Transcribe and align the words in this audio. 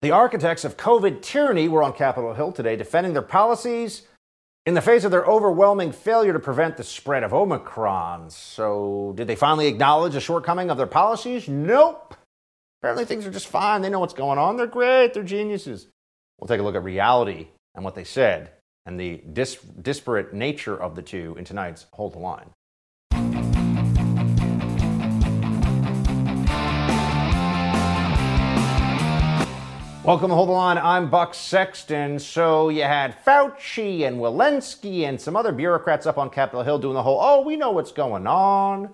The 0.00 0.12
architects 0.12 0.64
of 0.64 0.76
COVID 0.76 1.22
tyranny 1.22 1.68
were 1.68 1.82
on 1.82 1.92
Capitol 1.92 2.32
Hill 2.34 2.52
today 2.52 2.76
defending 2.76 3.14
their 3.14 3.22
policies 3.22 4.02
in 4.64 4.74
the 4.74 4.80
face 4.80 5.02
of 5.02 5.10
their 5.10 5.24
overwhelming 5.24 5.90
failure 5.90 6.32
to 6.32 6.38
prevent 6.38 6.76
the 6.76 6.84
spread 6.84 7.24
of 7.24 7.34
Omicron. 7.34 8.30
So, 8.30 9.12
did 9.16 9.26
they 9.26 9.34
finally 9.34 9.66
acknowledge 9.66 10.12
the 10.12 10.20
shortcoming 10.20 10.70
of 10.70 10.76
their 10.76 10.86
policies? 10.86 11.48
Nope. 11.48 12.14
Apparently, 12.80 13.06
things 13.06 13.26
are 13.26 13.30
just 13.30 13.48
fine. 13.48 13.82
They 13.82 13.90
know 13.90 13.98
what's 13.98 14.14
going 14.14 14.38
on. 14.38 14.56
They're 14.56 14.68
great. 14.68 15.14
They're 15.14 15.24
geniuses. 15.24 15.88
We'll 16.38 16.46
take 16.46 16.60
a 16.60 16.62
look 16.62 16.76
at 16.76 16.84
reality 16.84 17.48
and 17.74 17.84
what 17.84 17.96
they 17.96 18.04
said 18.04 18.52
and 18.86 19.00
the 19.00 19.20
dis- 19.32 19.58
disparate 19.82 20.32
nature 20.32 20.80
of 20.80 20.94
the 20.94 21.02
two 21.02 21.34
in 21.36 21.44
tonight's 21.44 21.86
Hold 21.92 22.14
the 22.14 22.20
Line. 22.20 22.50
Welcome 30.08 30.30
to 30.30 30.36
Hold 30.36 30.48
the 30.48 30.52
Line. 30.52 30.78
I'm 30.78 31.10
Buck 31.10 31.34
Sexton. 31.34 32.18
So 32.18 32.70
you 32.70 32.84
had 32.84 33.22
Fauci 33.26 34.06
and 34.06 34.16
Walensky 34.16 35.02
and 35.02 35.20
some 35.20 35.36
other 35.36 35.52
bureaucrats 35.52 36.06
up 36.06 36.16
on 36.16 36.30
Capitol 36.30 36.62
Hill 36.62 36.78
doing 36.78 36.94
the 36.94 37.02
whole, 37.02 37.20
oh, 37.20 37.42
we 37.42 37.56
know 37.56 37.72
what's 37.72 37.92
going 37.92 38.26
on. 38.26 38.88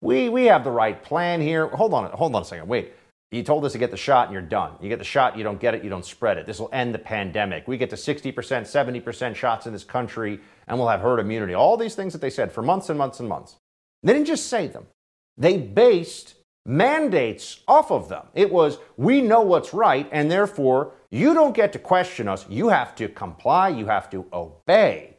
We, 0.00 0.28
we 0.28 0.46
have 0.46 0.64
the 0.64 0.72
right 0.72 1.00
plan 1.00 1.40
here. 1.40 1.68
Hold 1.68 1.94
on, 1.94 2.10
hold 2.10 2.34
on 2.34 2.42
a 2.42 2.44
second. 2.44 2.66
Wait. 2.66 2.92
You 3.30 3.44
told 3.44 3.64
us 3.66 3.70
to 3.70 3.78
get 3.78 3.92
the 3.92 3.96
shot 3.96 4.26
and 4.26 4.32
you're 4.32 4.42
done. 4.42 4.72
You 4.80 4.88
get 4.88 4.98
the 4.98 5.04
shot, 5.04 5.38
you 5.38 5.44
don't 5.44 5.60
get 5.60 5.74
it, 5.74 5.84
you 5.84 5.90
don't 5.90 6.04
spread 6.04 6.38
it. 6.38 6.46
This 6.46 6.58
will 6.58 6.70
end 6.72 6.92
the 6.92 6.98
pandemic. 6.98 7.68
We 7.68 7.78
get 7.78 7.90
to 7.90 7.96
60%, 7.96 8.34
70% 8.34 9.36
shots 9.36 9.66
in 9.68 9.72
this 9.72 9.84
country 9.84 10.40
and 10.66 10.76
we'll 10.76 10.88
have 10.88 11.02
herd 11.02 11.20
immunity. 11.20 11.54
All 11.54 11.76
these 11.76 11.94
things 11.94 12.12
that 12.14 12.20
they 12.20 12.30
said 12.30 12.50
for 12.50 12.62
months 12.62 12.88
and 12.88 12.98
months 12.98 13.20
and 13.20 13.28
months. 13.28 13.58
They 14.02 14.12
didn't 14.12 14.26
just 14.26 14.48
say 14.48 14.66
them, 14.66 14.88
they 15.36 15.56
based 15.56 16.34
mandates 16.68 17.60
off 17.66 17.90
of 17.90 18.08
them. 18.10 18.26
It 18.34 18.52
was, 18.52 18.78
we 18.98 19.22
know 19.22 19.40
what's 19.40 19.72
right, 19.72 20.06
and 20.12 20.30
therefore 20.30 20.92
you 21.10 21.32
don't 21.32 21.54
get 21.54 21.72
to 21.72 21.78
question 21.78 22.28
us. 22.28 22.46
You 22.48 22.68
have 22.68 22.94
to 22.96 23.08
comply, 23.08 23.70
you 23.70 23.86
have 23.86 24.10
to 24.10 24.26
obey. 24.32 25.16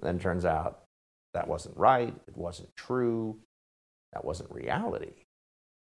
Then 0.00 0.18
turns 0.18 0.46
out 0.46 0.84
that 1.34 1.46
wasn't 1.46 1.76
right, 1.76 2.14
it 2.26 2.36
wasn't 2.36 2.74
true, 2.74 3.38
that 4.14 4.24
wasn't 4.24 4.50
reality. 4.50 5.12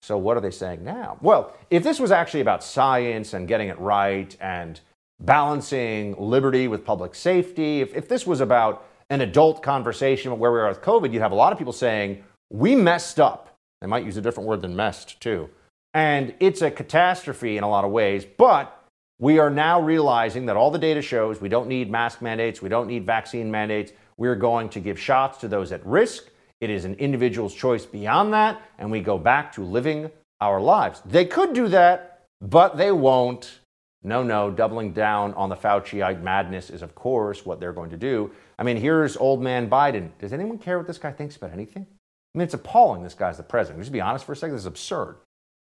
So, 0.03 0.19
what 0.19 0.37
are 0.37 0.41
they 0.41 0.51
saying 0.51 0.85
now? 0.85 1.19
Well, 1.23 1.57
if 1.71 1.85
this 1.85 2.01
was 2.01 2.11
actually 2.11 2.41
about 2.41 2.65
science 2.65 3.33
and 3.33 3.49
getting 3.49 3.69
it 3.69 3.79
right 3.79 4.37
and 4.41 4.81
balancing 5.21 6.17
liberty 6.19 6.67
with 6.67 6.85
public 6.85 7.15
safety, 7.15 7.81
if, 7.81 7.95
if 7.95 8.09
this 8.09 8.27
was 8.27 8.41
about 8.41 8.87
an 9.09 9.21
adult 9.21 9.63
conversation 9.63 10.37
where 10.39 10.53
we 10.53 10.59
are 10.59 10.69
with 10.69 10.83
COVID, 10.83 11.13
you'd 11.13 11.23
have 11.23 11.33
a 11.33 11.37
lot 11.37 11.53
of 11.53 11.59
people 11.59 11.73
saying, 11.73 12.25
we 12.51 12.75
messed 12.75 13.21
up. 13.21 13.54
They 13.85 13.89
might 13.89 14.07
use 14.07 14.17
a 14.17 14.23
different 14.23 14.49
word 14.49 14.63
than 14.63 14.75
messed, 14.75 15.21
too. 15.21 15.51
And 15.93 16.33
it's 16.41 16.63
a 16.63 16.71
catastrophe 16.71 17.59
in 17.59 17.65
a 17.65 17.69
lot 17.69 17.85
of 17.85 17.91
ways, 17.91 18.25
but 18.25 18.83
we 19.19 19.39
are 19.39 19.51
now 19.51 19.79
realizing 19.79 20.47
that 20.47 20.57
all 20.57 20.71
the 20.71 20.79
data 20.79 21.03
shows 21.03 21.39
we 21.39 21.51
don't 21.51 21.69
need 21.69 21.91
mask 21.91 22.23
mandates, 22.23 22.63
we 22.63 22.71
don't 22.71 22.89
need 22.89 23.05
vaccine 23.05 23.51
mandates. 23.51 23.93
We're 24.17 24.37
going 24.37 24.71
to 24.71 24.81
give 24.81 24.99
shots 24.99 25.37
to 25.41 25.49
those 25.49 25.71
at 25.71 25.85
risk. 25.85 26.31
It 26.63 26.71
is 26.71 26.87
an 26.87 26.95
individual's 26.95 27.55
choice 27.55 27.85
beyond 27.85 28.33
that, 28.33 28.63
and 28.79 28.91
we 28.91 29.01
go 29.01 29.19
back 29.19 29.53
to 29.57 29.63
living 29.63 30.11
our 30.41 30.63
lives. 30.63 31.03
They 31.05 31.27
could 31.27 31.53
do 31.53 31.69
that, 31.69 32.25
but 32.41 32.79
they 32.79 32.91
won't. 32.91 33.59
No, 34.03 34.23
no, 34.23 34.51
doubling 34.51 34.95
down 34.95 35.35
on 35.35 35.51
the 35.51 35.57
Fauciite 35.57 36.23
madness 36.23 36.71
is, 36.71 36.81
of 36.81 36.95
course, 36.95 37.45
what 37.45 37.61
they're 37.61 37.75
going 37.75 37.91
to 37.91 37.99
do. 37.99 38.31
I 38.59 38.63
mean, 38.63 38.79
here's 38.79 39.19
old 39.19 39.43
man 39.43 39.69
Biden. 39.69 40.09
Does 40.19 40.33
anyone 40.33 40.57
care 40.57 40.79
what 40.79 40.87
this 40.87 40.97
guy 40.97 41.13
thinks 41.13 41.37
about 41.37 41.53
anything? 41.53 41.87
I 42.35 42.39
mean, 42.39 42.45
it's 42.45 42.55
appalling 42.55 43.05
this 43.05 43.15
guy's 43.15 43.37
the 43.37 43.45
president. 43.45 43.81
Just 43.81 43.93
be 43.93 44.01
honest 44.01 44.25
for 44.25 44.33
a 44.33 44.37
second, 44.37 44.57
this 44.57 44.63
is 44.63 44.67
absurd. 44.67 45.17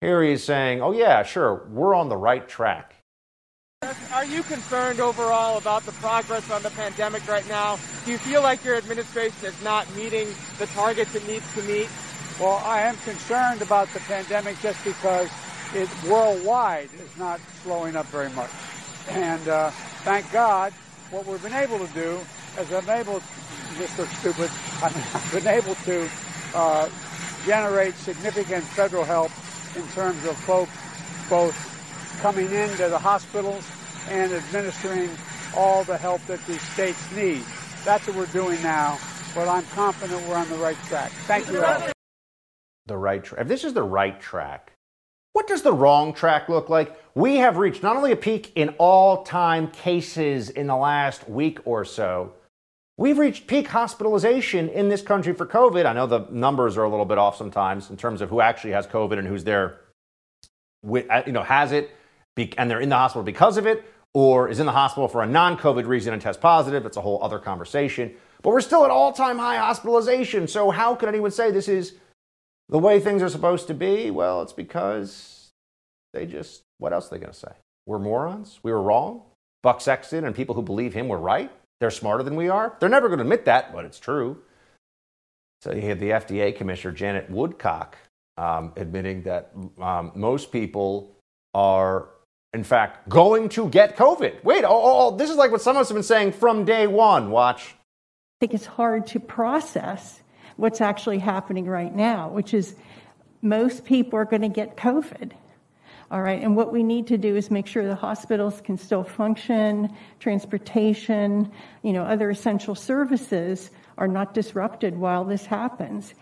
Here 0.02 0.24
he 0.24 0.32
is 0.32 0.44
saying, 0.44 0.82
oh, 0.82 0.94
yeah, 0.94 1.22
sure, 1.22 1.68
we're 1.70 1.94
on 1.94 2.10
the 2.10 2.18
right 2.18 2.48
track. 2.48 2.96
Are 4.12 4.26
you 4.26 4.42
concerned 4.42 5.00
overall 5.00 5.60
about 5.60 5.86
the 5.86 5.92
progress 5.94 6.50
on 6.50 6.64
the 6.64 6.72
pandemic 6.72 7.28
right 7.28 7.48
now? 7.48 7.78
Do 8.04 8.12
you 8.12 8.18
feel 8.18 8.42
like 8.42 8.64
your 8.64 8.76
administration 8.76 9.46
is 9.46 9.64
not 9.64 9.94
meeting 9.96 10.28
the 10.58 10.66
targets 10.68 11.14
it 11.14 11.28
needs 11.28 11.46
to 11.54 11.62
meet? 11.64 11.88
Well, 12.40 12.62
I 12.66 12.82
am 12.82 12.98
concerned 12.98 13.62
about 13.62 13.88
the 13.90 14.00
pandemic 14.00 14.60
just 14.62 14.84
because 14.84 15.30
it 15.76 15.88
worldwide 16.10 16.90
is 16.96 17.16
not 17.18 17.40
slowing 17.62 17.96
up 17.96 18.08
very 18.08 18.30
much. 18.32 18.50
And 19.10 19.48
uh, 19.48 19.70
thank 20.04 20.32
God, 20.32 20.74
what 21.12 21.28
we've 21.28 21.44
been 21.44 21.54
able 21.54 21.78
to 21.78 21.94
do 21.94 22.20
is 22.60 22.74
I've 22.74 22.88
been 22.88 23.00
able, 23.00 23.20
Mr. 23.76 24.08
Stupid, 24.20 24.50
I've 24.84 25.32
been 25.32 25.48
able 25.48 25.76
to 25.76 26.10
uh, 26.56 26.90
generate 27.46 27.94
significant 27.96 28.64
federal 28.64 29.04
help 29.04 29.32
in 29.76 29.88
terms 29.90 30.26
of 30.26 30.36
folks 30.38 30.72
both 31.30 31.54
coming 32.22 32.46
into 32.52 32.90
the 32.90 32.98
hospitals 32.98 33.64
and 34.10 34.32
administering 34.32 35.10
all 35.56 35.84
the 35.84 35.98
help 35.98 36.22
that 36.28 36.40
the 36.48 36.58
states 36.60 37.12
need. 37.16 37.44
That's 37.84 38.08
what 38.08 38.16
we're 38.16 38.26
doing 38.28 38.62
now, 38.64 38.98
but 39.34 39.48
I'm 39.48 39.64
confident 39.68 40.28
we're 40.28 40.36
on 40.36 40.50
the 40.50 40.56
right 40.56 40.78
track. 40.88 41.12
Thank 41.28 41.50
you 41.52 41.64
all. 41.64 41.84
The 42.88 42.98
right 42.98 43.24
track. 43.24 43.42
If 43.42 43.48
this 43.48 43.64
is 43.64 43.74
the 43.74 43.84
right 43.84 44.20
track, 44.20 44.72
what 45.34 45.48
does 45.48 45.64
the 45.64 45.74
wrong 45.74 46.14
track 46.14 46.48
look 46.50 46.70
like? 46.70 46.98
We 47.14 47.38
have 47.38 47.58
reached 47.58 47.84
not 47.84 47.96
only 47.96 48.12
a 48.12 48.16
peak 48.16 48.54
in 48.56 48.70
all 48.78 49.24
time 49.24 49.68
cases 49.70 50.50
in 50.50 50.68
the 50.68 50.76
last 50.76 51.30
week 51.30 51.60
or 51.66 51.84
so, 51.84 52.34
We've 52.98 53.18
reached 53.18 53.48
peak 53.48 53.68
hospitalization 53.68 54.70
in 54.70 54.88
this 54.88 55.02
country 55.02 55.34
for 55.34 55.46
COVID. 55.46 55.86
I 55.86 55.92
know 55.92 56.08
the 56.08 56.28
numbers 56.32 56.78
are 56.78 56.84
a 56.84 56.90
little 56.90 57.06
bit 57.06 57.18
off 57.18 57.36
sometimes 57.36 57.90
in 57.90 57.98
terms 57.98 58.22
of 58.22 58.30
who 58.30 58.40
actually 58.40 58.72
has 58.72 58.88
COVID 58.88 59.20
and 59.20 59.28
who's 59.28 59.44
there, 59.44 59.82
uh, 60.88 61.24
you 61.26 61.34
know, 61.34 61.44
has 61.44 61.74
it, 61.74 61.92
and 62.58 62.72
they're 62.72 62.80
in 62.80 62.90
the 62.90 62.96
hospital 62.96 63.24
because 63.24 63.58
of 63.58 63.66
it, 63.66 63.84
or 64.14 64.48
is 64.48 64.62
in 64.62 64.66
the 64.66 64.72
hospital 64.72 65.10
for 65.10 65.22
a 65.22 65.28
non-COVID 65.28 65.86
reason 65.86 66.14
and 66.14 66.22
test 66.22 66.40
positive. 66.40 66.84
That's 66.84 66.96
a 66.96 67.02
whole 67.02 67.22
other 67.22 67.38
conversation. 67.38 68.14
But 68.42 68.52
we're 68.52 68.62
still 68.62 68.86
at 68.86 68.92
all-time 68.92 69.40
high 69.40 69.58
hospitalization. 69.58 70.48
So 70.48 70.72
how 70.72 70.96
could 70.96 71.10
anyone 71.10 71.32
say 71.32 71.52
this 71.52 71.68
is 71.68 71.96
the 72.70 72.80
way 72.80 73.02
things 73.02 73.22
are 73.22 73.30
supposed 73.30 73.68
to 73.68 73.74
be? 73.74 74.10
Well, 74.10 74.42
it's 74.42 74.54
because 74.54 75.52
they 76.14 76.26
just. 76.26 76.62
What 76.78 76.94
else 76.94 77.08
are 77.08 77.16
they 77.16 77.20
going 77.20 77.34
to 77.34 77.38
say? 77.38 77.52
We're 77.86 78.00
morons. 78.00 78.60
We 78.64 78.72
were 78.72 78.82
wrong. 78.82 79.24
Buck 79.64 79.82
Sexton 79.82 80.26
and 80.26 80.36
people 80.36 80.56
who 80.56 80.62
believe 80.62 80.94
him 80.94 81.08
were 81.08 81.18
right. 81.18 81.52
They're 81.80 81.92
smarter 81.92 82.24
than 82.24 82.36
we 82.36 82.50
are. 82.50 82.76
They're 82.80 82.90
never 82.90 83.08
going 83.08 83.20
to 83.20 83.24
admit 83.24 83.46
that, 83.46 83.74
but 83.74 83.86
it's 83.86 84.00
true. 84.00 84.42
So 85.62 85.74
you 85.74 85.82
have 85.84 86.00
the 86.00 86.10
FDA 86.12 86.56
Commissioner 86.56 86.94
Janet 86.94 87.30
Woodcock 87.30 87.98
um, 88.38 88.74
admitting 88.76 89.24
that 89.24 89.52
um, 89.80 90.12
most 90.16 90.52
people 90.52 91.16
are, 91.54 92.10
in 92.54 92.64
fact, 92.64 93.10
going 93.10 93.50
to 93.50 93.70
get 93.70 93.98
COVID. 93.98 94.44
Wait, 94.44 94.64
oh, 94.64 94.70
oh, 94.70 95.08
oh, 95.08 95.18
this 95.18 95.30
is 95.30 95.38
like 95.38 95.52
what 95.52 95.62
some 95.62 95.76
of 95.76 95.82
us 95.82 95.90
have 95.90 95.96
been 95.96 96.04
saying 96.04 96.34
from 96.34 96.66
day 96.66 96.88
one. 96.88 97.32
Watch. 97.32 97.76
I 97.78 98.38
think 98.42 98.54
it's 98.54 98.66
hard 98.66 99.08
to 99.08 99.20
process 99.20 100.22
what's 100.58 100.82
actually 100.82 101.20
happening 101.20 101.66
right 101.66 101.94
now, 101.94 102.30
which 102.30 102.54
is 102.54 102.76
most 103.42 103.86
people 103.86 104.20
are 104.20 104.26
going 104.26 104.42
to 104.42 104.50
get 104.50 104.78
COVID. 104.78 105.32
All 106.12 106.22
right, 106.22 106.42
and 106.42 106.56
what 106.56 106.72
we 106.72 106.84
need 106.84 107.08
to 107.08 107.18
do 107.18 107.36
is 107.36 107.50
make 107.50 107.66
sure 107.66 107.88
the 107.88 107.96
hospitals 107.96 108.62
can 108.62 108.78
still 108.78 109.04
function, 109.04 109.92
transportation, 110.20 111.52
you 111.82 111.94
know, 111.94 112.04
other 112.04 112.30
essential 112.30 112.76
services 112.76 113.72
are 113.98 114.08
not 114.08 114.34
disrupted 114.36 114.96
while 114.96 115.26
this 115.26 115.48
happens. 115.48 116.14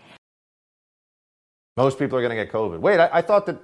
Most 1.76 1.98
people 1.98 2.16
are 2.16 2.22
going 2.22 2.34
to 2.34 2.42
get 2.42 2.50
COVID. 2.50 2.80
Wait, 2.80 2.98
I, 2.98 3.10
I 3.12 3.22
thought 3.22 3.44
that 3.46 3.60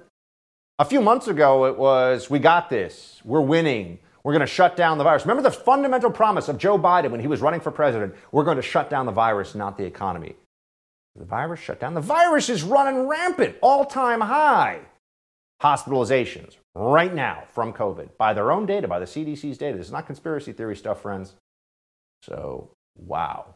a 0.77 0.85
few 0.85 1.01
months 1.01 1.27
ago 1.27 1.65
it 1.65 1.77
was 1.77 2.29
we 2.29 2.37
got 2.37 2.69
this, 2.69 3.19
we're 3.25 3.41
winning, 3.41 3.97
we're 4.23 4.33
going 4.33 4.41
to 4.41 4.47
shut 4.47 4.77
down 4.77 4.99
the 4.99 5.03
virus. 5.03 5.23
Remember 5.23 5.41
the 5.41 5.49
fundamental 5.49 6.11
promise 6.11 6.49
of 6.49 6.59
Joe 6.59 6.77
Biden 6.77 7.09
when 7.09 7.19
he 7.19 7.27
was 7.27 7.41
running 7.41 7.61
for 7.61 7.71
president 7.71 8.13
we're 8.31 8.43
going 8.43 8.57
to 8.57 8.61
shut 8.61 8.91
down 8.91 9.07
the 9.07 9.11
virus, 9.11 9.55
not 9.55 9.75
the 9.75 9.85
economy. 9.85 10.35
The 11.15 11.25
virus 11.25 11.59
shut 11.59 11.79
down. 11.79 11.95
The 11.95 12.01
virus 12.01 12.47
is 12.47 12.61
running 12.61 13.07
rampant, 13.07 13.55
all 13.61 13.85
time 13.85 14.21
high 14.21 14.81
hospitalizations 15.61 16.57
right 16.75 17.13
now 17.13 17.43
from 17.53 17.71
COVID 17.73 18.09
by 18.17 18.33
their 18.33 18.51
own 18.51 18.65
data, 18.65 18.87
by 18.87 18.99
the 18.99 19.05
CDC's 19.05 19.57
data. 19.57 19.77
This 19.77 19.87
is 19.87 19.91
not 19.91 20.05
conspiracy 20.05 20.53
theory 20.53 20.75
stuff, 20.75 21.01
friends. 21.01 21.35
So, 22.23 22.71
wow. 22.97 23.55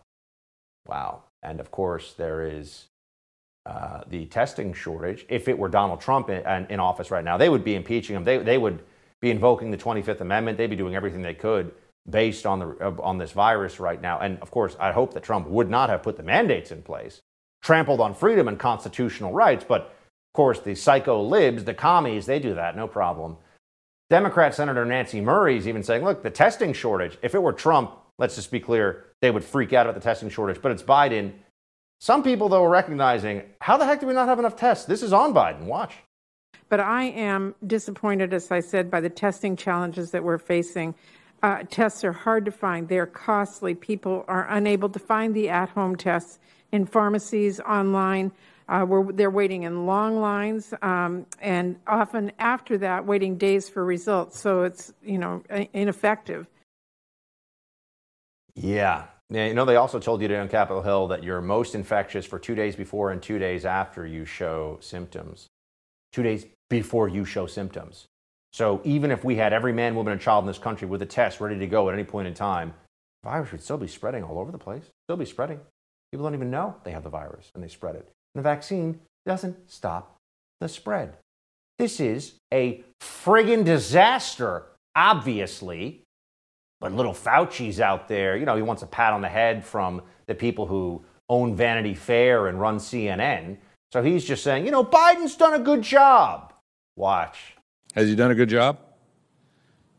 Wow. 0.87 1.23
And 1.41 1.59
of 1.59 1.71
course, 1.71 2.13
there 2.13 2.45
is 2.45 2.85
uh, 3.65 4.01
the 4.07 4.25
testing 4.25 4.73
shortage. 4.73 5.25
If 5.29 5.47
it 5.47 5.57
were 5.57 5.69
Donald 5.69 5.99
Trump 5.99 6.29
in, 6.29 6.67
in, 6.69 6.79
office 6.79 7.09
right 7.09 7.23
now, 7.23 7.37
they 7.37 7.49
would 7.49 7.63
be 7.63 7.75
impeaching 7.75 8.15
him. 8.15 8.23
They, 8.23 8.37
they 8.37 8.59
would 8.59 8.83
be 9.21 9.31
invoking 9.31 9.71
the 9.71 9.77
25th 9.77 10.21
Amendment. 10.21 10.57
They'd 10.57 10.69
be 10.69 10.75
doing 10.75 10.95
everything 10.95 11.23
they 11.23 11.33
could 11.33 11.71
based 12.07 12.45
on, 12.45 12.59
the, 12.59 12.95
on 13.01 13.17
this 13.17 13.31
virus 13.31 13.79
right 13.79 13.99
now. 13.99 14.19
And 14.19 14.37
of 14.39 14.51
course, 14.51 14.75
I 14.79 14.91
hope 14.91 15.15
that 15.15 15.23
Trump 15.23 15.47
would 15.47 15.69
not 15.69 15.89
have 15.89 16.03
put 16.03 16.17
the 16.17 16.23
mandates 16.23 16.71
in 16.71 16.83
place, 16.83 17.21
trampled 17.63 17.99
on 17.99 18.13
freedom 18.13 18.47
and 18.47 18.59
constitutional 18.59 19.33
rights, 19.33 19.65
but 19.67 19.95
course, 20.35 20.59
the 20.59 20.75
psycho 20.75 21.23
libs, 21.23 21.63
the 21.63 21.73
commies, 21.73 22.25
they 22.25 22.39
do 22.39 22.55
that, 22.55 22.75
no 22.75 22.87
problem. 22.87 23.37
Democrat 24.09 24.53
Senator 24.53 24.85
Nancy 24.85 25.19
Murray 25.19 25.57
is 25.57 25.67
even 25.67 25.81
saying, 25.81 26.03
look, 26.03 26.21
the 26.21 26.29
testing 26.29 26.73
shortage, 26.73 27.17
if 27.23 27.33
it 27.33 27.41
were 27.41 27.53
Trump, 27.53 27.91
let's 28.19 28.35
just 28.35 28.51
be 28.51 28.59
clear, 28.59 29.05
they 29.21 29.31
would 29.31 29.43
freak 29.43 29.73
out 29.73 29.87
about 29.87 29.95
the 29.95 30.01
testing 30.01 30.29
shortage, 30.29 30.61
but 30.61 30.71
it's 30.71 30.83
Biden. 30.83 31.33
Some 31.99 32.21
people, 32.21 32.49
though, 32.49 32.63
are 32.63 32.69
recognizing, 32.69 33.41
how 33.59 33.77
the 33.77 33.85
heck 33.85 34.01
do 34.01 34.07
we 34.07 34.13
not 34.13 34.27
have 34.27 34.37
enough 34.37 34.55
tests? 34.55 34.85
This 34.85 35.01
is 35.01 35.13
on 35.13 35.33
Biden. 35.33 35.61
Watch. 35.61 35.95
But 36.69 36.79
I 36.79 37.05
am 37.05 37.55
disappointed, 37.65 38.33
as 38.33 38.51
I 38.51 38.59
said, 38.59 38.91
by 38.91 39.01
the 39.01 39.09
testing 39.09 39.55
challenges 39.55 40.11
that 40.11 40.23
we're 40.23 40.37
facing. 40.37 40.93
Uh, 41.41 41.63
tests 41.69 42.03
are 42.03 42.11
hard 42.11 42.45
to 42.45 42.51
find, 42.51 42.89
they're 42.89 43.05
costly. 43.05 43.75
People 43.75 44.25
are 44.27 44.47
unable 44.49 44.89
to 44.89 44.99
find 44.99 45.33
the 45.33 45.49
at 45.49 45.69
home 45.69 45.95
tests 45.95 46.39
in 46.71 46.85
pharmacies, 46.85 47.59
online. 47.59 48.31
Uh, 48.67 48.85
they're 49.13 49.29
waiting 49.29 49.63
in 49.63 49.85
long 49.85 50.19
lines, 50.19 50.73
um, 50.81 51.25
and 51.41 51.75
often 51.85 52.31
after 52.39 52.77
that, 52.79 53.05
waiting 53.05 53.37
days 53.37 53.69
for 53.69 53.85
results. 53.85 54.39
So 54.39 54.63
it's 54.63 54.93
you 55.03 55.19
know 55.19 55.43
ineffective. 55.73 56.47
Yeah, 58.55 59.05
you 59.29 59.53
know 59.53 59.65
they 59.65 59.75
also 59.75 59.99
told 59.99 60.21
you 60.21 60.27
today 60.27 60.39
on 60.39 60.49
Capitol 60.49 60.81
Hill 60.81 61.07
that 61.09 61.23
you're 61.23 61.41
most 61.41 61.75
infectious 61.75 62.25
for 62.25 62.39
two 62.39 62.55
days 62.55 62.75
before 62.75 63.11
and 63.11 63.21
two 63.21 63.37
days 63.37 63.65
after 63.65 64.07
you 64.07 64.25
show 64.25 64.77
symptoms. 64.81 65.47
Two 66.11 66.23
days 66.23 66.45
before 66.69 67.07
you 67.07 67.25
show 67.25 67.45
symptoms. 67.45 68.07
So 68.51 68.81
even 68.85 69.11
if 69.11 69.23
we 69.23 69.35
had 69.35 69.51
every 69.51 69.73
man, 69.73 69.95
woman, 69.95 70.13
and 70.13 70.21
child 70.21 70.43
in 70.43 70.47
this 70.47 70.57
country 70.57 70.87
with 70.87 71.01
a 71.01 71.05
test 71.05 71.41
ready 71.41 71.59
to 71.59 71.67
go 71.67 71.89
at 71.89 71.93
any 71.93 72.05
point 72.05 72.27
in 72.27 72.33
time, 72.33 72.73
the 73.21 73.29
virus 73.29 73.51
would 73.51 73.61
still 73.61 73.77
be 73.77 73.87
spreading 73.87 74.23
all 74.23 74.39
over 74.39 74.51
the 74.51 74.57
place. 74.57 74.83
Still 75.05 75.17
be 75.17 75.25
spreading. 75.25 75.59
People 76.11 76.25
don't 76.25 76.35
even 76.35 76.49
know 76.49 76.75
they 76.85 76.91
have 76.91 77.03
the 77.03 77.09
virus 77.09 77.51
and 77.53 77.61
they 77.61 77.67
spread 77.67 77.95
it. 77.95 78.09
And 78.35 78.43
the 78.43 78.49
vaccine 78.49 78.99
doesn't 79.25 79.71
stop 79.71 80.17
the 80.59 80.67
spread. 80.67 81.17
This 81.79 81.99
is 81.99 82.33
a 82.53 82.83
friggin' 83.01 83.65
disaster, 83.65 84.65
obviously. 84.95 86.01
But 86.81 86.91
little 86.91 87.13
Fauci's 87.13 87.79
out 87.79 88.07
there, 88.07 88.35
you 88.35 88.45
know, 88.45 88.55
he 88.55 88.61
wants 88.61 88.83
a 88.83 88.87
pat 88.87 89.13
on 89.13 89.21
the 89.21 89.29
head 89.29 89.65
from 89.65 90.01
the 90.27 90.35
people 90.35 90.67
who 90.67 91.03
own 91.29 91.55
Vanity 91.55 91.93
Fair 91.93 92.47
and 92.47 92.59
run 92.59 92.77
CNN. 92.77 93.57
So 93.91 94.03
he's 94.03 94.25
just 94.25 94.43
saying, 94.43 94.65
you 94.65 94.71
know, 94.71 94.83
Biden's 94.83 95.35
done 95.35 95.53
a 95.53 95.59
good 95.59 95.81
job. 95.81 96.53
Watch. 96.97 97.55
Has 97.93 98.09
he 98.09 98.15
done 98.15 98.31
a 98.31 98.35
good 98.35 98.49
job? 98.49 98.77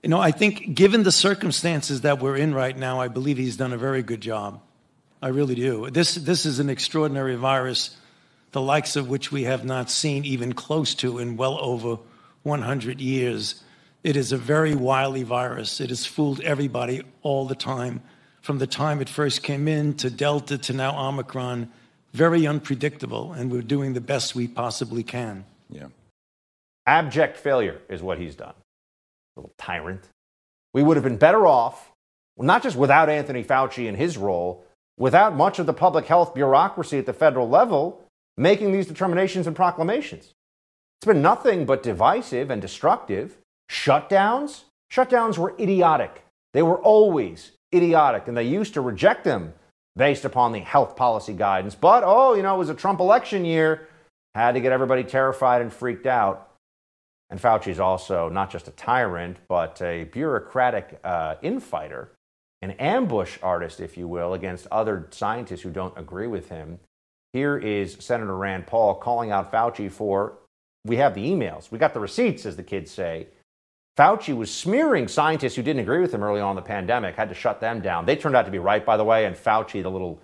You 0.02 0.10
know, 0.10 0.20
I 0.20 0.30
think 0.30 0.74
given 0.74 1.02
the 1.02 1.12
circumstances 1.12 2.02
that 2.02 2.20
we're 2.20 2.36
in 2.36 2.54
right 2.54 2.76
now, 2.76 3.00
I 3.00 3.08
believe 3.08 3.38
he's 3.38 3.56
done 3.56 3.72
a 3.72 3.78
very 3.78 4.02
good 4.02 4.20
job. 4.20 4.60
I 5.22 5.28
really 5.28 5.54
do. 5.54 5.90
This, 5.90 6.14
this 6.14 6.44
is 6.46 6.60
an 6.60 6.68
extraordinary 6.68 7.36
virus, 7.36 7.96
the 8.56 8.62
likes 8.62 8.96
of 8.96 9.10
which 9.10 9.30
we 9.30 9.44
have 9.44 9.66
not 9.66 9.90
seen 9.90 10.24
even 10.24 10.54
close 10.54 10.94
to 10.94 11.18
in 11.18 11.36
well 11.36 11.58
over 11.60 11.98
100 12.42 13.02
years. 13.02 13.62
It 14.02 14.16
is 14.16 14.32
a 14.32 14.38
very 14.38 14.74
wily 14.74 15.24
virus. 15.24 15.78
It 15.78 15.90
has 15.90 16.06
fooled 16.06 16.40
everybody 16.40 17.02
all 17.20 17.44
the 17.44 17.54
time, 17.54 18.00
from 18.40 18.56
the 18.56 18.66
time 18.66 19.02
it 19.02 19.10
first 19.10 19.42
came 19.42 19.68
in 19.68 19.92
to 19.96 20.08
Delta 20.08 20.56
to 20.56 20.72
now 20.72 20.98
Omicron. 20.98 21.68
Very 22.14 22.46
unpredictable, 22.46 23.34
and 23.34 23.52
we're 23.52 23.60
doing 23.60 23.92
the 23.92 24.00
best 24.00 24.34
we 24.34 24.48
possibly 24.48 25.02
can. 25.02 25.44
Yeah. 25.68 25.88
Abject 26.86 27.36
failure 27.36 27.82
is 27.90 28.02
what 28.02 28.16
he's 28.18 28.36
done. 28.36 28.54
Little 29.36 29.52
tyrant. 29.58 30.08
We 30.72 30.82
would 30.82 30.96
have 30.96 31.04
been 31.04 31.18
better 31.18 31.46
off, 31.46 31.92
not 32.38 32.62
just 32.62 32.76
without 32.76 33.10
Anthony 33.10 33.44
Fauci 33.44 33.86
and 33.86 33.98
his 33.98 34.16
role, 34.16 34.64
without 34.96 35.36
much 35.36 35.58
of 35.58 35.66
the 35.66 35.74
public 35.74 36.06
health 36.06 36.34
bureaucracy 36.34 36.96
at 36.96 37.04
the 37.04 37.12
federal 37.12 37.50
level 37.50 38.02
making 38.36 38.72
these 38.72 38.86
determinations 38.86 39.46
and 39.46 39.56
proclamations. 39.56 40.34
It's 40.98 41.06
been 41.06 41.22
nothing 41.22 41.66
but 41.66 41.82
divisive 41.82 42.50
and 42.50 42.60
destructive. 42.60 43.38
Shutdowns? 43.70 44.64
Shutdowns 44.92 45.38
were 45.38 45.54
idiotic. 45.58 46.24
They 46.52 46.62
were 46.62 46.78
always 46.78 47.52
idiotic, 47.74 48.28
and 48.28 48.36
they 48.36 48.44
used 48.44 48.74
to 48.74 48.80
reject 48.80 49.24
them 49.24 49.54
based 49.96 50.24
upon 50.24 50.52
the 50.52 50.60
health 50.60 50.96
policy 50.96 51.32
guidance. 51.32 51.74
But, 51.74 52.02
oh, 52.04 52.34
you 52.34 52.42
know, 52.42 52.54
it 52.54 52.58
was 52.58 52.70
a 52.70 52.74
Trump 52.74 53.00
election 53.00 53.44
year, 53.44 53.88
had 54.34 54.52
to 54.52 54.60
get 54.60 54.72
everybody 54.72 55.04
terrified 55.04 55.62
and 55.62 55.72
freaked 55.72 56.06
out. 56.06 56.50
And 57.28 57.40
Fauci's 57.40 57.80
also 57.80 58.28
not 58.28 58.50
just 58.50 58.68
a 58.68 58.72
tyrant, 58.72 59.38
but 59.48 59.82
a 59.82 60.04
bureaucratic 60.04 61.00
uh, 61.02 61.36
infighter 61.42 62.10
an 62.62 62.72
ambush 62.72 63.38
artist, 63.42 63.80
if 63.80 63.96
you 63.96 64.08
will, 64.08 64.34
against 64.34 64.66
other 64.70 65.08
scientists 65.10 65.60
who 65.60 65.70
don't 65.70 65.96
agree 65.96 66.26
with 66.26 66.48
him. 66.48 66.78
Here 67.36 67.58
is 67.58 67.98
Senator 68.00 68.34
Rand 68.34 68.66
Paul 68.66 68.94
calling 68.94 69.30
out 69.30 69.52
Fauci 69.52 69.92
for, 69.92 70.38
we 70.86 70.96
have 70.96 71.14
the 71.14 71.20
emails, 71.20 71.70
we 71.70 71.78
got 71.78 71.92
the 71.92 72.00
receipts, 72.00 72.46
as 72.46 72.56
the 72.56 72.62
kids 72.62 72.90
say. 72.90 73.26
Fauci 73.98 74.34
was 74.34 74.50
smearing 74.50 75.06
scientists 75.06 75.54
who 75.54 75.62
didn't 75.62 75.82
agree 75.82 76.00
with 76.00 76.14
him 76.14 76.22
early 76.22 76.40
on 76.40 76.52
in 76.52 76.56
the 76.56 76.62
pandemic, 76.62 77.14
had 77.14 77.28
to 77.28 77.34
shut 77.34 77.60
them 77.60 77.82
down. 77.82 78.06
They 78.06 78.16
turned 78.16 78.36
out 78.36 78.46
to 78.46 78.50
be 78.50 78.58
right, 78.58 78.86
by 78.86 78.96
the 78.96 79.04
way, 79.04 79.26
and 79.26 79.36
Fauci, 79.36 79.82
the 79.82 79.90
little 79.90 80.18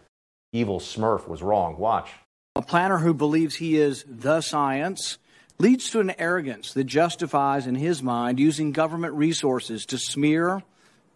evil 0.55 0.81
smurf, 0.81 1.29
was 1.29 1.43
wrong. 1.43 1.77
Watch. 1.77 2.09
A 2.57 2.63
planner 2.63 2.97
who 2.97 3.13
believes 3.13 3.57
he 3.57 3.77
is 3.77 4.07
the 4.09 4.41
science 4.41 5.19
leads 5.59 5.91
to 5.91 6.01
an 6.01 6.19
arrogance 6.19 6.73
that 6.73 6.85
justifies, 6.85 7.67
in 7.67 7.75
his 7.75 8.03
mind, 8.03 8.41
using 8.41 8.73
government 8.73 9.13
resources 9.13 9.85
to 9.85 9.99
smear 9.99 10.63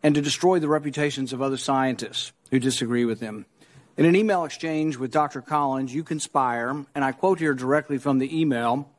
and 0.02 0.14
to 0.14 0.20
destroy 0.20 0.58
the 0.58 0.68
reputations 0.68 1.32
of 1.32 1.40
other 1.40 1.56
scientists 1.56 2.34
who 2.50 2.58
disagree 2.58 3.06
with 3.06 3.20
him. 3.20 3.46
In 3.96 4.04
an 4.04 4.14
email 4.14 4.44
exchange 4.44 4.98
with 4.98 5.10
Dr. 5.10 5.40
Collins, 5.40 5.94
you 5.94 6.04
conspire, 6.04 6.84
and 6.94 7.02
I 7.02 7.12
quote 7.12 7.38
here 7.38 7.54
directly 7.54 7.96
from 7.96 8.18
the 8.18 8.40
email, 8.40 8.90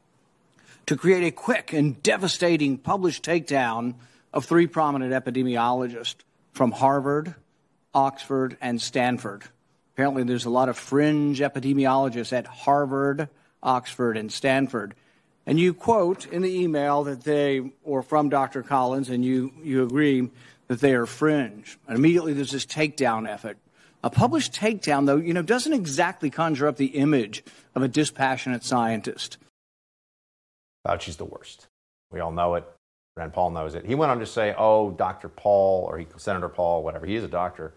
to 0.88 0.98
create 0.98 1.24
a 1.24 1.30
quick 1.30 1.72
and 1.72 2.02
devastating 2.02 2.80
published 2.80 3.24
takedown 3.24 3.94
of 4.34 4.46
three 4.46 4.66
prominent 4.66 5.14
epidemiologists 5.14 6.16
from 6.52 6.72
Harvard, 6.72 7.36
Oxford, 7.94 8.58
and 8.60 8.82
Stanford. 8.82 9.44
Apparently, 9.94 10.24
there's 10.24 10.46
a 10.46 10.50
lot 10.50 10.68
of 10.68 10.76
fringe 10.76 11.42
epidemiologists 11.42 12.34
at 12.34 12.48
Harvard, 12.48 13.30
Oxford, 13.62 14.18
and 14.18 14.32
Stanford. 14.32 14.96
And 15.46 15.60
you 15.60 15.76
quote 15.76 16.26
in 16.26 16.42
the 16.42 16.60
email 16.60 17.04
that 17.04 17.24
they, 17.24 17.72
or 17.84 18.02
from 18.02 18.30
Dr. 18.30 18.64
Collins, 18.64 19.10
and 19.10 19.24
you, 19.24 19.54
you 19.62 19.84
agree 19.84 20.32
that 20.70 20.82
they 20.82 20.96
are 20.96 21.06
fringe. 21.06 21.78
And 21.88 21.96
immediately 21.96 22.34
there's 22.34 22.52
this 22.52 22.66
takedown 22.66 23.30
effort. 23.30 23.58
A 24.04 24.10
published 24.10 24.54
takedown, 24.54 25.06
though, 25.06 25.18
you 25.18 25.34
know, 25.34 25.42
doesn't 25.42 25.74
exactly 25.74 26.30
conjure 26.30 26.68
up 26.68 26.78
the 26.78 26.88
image 26.88 27.44
of 27.76 27.82
a 27.82 27.88
dispassionate 27.88 28.64
scientist. 28.64 29.38
Fauci's 30.86 31.18
the 31.18 31.26
worst. 31.26 31.68
We 32.12 32.20
all 32.20 32.32
know 32.32 32.56
it. 32.56 32.66
Rand 33.16 33.34
Paul 33.34 33.52
knows 33.52 33.74
it. 33.76 33.86
He 33.86 33.96
went 33.96 34.12
on 34.12 34.20
to 34.20 34.26
say, 34.26 34.54
"Oh, 34.58 34.92
Dr. 34.92 35.28
Paul 35.28 35.86
or 35.90 35.98
he, 35.98 36.08
Senator 36.18 36.50
Paul, 36.50 36.84
whatever. 36.84 37.06
He 37.06 37.16
is 37.16 37.24
a 37.24 37.28
doctor. 37.28 37.74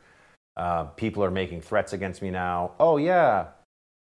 Uh, 0.57 0.85
people 0.85 1.25
are 1.25 1.31
making 1.31 1.63
threats 1.63 1.93
against 1.95 2.21
me 2.21 2.31
now. 2.31 2.73
Oh 2.79 2.99
yeah, 2.99 3.47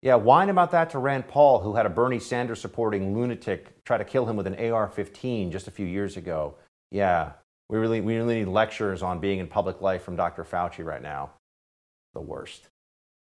yeah. 0.01 0.15
Whine 0.15 0.49
about 0.49 0.71
that 0.71 0.91
to 0.91 0.99
Rand 0.99 1.29
Paul, 1.29 1.61
who 1.61 1.75
had 1.75 1.85
a 1.85 1.91
Bernie 1.91 2.19
Sanders 2.19 2.61
supporting 2.61 3.15
lunatic 3.15 3.85
try 3.85 3.99
to 3.99 4.05
kill 4.05 4.25
him 4.27 4.37
with 4.37 4.47
an 4.47 4.55
AR-15 4.55 5.53
just 5.53 5.69
a 5.69 5.71
few 5.71 5.87
years 5.87 6.17
ago. 6.17 6.55
Yeah, 6.91 7.33
we 7.69 7.77
really, 7.77 8.01
we 8.01 8.17
really 8.17 8.39
need 8.39 8.49
lectures 8.49 9.03
on 9.03 9.21
being 9.21 9.39
in 9.39 9.47
public 9.47 9.83
life 9.83 10.03
from 10.03 10.17
Dr. 10.17 10.45
Fauci 10.45 10.85
right 10.85 11.03
now. 11.03 11.31
The 12.19 12.23
worst. 12.23 12.69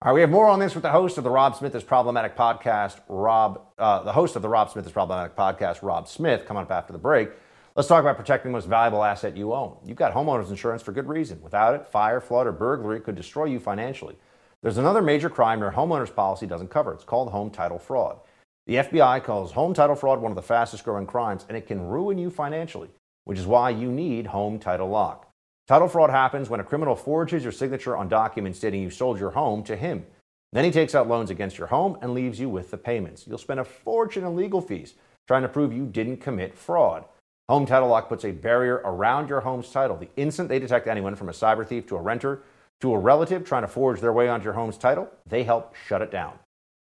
All 0.04 0.12
right, 0.12 0.13
we 0.13 0.22
have 0.22 0.30
more 0.30 0.48
on 0.48 0.60
this 0.60 0.75
with 0.75 0.84
the 0.84 0.92
host 0.92 1.18
of 1.18 1.24
the 1.24 1.30
Rob 1.32 1.56
Smith 1.56 1.74
is 1.74 1.84
Problematic 1.84 2.38
podcast, 2.38 3.00
Rob, 3.10 3.63
uh, 3.80 4.04
the 4.04 4.12
host 4.12 4.36
of 4.36 4.44
the 4.44 4.48
Rob 4.48 4.70
Smith 4.70 4.86
is 4.86 4.92
Problematic 4.92 5.36
podcast, 5.36 5.82
Rob 5.82 6.08
Smith, 6.08 6.46
coming 6.46 6.62
up 6.62 6.70
after 6.70 6.94
the 6.94 7.00
break. 7.00 7.30
Let's 7.75 7.88
talk 7.88 8.01
about 8.01 8.15
protecting 8.15 8.51
the 8.51 8.56
most 8.56 8.68
valuable 8.68 9.04
asset 9.04 9.36
you 9.36 9.56
own. 9.56 9.75
You've 9.84 9.98
got 9.98 10.13
homeowners 10.13 10.51
insurance 10.51 10.84
for 10.84 10.92
good 10.92 11.08
reason. 11.08 11.42
Without 11.42 11.74
it, 11.74 11.88
fire, 11.88 12.22
flood, 12.22 12.46
or 12.46 12.51
burglary 12.51 13.00
could 13.00 13.15
destroy 13.15 13.46
you 13.46 13.60
financially. 13.60 14.18
There's 14.62 14.77
another 14.77 15.01
major 15.01 15.32
crime 15.32 15.62
your 15.62 15.72
homeowner's 15.72 16.12
policy 16.12 16.46
doesn't 16.46 16.70
cover. 16.70 16.94
It's 16.94 17.04
called 17.04 17.32
home 17.32 17.50
title 17.50 17.80
fraud. 17.80 18.20
The 18.68 18.75
FBI 18.75 19.24
calls 19.24 19.54
home 19.54 19.74
title 19.74 19.96
fraud 19.96 20.22
one 20.22 20.32
of 20.32 20.36
the 20.36 20.44
fastest 20.44 20.84
growing 20.84 21.08
crimes, 21.08 21.44
and 21.48 21.58
it 21.58 21.65
can 21.65 21.88
ruin 21.88 22.20
you 22.20 22.30
financially 22.30 22.92
which 23.25 23.39
is 23.39 23.46
why 23.46 23.72
you 23.72 23.92
need 23.92 24.27
Home 24.27 24.60
Title 24.60 24.88
Lock. 24.88 25.25
Title 25.67 25.88
fraud 25.88 26.12
happens 26.12 26.50
when 26.50 26.60
a 26.60 26.63
criminal 26.63 26.95
forges 26.95 27.43
your 27.43 27.51
signature 27.51 27.98
on 27.98 28.07
documents 28.07 28.60
stating 28.60 28.84
you 28.84 28.89
sold 28.89 29.19
your 29.19 29.31
home 29.31 29.63
to 29.63 29.75
him. 29.75 30.05
Then 30.51 30.63
he 30.63 30.72
takes 30.72 30.93
out 30.93 31.07
loans 31.07 31.31
against 31.31 31.57
your 31.57 31.67
home 31.67 31.98
and 32.01 32.13
leaves 32.13 32.39
you 32.39 32.50
with 32.50 32.69
the 32.69 32.77
payments. 32.77 33.25
You'll 33.27 33.39
spend 33.39 33.60
a 33.60 33.65
fortune 33.65 34.24
in 34.24 34.36
legal 34.36 34.62
fees 34.62 34.93
trying 35.27 35.41
to 35.41 35.50
prove 35.50 35.74
you 35.74 35.86
didn't 35.86 36.17
commit 36.17 36.55
fraud. 36.55 37.05
Home 37.50 37.65
Title 37.65 37.89
Lock 37.89 38.10
puts 38.10 38.25
a 38.25 38.31
barrier 38.31 38.81
around 38.86 39.27
your 39.27 39.41
home's 39.41 39.69
title. 39.72 39.98
The 39.98 40.10
instant 40.15 40.50
they 40.50 40.60
detect 40.60 40.88
anyone 40.88 41.15
from 41.15 41.29
a 41.29 41.34
cyber 41.34 41.65
thief 41.65 41.88
to 41.88 41.95
a 41.95 42.01
renter 42.01 42.43
to 42.81 42.93
a 42.93 43.00
relative 43.00 43.43
trying 43.43 43.63
to 43.63 43.67
forge 43.67 44.01
their 44.01 44.13
way 44.13 44.29
onto 44.29 44.43
your 44.43 44.53
home's 44.53 44.77
title, 44.77 45.10
they 45.25 45.43
help 45.43 45.75
shut 45.88 46.01
it 46.01 46.12
down. 46.12 46.38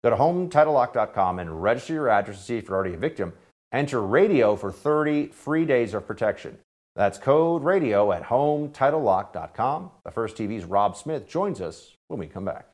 Go 0.03 0.09
to 0.09 0.15
HometitleLock.com 0.15 1.37
and 1.37 1.61
register 1.61 1.93
your 1.93 2.09
address 2.09 2.37
to 2.37 2.43
see 2.43 2.57
if 2.57 2.67
you're 2.67 2.75
already 2.75 2.95
a 2.95 2.97
victim 2.97 3.33
Enter 3.73 4.01
radio 4.01 4.57
for 4.57 4.69
30 4.71 5.27
free 5.27 5.65
days 5.65 5.93
of 5.93 6.05
protection. 6.05 6.57
That's 6.95 7.17
code 7.17 7.63
radio 7.63 8.11
at 8.11 8.23
hometitlelock.com. 8.23 9.91
The 10.03 10.11
First 10.11 10.35
TV's 10.35 10.65
Rob 10.65 10.97
Smith 10.97 11.27
joins 11.27 11.61
us 11.61 11.95
when 12.07 12.19
we 12.19 12.27
come 12.27 12.45
back. 12.45 12.65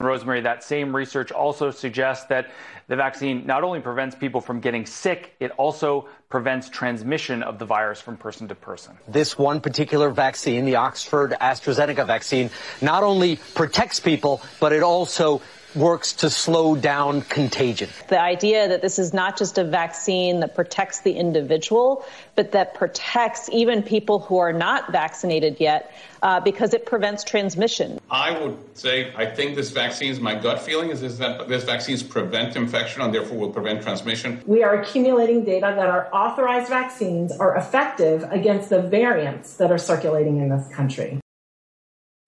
Rosemary, 0.00 0.40
that 0.40 0.64
same 0.64 0.96
research 0.96 1.30
also 1.30 1.70
suggests 1.70 2.24
that 2.26 2.50
the 2.88 2.96
vaccine 2.96 3.46
not 3.46 3.62
only 3.64 3.80
prevents 3.80 4.16
people 4.16 4.40
from 4.40 4.60
getting 4.60 4.86
sick, 4.86 5.34
it 5.40 5.50
also 5.52 6.08
prevents 6.30 6.70
transmission 6.70 7.42
of 7.42 7.58
the 7.58 7.66
virus 7.66 8.00
from 8.00 8.16
person 8.16 8.48
to 8.48 8.54
person. 8.54 8.96
This 9.06 9.36
one 9.36 9.60
particular 9.60 10.08
vaccine, 10.08 10.64
the 10.64 10.76
Oxford 10.76 11.36
AstraZeneca 11.38 12.06
vaccine, 12.06 12.48
not 12.80 13.02
only 13.02 13.36
protects 13.54 14.00
people, 14.00 14.40
but 14.58 14.72
it 14.72 14.82
also 14.82 15.42
works 15.74 16.12
to 16.14 16.30
slow 16.30 16.74
down 16.74 17.22
contagion. 17.22 17.88
The 18.08 18.20
idea 18.20 18.68
that 18.68 18.82
this 18.82 18.98
is 18.98 19.12
not 19.12 19.36
just 19.36 19.58
a 19.58 19.64
vaccine 19.64 20.40
that 20.40 20.54
protects 20.54 21.00
the 21.00 21.12
individual, 21.12 22.04
but 22.34 22.52
that 22.52 22.74
protects 22.74 23.48
even 23.50 23.82
people 23.82 24.20
who 24.20 24.38
are 24.38 24.52
not 24.52 24.90
vaccinated 24.90 25.58
yet 25.60 25.94
uh, 26.22 26.40
because 26.40 26.74
it 26.74 26.86
prevents 26.86 27.24
transmission. 27.24 28.00
I 28.10 28.38
would 28.38 28.58
say 28.76 29.12
I 29.16 29.26
think 29.26 29.56
this 29.56 29.70
vaccine, 29.70 30.20
my 30.22 30.34
gut 30.34 30.60
feeling 30.60 30.90
is, 30.90 31.02
is 31.02 31.18
that 31.18 31.48
this 31.48 31.64
vaccines 31.64 32.02
prevent 32.02 32.56
infection 32.56 33.02
and 33.02 33.14
therefore 33.14 33.38
will 33.38 33.52
prevent 33.52 33.82
transmission. 33.82 34.42
We 34.46 34.62
are 34.62 34.80
accumulating 34.80 35.44
data 35.44 35.72
that 35.76 35.88
our 35.88 36.12
authorized 36.12 36.68
vaccines 36.68 37.32
are 37.32 37.56
effective 37.56 38.24
against 38.30 38.70
the 38.70 38.82
variants 38.82 39.56
that 39.56 39.70
are 39.70 39.78
circulating 39.78 40.38
in 40.38 40.48
this 40.48 40.68
country. 40.68 41.20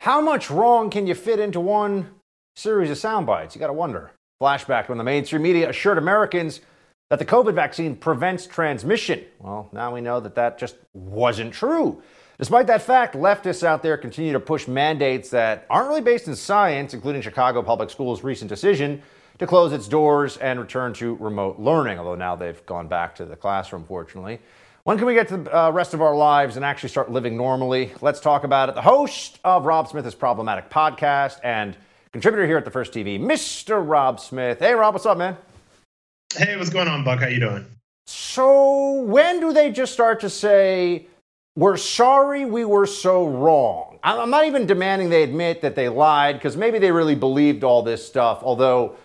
How 0.00 0.20
much 0.20 0.50
wrong 0.50 0.90
can 0.90 1.06
you 1.06 1.14
fit 1.14 1.38
into 1.38 1.60
one 1.60 2.10
series 2.54 2.90
of 2.90 2.98
sound 2.98 3.26
bites? 3.26 3.54
You 3.54 3.60
got 3.60 3.68
to 3.68 3.72
wonder. 3.72 4.12
Flashback 4.40 4.88
when 4.88 4.98
the 4.98 5.04
mainstream 5.04 5.42
media 5.42 5.68
assured 5.70 5.98
Americans 5.98 6.60
that 7.10 7.18
the 7.18 7.24
COVID 7.24 7.54
vaccine 7.54 7.94
prevents 7.94 8.46
transmission. 8.46 9.24
Well, 9.38 9.68
now 9.72 9.94
we 9.94 10.00
know 10.00 10.20
that 10.20 10.34
that 10.34 10.58
just 10.58 10.76
wasn't 10.94 11.52
true. 11.52 12.02
Despite 12.38 12.66
that 12.66 12.82
fact, 12.82 13.14
leftists 13.14 13.62
out 13.62 13.82
there 13.82 13.96
continue 13.96 14.32
to 14.32 14.40
push 14.40 14.66
mandates 14.66 15.30
that 15.30 15.66
aren't 15.70 15.88
really 15.88 16.00
based 16.00 16.26
in 16.26 16.34
science, 16.34 16.94
including 16.94 17.22
Chicago 17.22 17.62
Public 17.62 17.90
Schools' 17.90 18.24
recent 18.24 18.48
decision 18.48 19.02
to 19.38 19.46
close 19.46 19.72
its 19.72 19.86
doors 19.86 20.38
and 20.38 20.58
return 20.58 20.92
to 20.94 21.14
remote 21.16 21.58
learning, 21.58 21.98
although 21.98 22.14
now 22.14 22.34
they've 22.34 22.64
gone 22.66 22.88
back 22.88 23.14
to 23.16 23.24
the 23.24 23.36
classroom, 23.36 23.84
fortunately. 23.84 24.40
When 24.84 24.98
can 24.98 25.06
we 25.06 25.14
get 25.14 25.28
to 25.28 25.36
the 25.36 25.56
uh, 25.56 25.70
rest 25.70 25.94
of 25.94 26.02
our 26.02 26.16
lives 26.16 26.56
and 26.56 26.64
actually 26.64 26.88
start 26.88 27.10
living 27.10 27.36
normally? 27.36 27.92
Let's 28.00 28.18
talk 28.18 28.42
about 28.42 28.68
it. 28.68 28.74
The 28.74 28.82
host 28.82 29.38
of 29.44 29.64
Rob 29.64 29.86
Smith's 29.88 30.14
Problematic 30.14 30.70
podcast 30.70 31.38
and 31.44 31.76
contributor 32.12 32.46
here 32.46 32.58
at 32.58 32.64
the 32.64 32.70
First 32.70 32.92
TV, 32.92 33.18
Mr. 33.18 33.82
Rob 33.86 34.20
Smith. 34.20 34.58
Hey, 34.58 34.74
Rob, 34.74 34.94
what's 34.94 35.06
up, 35.06 35.18
man? 35.18 35.36
Hey, 36.34 36.56
what's 36.56 36.70
going 36.70 36.88
on, 36.88 37.04
Buck? 37.04 37.20
How 37.20 37.26
you 37.26 37.40
doing? 37.40 37.66
So, 38.06 39.02
when 39.02 39.40
do 39.40 39.52
they 39.52 39.70
just 39.70 39.92
start 39.92 40.20
to 40.20 40.30
say, 40.30 41.06
we're 41.56 41.76
sorry 41.76 42.44
we 42.44 42.64
were 42.64 42.86
so 42.86 43.26
wrong? 43.26 43.98
I'm 44.02 44.30
not 44.30 44.46
even 44.46 44.66
demanding 44.66 45.10
they 45.10 45.22
admit 45.22 45.62
that 45.62 45.74
they 45.74 45.88
lied 45.88 46.36
because 46.36 46.56
maybe 46.56 46.78
they 46.78 46.90
really 46.90 47.14
believed 47.14 47.62
all 47.62 47.82
this 47.82 48.04
stuff, 48.04 48.40
although 48.42 48.96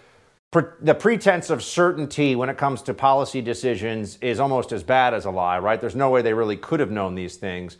the 0.82 0.96
pretense 0.96 1.50
of 1.50 1.64
certainty 1.64 2.36
when 2.36 2.50
it 2.50 2.58
comes 2.58 2.82
to 2.84 2.94
policy 2.94 3.42
decisions 3.42 4.18
is 4.22 4.40
almost 4.40 4.72
as 4.72 4.82
bad 4.82 5.14
as 5.14 5.26
a 5.26 5.32
lie, 5.32 5.60
right? 5.60 5.80
There's 5.80 5.96
no 5.96 6.10
way 6.10 6.22
they 6.22 6.34
really 6.34 6.58
could 6.58 6.80
have 6.80 6.90
known 6.90 7.16
these 7.16 7.36
things. 7.36 7.78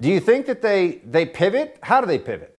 Do 0.00 0.08
you 0.08 0.18
think 0.18 0.46
that 0.46 0.60
they 0.60 1.02
they 1.04 1.24
pivot? 1.24 1.78
How 1.82 2.00
do 2.00 2.06
they 2.06 2.18
pivot? 2.18 2.55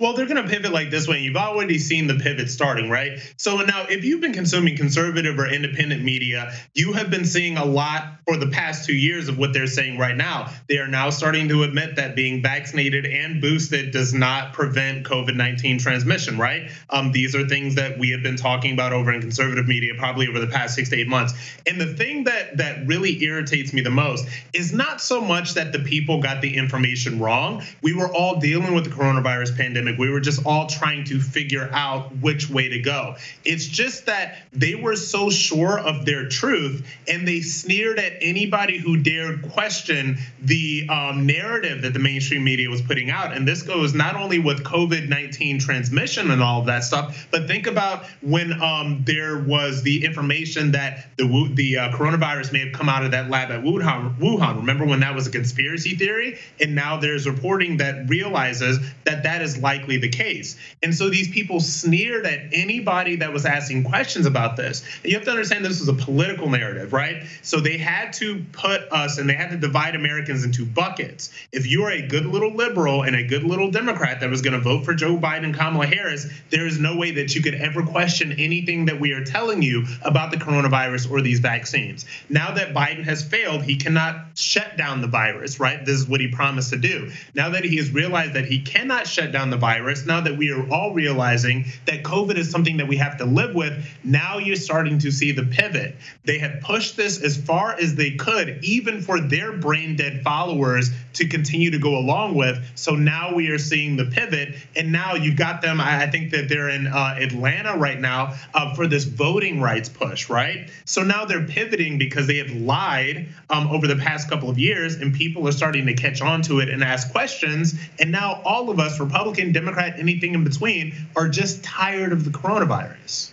Well, 0.00 0.14
they're 0.14 0.26
going 0.26 0.42
to 0.42 0.48
pivot 0.48 0.72
like 0.72 0.88
this 0.88 1.06
way. 1.06 1.20
You've 1.20 1.36
already 1.36 1.78
seen 1.78 2.06
the 2.06 2.14
pivot 2.14 2.48
starting, 2.48 2.88
right? 2.88 3.20
So 3.36 3.58
now, 3.58 3.84
if 3.90 4.02
you've 4.02 4.22
been 4.22 4.32
consuming 4.32 4.74
conservative 4.74 5.38
or 5.38 5.46
independent 5.46 6.02
media, 6.02 6.54
you 6.72 6.94
have 6.94 7.10
been 7.10 7.26
seeing 7.26 7.58
a 7.58 7.66
lot 7.66 8.14
for 8.26 8.38
the 8.38 8.46
past 8.46 8.86
two 8.86 8.94
years 8.94 9.28
of 9.28 9.36
what 9.36 9.52
they're 9.52 9.66
saying 9.66 9.98
right 9.98 10.16
now. 10.16 10.50
They 10.68 10.78
are 10.78 10.88
now 10.88 11.10
starting 11.10 11.48
to 11.48 11.64
admit 11.64 11.96
that 11.96 12.16
being 12.16 12.40
vaccinated 12.40 13.04
and 13.04 13.42
boosted 13.42 13.90
does 13.90 14.14
not 14.14 14.54
prevent 14.54 15.04
COVID 15.04 15.36
19 15.36 15.78
transmission, 15.78 16.38
right? 16.38 16.70
Um, 16.88 17.12
these 17.12 17.36
are 17.36 17.46
things 17.46 17.74
that 17.74 17.98
we 17.98 18.10
have 18.12 18.22
been 18.22 18.36
talking 18.36 18.72
about 18.72 18.94
over 18.94 19.12
in 19.12 19.20
conservative 19.20 19.68
media 19.68 19.92
probably 19.98 20.28
over 20.28 20.40
the 20.40 20.46
past 20.46 20.76
six 20.76 20.88
to 20.90 20.96
eight 20.96 21.08
months. 21.08 21.34
And 21.66 21.78
the 21.78 21.92
thing 21.92 22.24
that, 22.24 22.56
that 22.56 22.86
really 22.86 23.22
irritates 23.22 23.74
me 23.74 23.82
the 23.82 23.90
most 23.90 24.26
is 24.54 24.72
not 24.72 25.02
so 25.02 25.20
much 25.20 25.54
that 25.54 25.72
the 25.72 25.80
people 25.80 26.22
got 26.22 26.40
the 26.40 26.56
information 26.56 27.18
wrong. 27.18 27.62
We 27.82 27.92
were 27.92 28.10
all 28.10 28.40
dealing 28.40 28.74
with 28.74 28.84
the 28.84 28.90
coronavirus 28.90 29.58
pandemic 29.58 29.89
pandemic. 29.90 29.98
We 29.98 30.10
were 30.10 30.20
just 30.20 30.46
all 30.46 30.66
trying 30.66 31.04
to 31.04 31.20
figure 31.20 31.68
out 31.72 32.16
which 32.16 32.48
way 32.48 32.68
to 32.68 32.80
go. 32.80 33.16
It's 33.44 33.66
just 33.66 34.06
that 34.06 34.38
they 34.52 34.74
were 34.74 34.96
so 34.96 35.30
sure 35.30 35.78
of 35.78 36.04
their 36.04 36.28
truth 36.28 36.86
and 37.08 37.26
they 37.26 37.40
sneered 37.40 37.98
at 37.98 38.14
anybody 38.20 38.78
who 38.78 38.96
dared 38.96 39.50
question 39.52 40.18
the 40.40 40.86
um, 40.88 41.26
narrative 41.26 41.82
that 41.82 41.92
the 41.92 41.98
mainstream 41.98 42.44
media 42.44 42.68
was 42.68 42.82
putting 42.82 43.10
out. 43.10 43.32
And 43.32 43.46
this 43.46 43.62
goes 43.62 43.94
not 43.94 44.16
only 44.16 44.38
with 44.38 44.62
COVID 44.64 45.08
19 45.08 45.58
transmission 45.58 46.30
and 46.30 46.42
all 46.42 46.60
of 46.60 46.66
that 46.66 46.84
stuff, 46.84 47.28
but 47.30 47.46
think 47.46 47.66
about 47.66 48.04
when 48.22 48.60
um, 48.62 49.02
there 49.06 49.38
was 49.38 49.82
the 49.82 50.04
information 50.04 50.72
that 50.72 51.06
the, 51.16 51.50
the 51.54 51.78
uh, 51.78 51.92
coronavirus 51.92 52.52
may 52.52 52.60
have 52.60 52.72
come 52.72 52.88
out 52.88 53.04
of 53.04 53.10
that 53.12 53.30
lab 53.30 53.50
at 53.50 53.62
Wuhan. 53.62 54.16
Wuhan. 54.18 54.56
Remember 54.56 54.84
when 54.84 55.00
that 55.00 55.14
was 55.14 55.26
a 55.26 55.30
conspiracy 55.30 55.96
theory? 55.96 56.38
And 56.60 56.74
now 56.74 56.98
there's 56.98 57.28
reporting 57.28 57.78
that 57.78 58.08
realizes 58.08 58.78
that 59.04 59.22
that 59.24 59.42
is 59.42 59.58
like 59.58 59.79
likely 59.80 59.96
the 59.96 60.08
case. 60.08 60.56
And 60.82 60.94
so 60.94 61.08
these 61.08 61.28
people 61.30 61.60
sneered 61.60 62.26
at 62.26 62.40
anybody 62.52 63.16
that 63.16 63.32
was 63.32 63.46
asking 63.46 63.84
questions 63.84 64.26
about 64.26 64.56
this. 64.56 64.84
You 65.04 65.14
have 65.14 65.24
to 65.24 65.30
understand 65.30 65.64
this 65.64 65.80
was 65.80 65.88
a 65.88 65.94
political 65.94 66.50
narrative, 66.50 66.92
right? 66.92 67.24
So 67.42 67.60
they 67.60 67.78
had 67.78 68.12
to 68.14 68.44
put 68.52 68.82
us 68.92 69.18
and 69.18 69.28
they 69.28 69.34
had 69.34 69.50
to 69.50 69.56
divide 69.56 69.94
Americans 69.94 70.44
into 70.44 70.66
buckets. 70.66 71.32
If 71.52 71.66
you're 71.66 71.90
a 71.90 72.06
good 72.06 72.26
little 72.26 72.54
liberal 72.54 73.02
and 73.02 73.16
a 73.16 73.24
good 73.24 73.42
little 73.42 73.70
Democrat 73.70 74.20
that 74.20 74.28
was 74.28 74.42
going 74.42 74.52
to 74.52 74.60
vote 74.60 74.84
for 74.84 74.94
Joe 74.94 75.16
Biden 75.16 75.44
and 75.44 75.54
Kamala 75.54 75.86
Harris, 75.86 76.26
there 76.50 76.66
is 76.66 76.78
no 76.78 76.96
way 76.96 77.12
that 77.12 77.34
you 77.34 77.42
could 77.42 77.54
ever 77.54 77.82
question 77.82 78.32
anything 78.32 78.84
that 78.86 79.00
we 79.00 79.12
are 79.12 79.24
telling 79.24 79.62
you 79.62 79.86
about 80.02 80.30
the 80.30 80.36
coronavirus 80.36 81.10
or 81.10 81.22
these 81.22 81.40
vaccines. 81.40 82.04
Now 82.28 82.52
that 82.54 82.74
Biden 82.74 83.04
has 83.04 83.22
failed, 83.22 83.62
he 83.62 83.76
cannot 83.76 84.26
shut 84.34 84.76
down 84.76 85.00
the 85.00 85.06
virus, 85.06 85.58
right? 85.58 85.84
This 85.84 86.00
is 86.00 86.08
what 86.08 86.20
he 86.20 86.28
promised 86.28 86.70
to 86.70 86.76
do. 86.76 87.10
Now 87.34 87.50
that 87.50 87.64
he 87.64 87.76
has 87.76 87.90
realized 87.90 88.34
that 88.34 88.44
he 88.44 88.60
cannot 88.60 89.06
shut 89.06 89.32
down 89.32 89.50
the 89.50 89.56
virus, 89.56 89.69
virus, 89.70 90.04
now 90.04 90.20
that 90.20 90.36
we 90.36 90.50
are 90.50 90.68
all 90.72 90.92
realizing 90.92 91.64
that 91.86 92.02
COVID 92.02 92.36
is 92.36 92.50
something 92.50 92.78
that 92.78 92.88
we 92.88 92.96
have 92.96 93.18
to 93.18 93.24
live 93.24 93.54
with, 93.54 93.72
now 94.02 94.38
you're 94.38 94.56
starting 94.56 94.98
to 94.98 95.10
see 95.12 95.30
the 95.30 95.44
pivot. 95.44 95.96
They 96.24 96.38
have 96.38 96.60
pushed 96.60 96.96
this 96.96 97.22
as 97.22 97.36
far 97.36 97.74
as 97.74 97.94
they 97.94 98.12
could, 98.16 98.64
even 98.64 99.00
for 99.00 99.20
their 99.20 99.52
brain 99.52 99.94
dead 99.94 100.22
followers 100.22 100.90
to 101.14 101.28
continue 101.28 101.70
to 101.70 101.78
go 101.78 101.96
along 101.96 102.34
with. 102.34 102.58
So 102.74 102.94
now 102.94 103.34
we 103.34 103.48
are 103.50 103.58
seeing 103.58 103.96
the 103.96 104.06
pivot. 104.06 104.56
And 104.74 104.90
now 104.90 105.14
you've 105.14 105.36
got 105.36 105.62
them, 105.62 105.80
I 105.80 106.06
think 106.08 106.30
that 106.32 106.48
they're 106.48 106.68
in 106.68 106.86
uh, 106.86 107.16
Atlanta 107.18 107.76
right 107.76 108.00
now 108.00 108.34
uh, 108.54 108.74
for 108.74 108.86
this 108.86 109.04
voting 109.04 109.60
rights 109.60 109.88
push, 109.88 110.28
right? 110.28 110.70
So 110.84 111.02
now 111.02 111.24
they're 111.24 111.46
pivoting 111.46 111.98
because 111.98 112.26
they 112.26 112.38
have 112.38 112.50
lied 112.50 113.28
um, 113.50 113.68
over 113.68 113.86
the 113.86 113.96
past 113.96 114.28
couple 114.28 114.50
of 114.50 114.58
years, 114.58 114.96
and 114.96 115.14
people 115.14 115.46
are 115.46 115.52
starting 115.52 115.86
to 115.86 115.94
catch 115.94 116.20
on 116.20 116.42
to 116.42 116.60
it 116.60 116.68
and 116.68 116.82
ask 116.82 117.10
questions. 117.12 117.74
And 117.98 118.10
now 118.10 118.40
all 118.44 118.70
of 118.70 118.78
us, 118.80 118.98
Republican, 118.98 119.52
Democrat, 119.60 119.98
anything 119.98 120.34
in 120.34 120.44
between, 120.44 120.94
are 121.16 121.28
just 121.28 121.62
tired 121.62 122.12
of 122.12 122.24
the 122.24 122.30
coronavirus. 122.30 123.32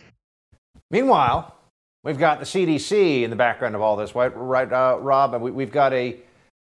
Meanwhile, 0.92 1.56
we've 2.04 2.18
got 2.18 2.40
the 2.40 2.46
CDC 2.46 3.24
in 3.24 3.30
the 3.30 3.36
background 3.36 3.76
of 3.76 3.82
all 3.82 3.96
this, 3.96 4.16
right, 4.16 4.36
right 4.36 4.72
uh, 4.72 4.98
Rob? 5.00 5.42
We, 5.42 5.64
have 5.64 5.72
got 5.72 5.94
a, 5.94 6.18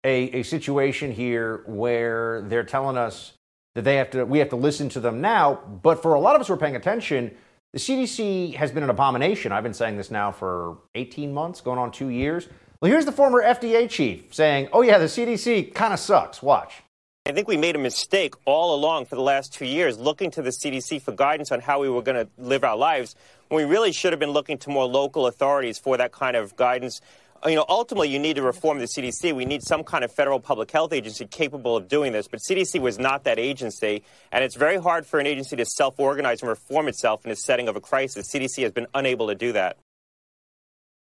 a, 0.04 0.40
a 0.40 0.42
situation 0.42 1.12
here 1.12 1.62
where 1.66 2.42
they're 2.42 2.64
telling 2.64 2.96
us 2.96 3.32
that 3.74 3.82
they 3.82 3.96
have 3.96 4.10
to, 4.10 4.24
we 4.24 4.38
have 4.38 4.50
to 4.50 4.56
listen 4.56 4.88
to 4.90 5.00
them 5.00 5.20
now. 5.20 5.60
But 5.82 6.00
for 6.00 6.14
a 6.14 6.20
lot 6.20 6.34
of 6.34 6.40
us 6.40 6.48
who 6.48 6.54
are 6.54 6.58
paying 6.58 6.76
attention, 6.76 7.34
the 7.72 7.80
CDC 7.80 8.54
has 8.54 8.70
been 8.70 8.84
an 8.84 8.90
abomination. 8.90 9.50
I've 9.50 9.64
been 9.64 9.74
saying 9.74 9.96
this 9.96 10.10
now 10.10 10.30
for 10.30 10.78
18 10.94 11.34
months, 11.34 11.60
going 11.60 11.78
on 11.78 11.90
two 11.90 12.08
years. 12.08 12.48
Well, 12.80 12.90
here's 12.90 13.04
the 13.04 13.12
former 13.12 13.42
FDA 13.42 13.90
chief 13.90 14.32
saying, 14.32 14.68
oh, 14.72 14.82
yeah, 14.82 14.98
the 14.98 15.06
CDC 15.06 15.74
kind 15.74 15.92
of 15.92 15.98
sucks. 15.98 16.40
Watch. 16.40 16.83
I 17.26 17.32
think 17.32 17.48
we 17.48 17.56
made 17.56 17.74
a 17.74 17.78
mistake 17.78 18.34
all 18.44 18.74
along 18.74 19.06
for 19.06 19.14
the 19.14 19.22
last 19.22 19.54
two 19.54 19.64
years 19.64 19.96
looking 19.96 20.30
to 20.32 20.42
the 20.42 20.50
CDC 20.50 21.00
for 21.00 21.12
guidance 21.12 21.50
on 21.50 21.60
how 21.60 21.80
we 21.80 21.88
were 21.88 22.02
going 22.02 22.22
to 22.22 22.30
live 22.36 22.64
our 22.64 22.76
lives 22.76 23.16
when 23.48 23.64
we 23.66 23.70
really 23.70 23.92
should 23.92 24.12
have 24.12 24.20
been 24.20 24.32
looking 24.32 24.58
to 24.58 24.68
more 24.68 24.84
local 24.84 25.26
authorities 25.26 25.78
for 25.78 25.96
that 25.96 26.12
kind 26.12 26.36
of 26.36 26.54
guidance. 26.54 27.00
Uh, 27.42 27.48
you 27.48 27.56
know, 27.56 27.64
ultimately, 27.66 28.10
you 28.10 28.18
need 28.18 28.36
to 28.36 28.42
reform 28.42 28.78
the 28.78 28.84
CDC. 28.84 29.34
We 29.34 29.46
need 29.46 29.62
some 29.62 29.84
kind 29.84 30.04
of 30.04 30.12
federal 30.12 30.38
public 30.38 30.70
health 30.70 30.92
agency 30.92 31.24
capable 31.24 31.78
of 31.78 31.88
doing 31.88 32.12
this. 32.12 32.28
But 32.28 32.40
CDC 32.40 32.78
was 32.78 32.98
not 32.98 33.24
that 33.24 33.38
agency, 33.38 34.02
and 34.30 34.44
it's 34.44 34.54
very 34.54 34.76
hard 34.76 35.06
for 35.06 35.18
an 35.18 35.26
agency 35.26 35.56
to 35.56 35.64
self 35.64 35.98
organize 35.98 36.42
and 36.42 36.50
reform 36.50 36.88
itself 36.88 37.24
in 37.24 37.32
a 37.32 37.36
setting 37.36 37.68
of 37.68 37.76
a 37.76 37.80
crisis. 37.80 38.30
CDC 38.30 38.62
has 38.64 38.72
been 38.72 38.86
unable 38.92 39.28
to 39.28 39.34
do 39.34 39.52
that. 39.52 39.78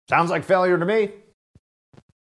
Sounds 0.08 0.30
like 0.30 0.44
failure 0.44 0.78
to 0.78 0.86
me. 0.86 1.10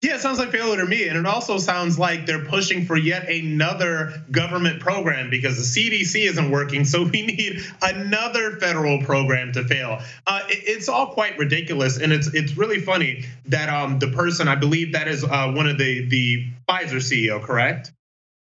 Yeah, 0.04 0.16
it 0.16 0.20
sounds 0.22 0.38
like 0.38 0.52
failure 0.52 0.82
to 0.82 0.86
me. 0.86 1.08
And 1.08 1.18
it 1.18 1.26
also 1.26 1.58
sounds 1.58 1.98
like 1.98 2.26
they're 2.26 2.44
pushing 2.44 2.86
for 2.86 2.98
yet 2.98 3.30
another 3.30 4.22
government 4.32 4.82
program 4.82 5.30
because 5.30 5.56
the 5.56 5.90
CDC 5.90 6.28
isn't 6.28 6.52
working. 6.52 6.84
So 6.84 7.04
we 7.14 7.26
need 7.26 7.62
another 7.82 8.58
federal 8.58 9.02
program 9.02 9.54
to 9.54 9.64
fail. 9.64 10.02
Uh, 10.28 10.42
it, 10.50 10.64
it's 10.66 10.90
all 10.90 11.08
quite 11.08 11.38
ridiculous. 11.38 11.98
And 11.98 12.12
it's 12.12 12.28
it's 12.34 12.58
really 12.58 12.82
funny 12.82 13.24
that 13.46 13.70
um, 13.70 14.00
the 14.00 14.10
person, 14.10 14.50
I 14.50 14.56
believe 14.56 14.92
that 14.92 15.08
is 15.08 15.24
uh, 15.24 15.54
one 15.54 15.68
of 15.68 15.78
the, 15.78 16.06
the 16.10 16.48
Pfizer 16.68 17.00
CEO, 17.00 17.42
correct? 17.42 17.94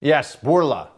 Yes, 0.01 0.35
Bourla. 0.35 0.89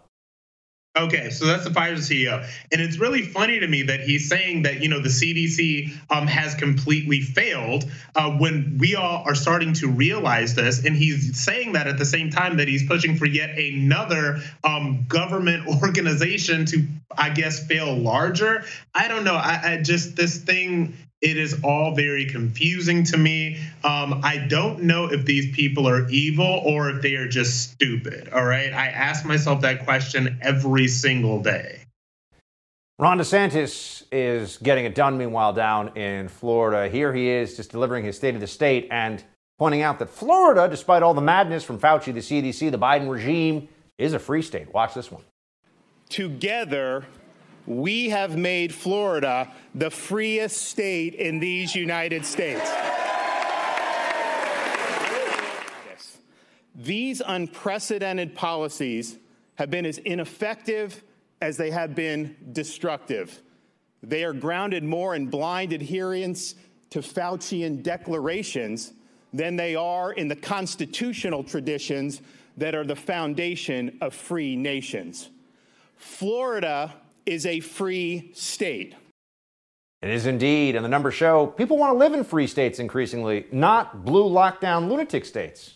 Okay, 1.00 1.29
so 1.29 1.46
that's 1.46 1.63
the 1.63 1.70
Pfizer 1.70 1.98
CEO, 1.98 2.46
and 2.74 2.82
it's 2.82 2.98
really 2.98 3.22
funny 3.22 3.60
to 3.62 3.68
me 3.68 3.84
that 3.84 4.01
he's 4.01 4.27
saying 4.27 4.63
that 4.63 4.82
you 4.84 4.89
know 4.89 5.00
the 5.00 5.08
CDC 5.08 5.94
um, 6.10 6.27
has 6.27 6.56
completely 6.56 7.22
failed 7.22 7.89
uh, 8.15 8.32
when 8.32 8.77
we 8.79 8.96
all 8.96 9.24
are 9.25 9.36
starting 9.36 9.72
to 9.74 9.88
realize 9.88 10.56
this, 10.56 10.84
and 10.84 10.98
he's 10.98 11.41
saying 11.41 11.74
that 11.74 11.88
at 11.88 11.98
the 11.98 12.06
same 12.06 12.29
time 12.29 12.58
that 12.58 12.68
he's 12.68 12.86
pushing 12.86 13.15
for 13.15 13.25
yet 13.25 13.58
another 13.58 14.41
um, 14.65 15.06
government 15.08 15.68
organization 15.84 16.65
to, 16.65 16.86
I 17.18 17.29
guess, 17.29 17.65
fail 17.65 17.96
larger. 17.96 18.65
I 18.94 19.08
don't 19.08 19.24
know. 19.24 19.36
I, 19.36 19.62
I 19.63 19.82
just 19.82 20.18
this 20.18 20.38
thing 20.38 20.98
it 21.22 21.38
is 21.38 21.62
all 21.64 21.96
very 21.96 22.26
confusing 22.26 23.04
to 23.06 23.18
me. 23.18 23.58
Um, 23.84 24.22
I 24.24 24.38
don't 24.38 24.84
know 24.84 25.06
if 25.06 25.26
these 25.26 25.54
people 25.56 25.88
are 25.88 26.10
evil 26.10 26.62
or 26.66 26.90
if 26.90 27.02
they 27.02 27.16
are 27.16 27.28
just 27.28 27.72
stupid. 27.72 28.30
All 28.30 28.46
right. 28.46 28.72
I 28.72 28.88
ask 28.88 29.26
myself 29.26 29.62
that 29.62 29.84
question 29.84 30.40
every 30.42 30.88
single 30.88 31.42
day. 31.42 31.82
Ron 32.98 33.18
DeSantis 33.18 34.04
is 34.12 34.58
getting 34.58 34.84
it 34.84 34.94
done, 34.94 35.18
meanwhile, 35.18 35.54
down 35.54 35.96
in 35.98 36.28
Florida. 36.28 36.90
Here 36.90 37.14
he 37.14 37.30
is 37.30 37.56
just 37.56 37.72
delivering 37.72 38.04
his 38.04 38.18
State 38.18 38.36
of 38.36 38.42
the 38.42 38.48
State 38.48 38.90
and 38.92 39.24
pointing 39.58 39.82
out 39.82 40.00
that 40.00 40.10
Florida, 40.10 40.68
despite 40.70 41.02
all 41.02 41.14
the 41.14 41.22
madness 41.22 41.64
from 41.64 41.80
Fauci, 41.80 42.14
the 42.14 42.20
CDC, 42.20 42.72
the 42.72 42.78
Biden 42.78 43.10
regime, 43.10 43.70
is 43.98 44.14
a 44.14 44.20
free 44.20 44.42
state. 44.42 44.74
Watch 44.74 44.94
this 44.94 45.12
one. 45.12 45.24
Together, 46.10 47.06
we 47.70 48.10
have 48.10 48.36
made 48.36 48.74
Florida 48.74 49.48
the 49.76 49.92
freest 49.92 50.58
state 50.58 51.14
in 51.14 51.40
these 51.40 51.76
United 51.76 52.26
States. 52.26 52.70
These 56.76 57.22
unprecedented 57.26 58.34
policies 58.34 59.20
have 59.56 59.70
been 59.70 59.86
as 59.86 60.00
ineffective 60.00 61.04
as 61.42 61.58
they 61.58 61.70
have 61.70 61.94
been 61.94 62.36
destructive. 62.54 63.40
They 64.02 64.24
are 64.24 64.34
grounded 64.34 64.84
more 64.84 65.14
in 65.14 65.28
blind 65.28 65.72
adherence 65.72 66.56
to 66.90 67.00
Faucian 67.00 67.84
declarations 67.84 68.94
than 69.32 69.58
they 69.58 69.76
are 69.76 70.12
in 70.14 70.28
the 70.28 70.36
constitutional 70.36 71.44
traditions 71.44 72.22
that 72.58 72.74
are 72.74 72.86
the 72.86 72.96
foundation 72.96 73.98
of 74.02 74.16
free 74.16 74.56
nations. 74.56 75.30
Florida 75.98 76.96
is 77.30 77.46
a 77.46 77.60
free 77.60 78.32
state. 78.34 78.96
It 80.02 80.10
is 80.10 80.26
indeed, 80.26 80.76
and 80.76 80.84
the 80.84 80.90
numbers 80.90 81.14
show 81.14 81.48
people 81.48 81.78
want 81.78 81.94
to 81.94 81.98
live 81.98 82.14
in 82.14 82.24
free 82.24 82.48
states 82.48 82.80
increasingly, 82.80 83.46
not 83.52 84.06
blue 84.06 84.30
lockdown 84.30 84.90
lunatic 84.90 85.26
states. 85.26 85.76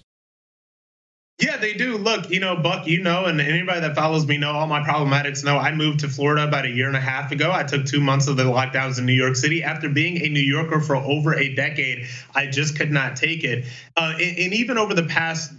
Yeah, 1.40 1.58
they 1.58 1.74
do. 1.74 1.98
Look, 1.98 2.30
you 2.30 2.40
know, 2.40 2.56
Buck, 2.56 2.88
you 2.88 3.02
know, 3.02 3.26
and 3.26 3.42
anybody 3.42 3.82
that 3.82 3.96
follows 3.96 4.26
me 4.26 4.38
know, 4.38 4.52
all 4.52 4.68
my 4.68 4.82
problematics 4.82 5.44
know. 5.44 5.58
I 5.58 5.74
moved 5.74 6.00
to 6.02 6.08
Florida 6.08 6.48
about 6.48 6.66
a 6.66 6.70
year 6.70 6.88
and 6.88 6.96
a 6.96 7.02
half 7.02 7.32
ago. 7.32 7.52
I 7.52 7.64
took 7.64 7.86
two 7.86 8.00
months 8.00 8.28
of 8.28 8.38
the 8.38 8.44
lockdowns 8.44 9.00
in 9.00 9.06
New 9.06 9.14
York 9.14 9.36
City. 9.36 9.64
After 9.64 9.90
being 9.90 10.24
a 10.24 10.30
New 10.30 10.40
Yorker 10.40 10.80
for 10.80 10.96
over 10.96 11.34
a 11.34 11.54
decade, 11.54 12.08
I 12.34 12.46
just 12.46 12.78
could 12.78 12.92
not 12.92 13.16
take 13.16 13.44
it. 13.44 13.66
Uh, 13.98 14.14
and, 14.14 14.38
and 14.38 14.54
even 14.54 14.78
over 14.78 14.94
the 14.94 15.04
past 15.04 15.52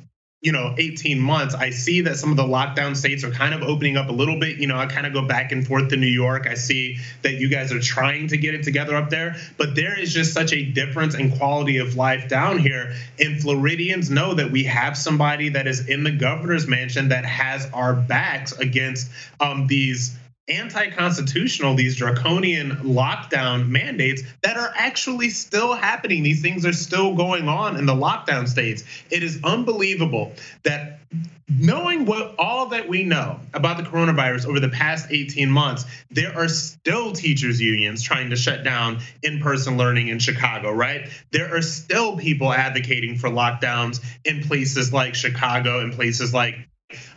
you 0.44 0.52
know 0.52 0.74
18 0.76 1.18
months 1.18 1.54
i 1.54 1.70
see 1.70 2.02
that 2.02 2.16
some 2.16 2.30
of 2.30 2.36
the 2.36 2.44
lockdown 2.44 2.94
states 2.94 3.24
are 3.24 3.30
kind 3.30 3.54
of 3.54 3.62
opening 3.62 3.96
up 3.96 4.10
a 4.10 4.12
little 4.12 4.38
bit. 4.38 4.58
You 4.58 4.66
know 4.66 4.76
i 4.76 4.86
kind 4.86 5.06
of 5.06 5.14
go 5.14 5.26
back 5.26 5.52
and 5.52 5.66
forth 5.66 5.88
to 5.88 5.96
new 5.96 6.06
york. 6.06 6.46
I 6.46 6.54
see 6.54 6.98
that 7.22 7.34
you 7.34 7.48
guys 7.48 7.72
are 7.72 7.80
trying 7.80 8.28
to 8.28 8.36
get 8.36 8.54
it 8.54 8.62
together 8.62 8.94
up 8.94 9.08
there. 9.08 9.36
But 9.56 9.74
there 9.74 9.98
is 9.98 10.12
just 10.12 10.34
such 10.34 10.52
a 10.52 10.62
difference 10.62 11.14
in 11.14 11.36
quality 11.36 11.78
of 11.78 11.96
life 11.96 12.28
down 12.28 12.58
here. 12.58 12.94
And 13.18 13.40
floridians 13.40 14.10
know 14.10 14.34
that 14.34 14.50
we 14.50 14.64
have 14.64 14.98
somebody 14.98 15.48
that 15.50 15.66
is 15.66 15.88
in 15.88 16.04
the 16.04 16.12
governor's 16.12 16.66
mansion 16.66 17.08
that 17.08 17.24
has 17.24 17.66
our 17.72 17.94
backs 17.94 18.52
against 18.52 19.10
um, 19.40 19.66
these 19.66 20.16
anti-constitutional 20.48 21.74
these 21.74 21.96
draconian 21.96 22.70
lockdown 22.78 23.68
mandates 23.68 24.22
that 24.42 24.56
are 24.56 24.72
actually 24.76 25.30
still 25.30 25.74
happening. 25.74 26.22
These 26.22 26.42
things 26.42 26.66
are 26.66 26.72
still 26.72 27.14
going 27.14 27.48
on 27.48 27.76
in 27.76 27.86
the 27.86 27.94
lockdown 27.94 28.46
states. 28.46 28.84
It 29.10 29.22
is 29.22 29.40
unbelievable 29.42 30.34
that 30.64 31.00
knowing 31.48 32.04
what 32.04 32.34
all 32.38 32.66
that 32.70 32.88
we 32.88 33.04
know 33.04 33.38
about 33.52 33.76
the 33.76 33.82
coronavirus 33.82 34.46
over 34.46 34.60
the 34.60 34.68
past 34.68 35.06
18 35.10 35.50
months 35.50 35.84
there 36.10 36.34
are 36.36 36.48
still 36.48 37.12
teachers 37.12 37.60
unions 37.60 38.02
trying 38.02 38.30
to 38.30 38.36
shut 38.36 38.64
down 38.64 38.98
in-person 39.22 39.76
learning 39.76 40.08
in 40.08 40.18
chicago 40.18 40.72
right? 40.72 41.10
There 41.32 41.54
are 41.54 41.60
still 41.60 42.16
people 42.16 42.50
advocating 42.50 43.18
for 43.18 43.28
lockdowns 43.28 44.02
in 44.24 44.42
places 44.42 44.92
like 44.92 45.14
chicago 45.14 45.80
and 45.80 45.92
places 45.92 46.32
like 46.32 46.66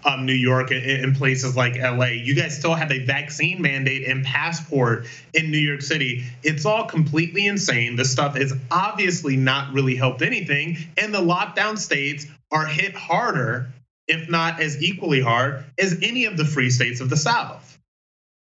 um, 0.06 0.26
New 0.26 0.34
York 0.34 0.72
and, 0.72 1.16
places 1.16 1.56
like 1.56 1.76
LA. 1.78 2.06
You 2.06 2.36
guys 2.36 2.58
still 2.58 2.76
have 2.76 2.92
a 2.92 3.04
vaccine 3.06 3.62
mandate 3.62 4.08
and 4.08 4.24
passport 4.24 5.08
in 5.34 5.52
New 5.52 5.58
York 5.58 5.82
City. 5.82 6.26
It's 6.44 6.66
all 6.66 6.86
completely 6.86 7.48
insane. 7.48 7.96
This 7.96 8.12
stuff 8.12 8.36
has 8.36 8.54
obviously 8.70 9.38
not 9.38 9.74
really 9.74 9.96
helped 9.96 10.22
anything. 10.22 10.78
And 10.98 11.14
the 11.14 11.22
lockdown 11.22 11.78
states 11.78 12.28
are 12.52 12.66
hit 12.66 12.94
harder, 12.94 13.70
if 14.08 14.30
not 14.30 14.62
as 14.62 14.82
equally 14.82 15.22
hard, 15.22 15.64
as 15.80 16.00
any 16.02 16.26
of 16.26 16.38
the 16.38 16.46
free 16.46 16.70
states 16.70 17.02
of 17.02 17.10
the 17.10 17.18
South. 17.18 17.80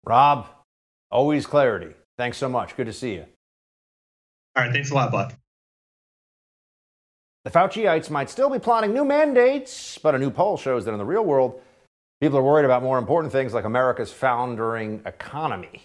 Rob, 0.04 0.46
always 1.10 1.46
clarity. 1.46 1.94
Thanks 2.18 2.36
so 2.38 2.48
much. 2.48 2.76
Good 2.76 2.86
to 2.86 2.92
see 2.92 3.14
you. 3.14 3.24
All 4.56 4.64
right. 4.64 4.72
Thanks 4.72 4.90
a 4.90 4.94
lot, 4.94 5.10
Buck. 5.10 5.32
The 7.42 7.50
Fauciites 7.50 8.10
might 8.10 8.28
still 8.28 8.50
be 8.50 8.58
plotting 8.58 8.92
new 8.92 9.02
mandates, 9.02 9.96
but 9.96 10.14
a 10.14 10.18
new 10.18 10.30
poll 10.30 10.58
shows 10.58 10.84
that 10.84 10.92
in 10.92 10.98
the 10.98 11.06
real 11.06 11.24
world, 11.24 11.58
people 12.20 12.38
are 12.38 12.42
worried 12.42 12.66
about 12.66 12.82
more 12.82 12.98
important 12.98 13.32
things 13.32 13.54
like 13.54 13.64
America's 13.64 14.12
foundering 14.12 15.00
economy. 15.06 15.84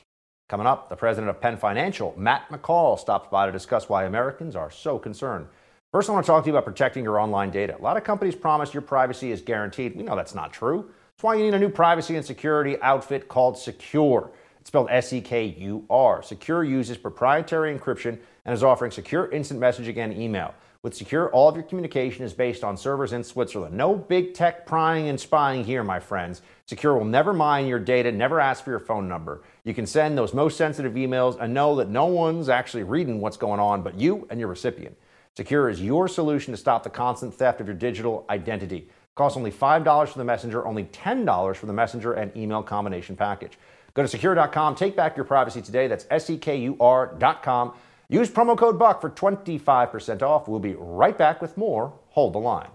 Coming 0.49 0.67
up, 0.67 0.89
the 0.89 0.97
president 0.97 1.29
of 1.29 1.39
Penn 1.39 1.55
Financial, 1.55 2.13
Matt 2.17 2.49
McCall, 2.49 2.99
stops 2.99 3.29
by 3.31 3.45
to 3.45 3.53
discuss 3.53 3.87
why 3.87 4.03
Americans 4.03 4.53
are 4.57 4.69
so 4.69 4.99
concerned. 4.99 5.47
First, 5.93 6.09
I 6.09 6.11
want 6.11 6.25
to 6.25 6.29
talk 6.29 6.43
to 6.43 6.49
you 6.49 6.53
about 6.53 6.65
protecting 6.65 7.05
your 7.05 7.21
online 7.21 7.51
data. 7.51 7.77
A 7.79 7.81
lot 7.81 7.95
of 7.95 8.03
companies 8.03 8.35
promise 8.35 8.73
your 8.73 8.81
privacy 8.81 9.31
is 9.31 9.41
guaranteed. 9.41 9.95
We 9.95 10.03
know 10.03 10.17
that's 10.17 10.35
not 10.35 10.51
true. 10.51 10.91
That's 11.15 11.23
why 11.23 11.35
you 11.35 11.45
need 11.45 11.53
a 11.53 11.59
new 11.59 11.69
privacy 11.69 12.17
and 12.17 12.25
security 12.25 12.75
outfit 12.81 13.29
called 13.29 13.55
Sekur. 13.55 14.29
It's 14.59 14.67
spelled 14.67 14.89
S 14.91 15.13
E 15.13 15.21
K 15.21 15.45
U 15.45 15.85
R. 15.89 16.21
Sekur 16.21 16.67
uses 16.67 16.97
proprietary 16.97 17.73
encryption 17.73 18.19
and 18.43 18.53
is 18.53 18.61
offering 18.61 18.91
secure 18.91 19.31
instant 19.31 19.61
messaging 19.61 19.95
and 19.95 20.11
email. 20.11 20.53
With 20.85 20.93
Sekur, 20.93 21.31
all 21.33 21.49
of 21.49 21.55
your 21.55 21.63
communication 21.63 22.23
is 22.23 22.31
based 22.31 22.63
on 22.63 22.77
servers 22.77 23.11
in 23.11 23.23
Switzerland. 23.23 23.75
No 23.75 23.95
big 23.95 24.35
tech 24.35 24.67
prying 24.67 25.09
and 25.09 25.19
spying 25.19 25.63
here, 25.63 25.83
my 25.83 25.99
friends. 25.99 26.43
Sekur 26.69 26.95
will 26.95 27.05
never 27.05 27.33
mine 27.33 27.65
your 27.65 27.79
data, 27.79 28.11
never 28.11 28.39
ask 28.39 28.63
for 28.63 28.69
your 28.69 28.79
phone 28.79 29.09
number. 29.09 29.41
You 29.63 29.73
can 29.73 29.87
send 29.87 30.15
those 30.15 30.35
most 30.35 30.57
sensitive 30.57 30.93
emails 30.93 31.41
and 31.41 31.55
know 31.55 31.75
that 31.77 31.89
no 31.89 32.05
one's 32.05 32.49
actually 32.49 32.83
reading 32.83 33.19
what's 33.19 33.35
going 33.35 33.59
on 33.59 33.81
but 33.81 33.99
you 33.99 34.27
and 34.29 34.39
your 34.39 34.47
recipient. 34.47 34.95
Sekur 35.35 35.71
is 35.71 35.81
your 35.81 36.07
solution 36.07 36.53
to 36.53 36.57
stop 36.57 36.83
the 36.83 36.91
constant 36.91 37.33
theft 37.33 37.61
of 37.61 37.65
your 37.65 37.75
digital 37.75 38.23
identity. 38.29 38.77
It 38.77 39.15
costs 39.15 39.37
only 39.37 39.51
$5 39.51 40.07
for 40.09 40.19
the 40.19 40.23
messenger, 40.23 40.67
only 40.67 40.83
$10 40.83 41.55
for 41.55 41.65
the 41.65 41.73
messenger 41.73 42.13
and 42.13 42.31
email 42.37 42.61
combination 42.61 43.15
package. 43.15 43.57
Go 43.95 44.05
to 44.05 44.17
sekur.com, 44.17 44.75
take 44.75 44.95
back 44.95 45.17
your 45.17 45.25
privacy 45.25 45.63
today. 45.63 45.87
That's 45.87 46.05
S 46.11 46.29
E 46.29 46.37
K 46.37 46.57
U 46.57 46.77
R.com. 46.79 47.73
Use 48.09 48.29
promo 48.29 48.57
code 48.57 48.77
BUCK 48.77 49.01
for 49.01 49.09
25% 49.09 50.21
off. 50.21 50.47
We'll 50.47 50.59
be 50.59 50.75
right 50.77 51.17
back 51.17 51.41
with 51.41 51.57
more. 51.57 51.93
Hold 52.09 52.33
the 52.33 52.39
line. 52.39 52.69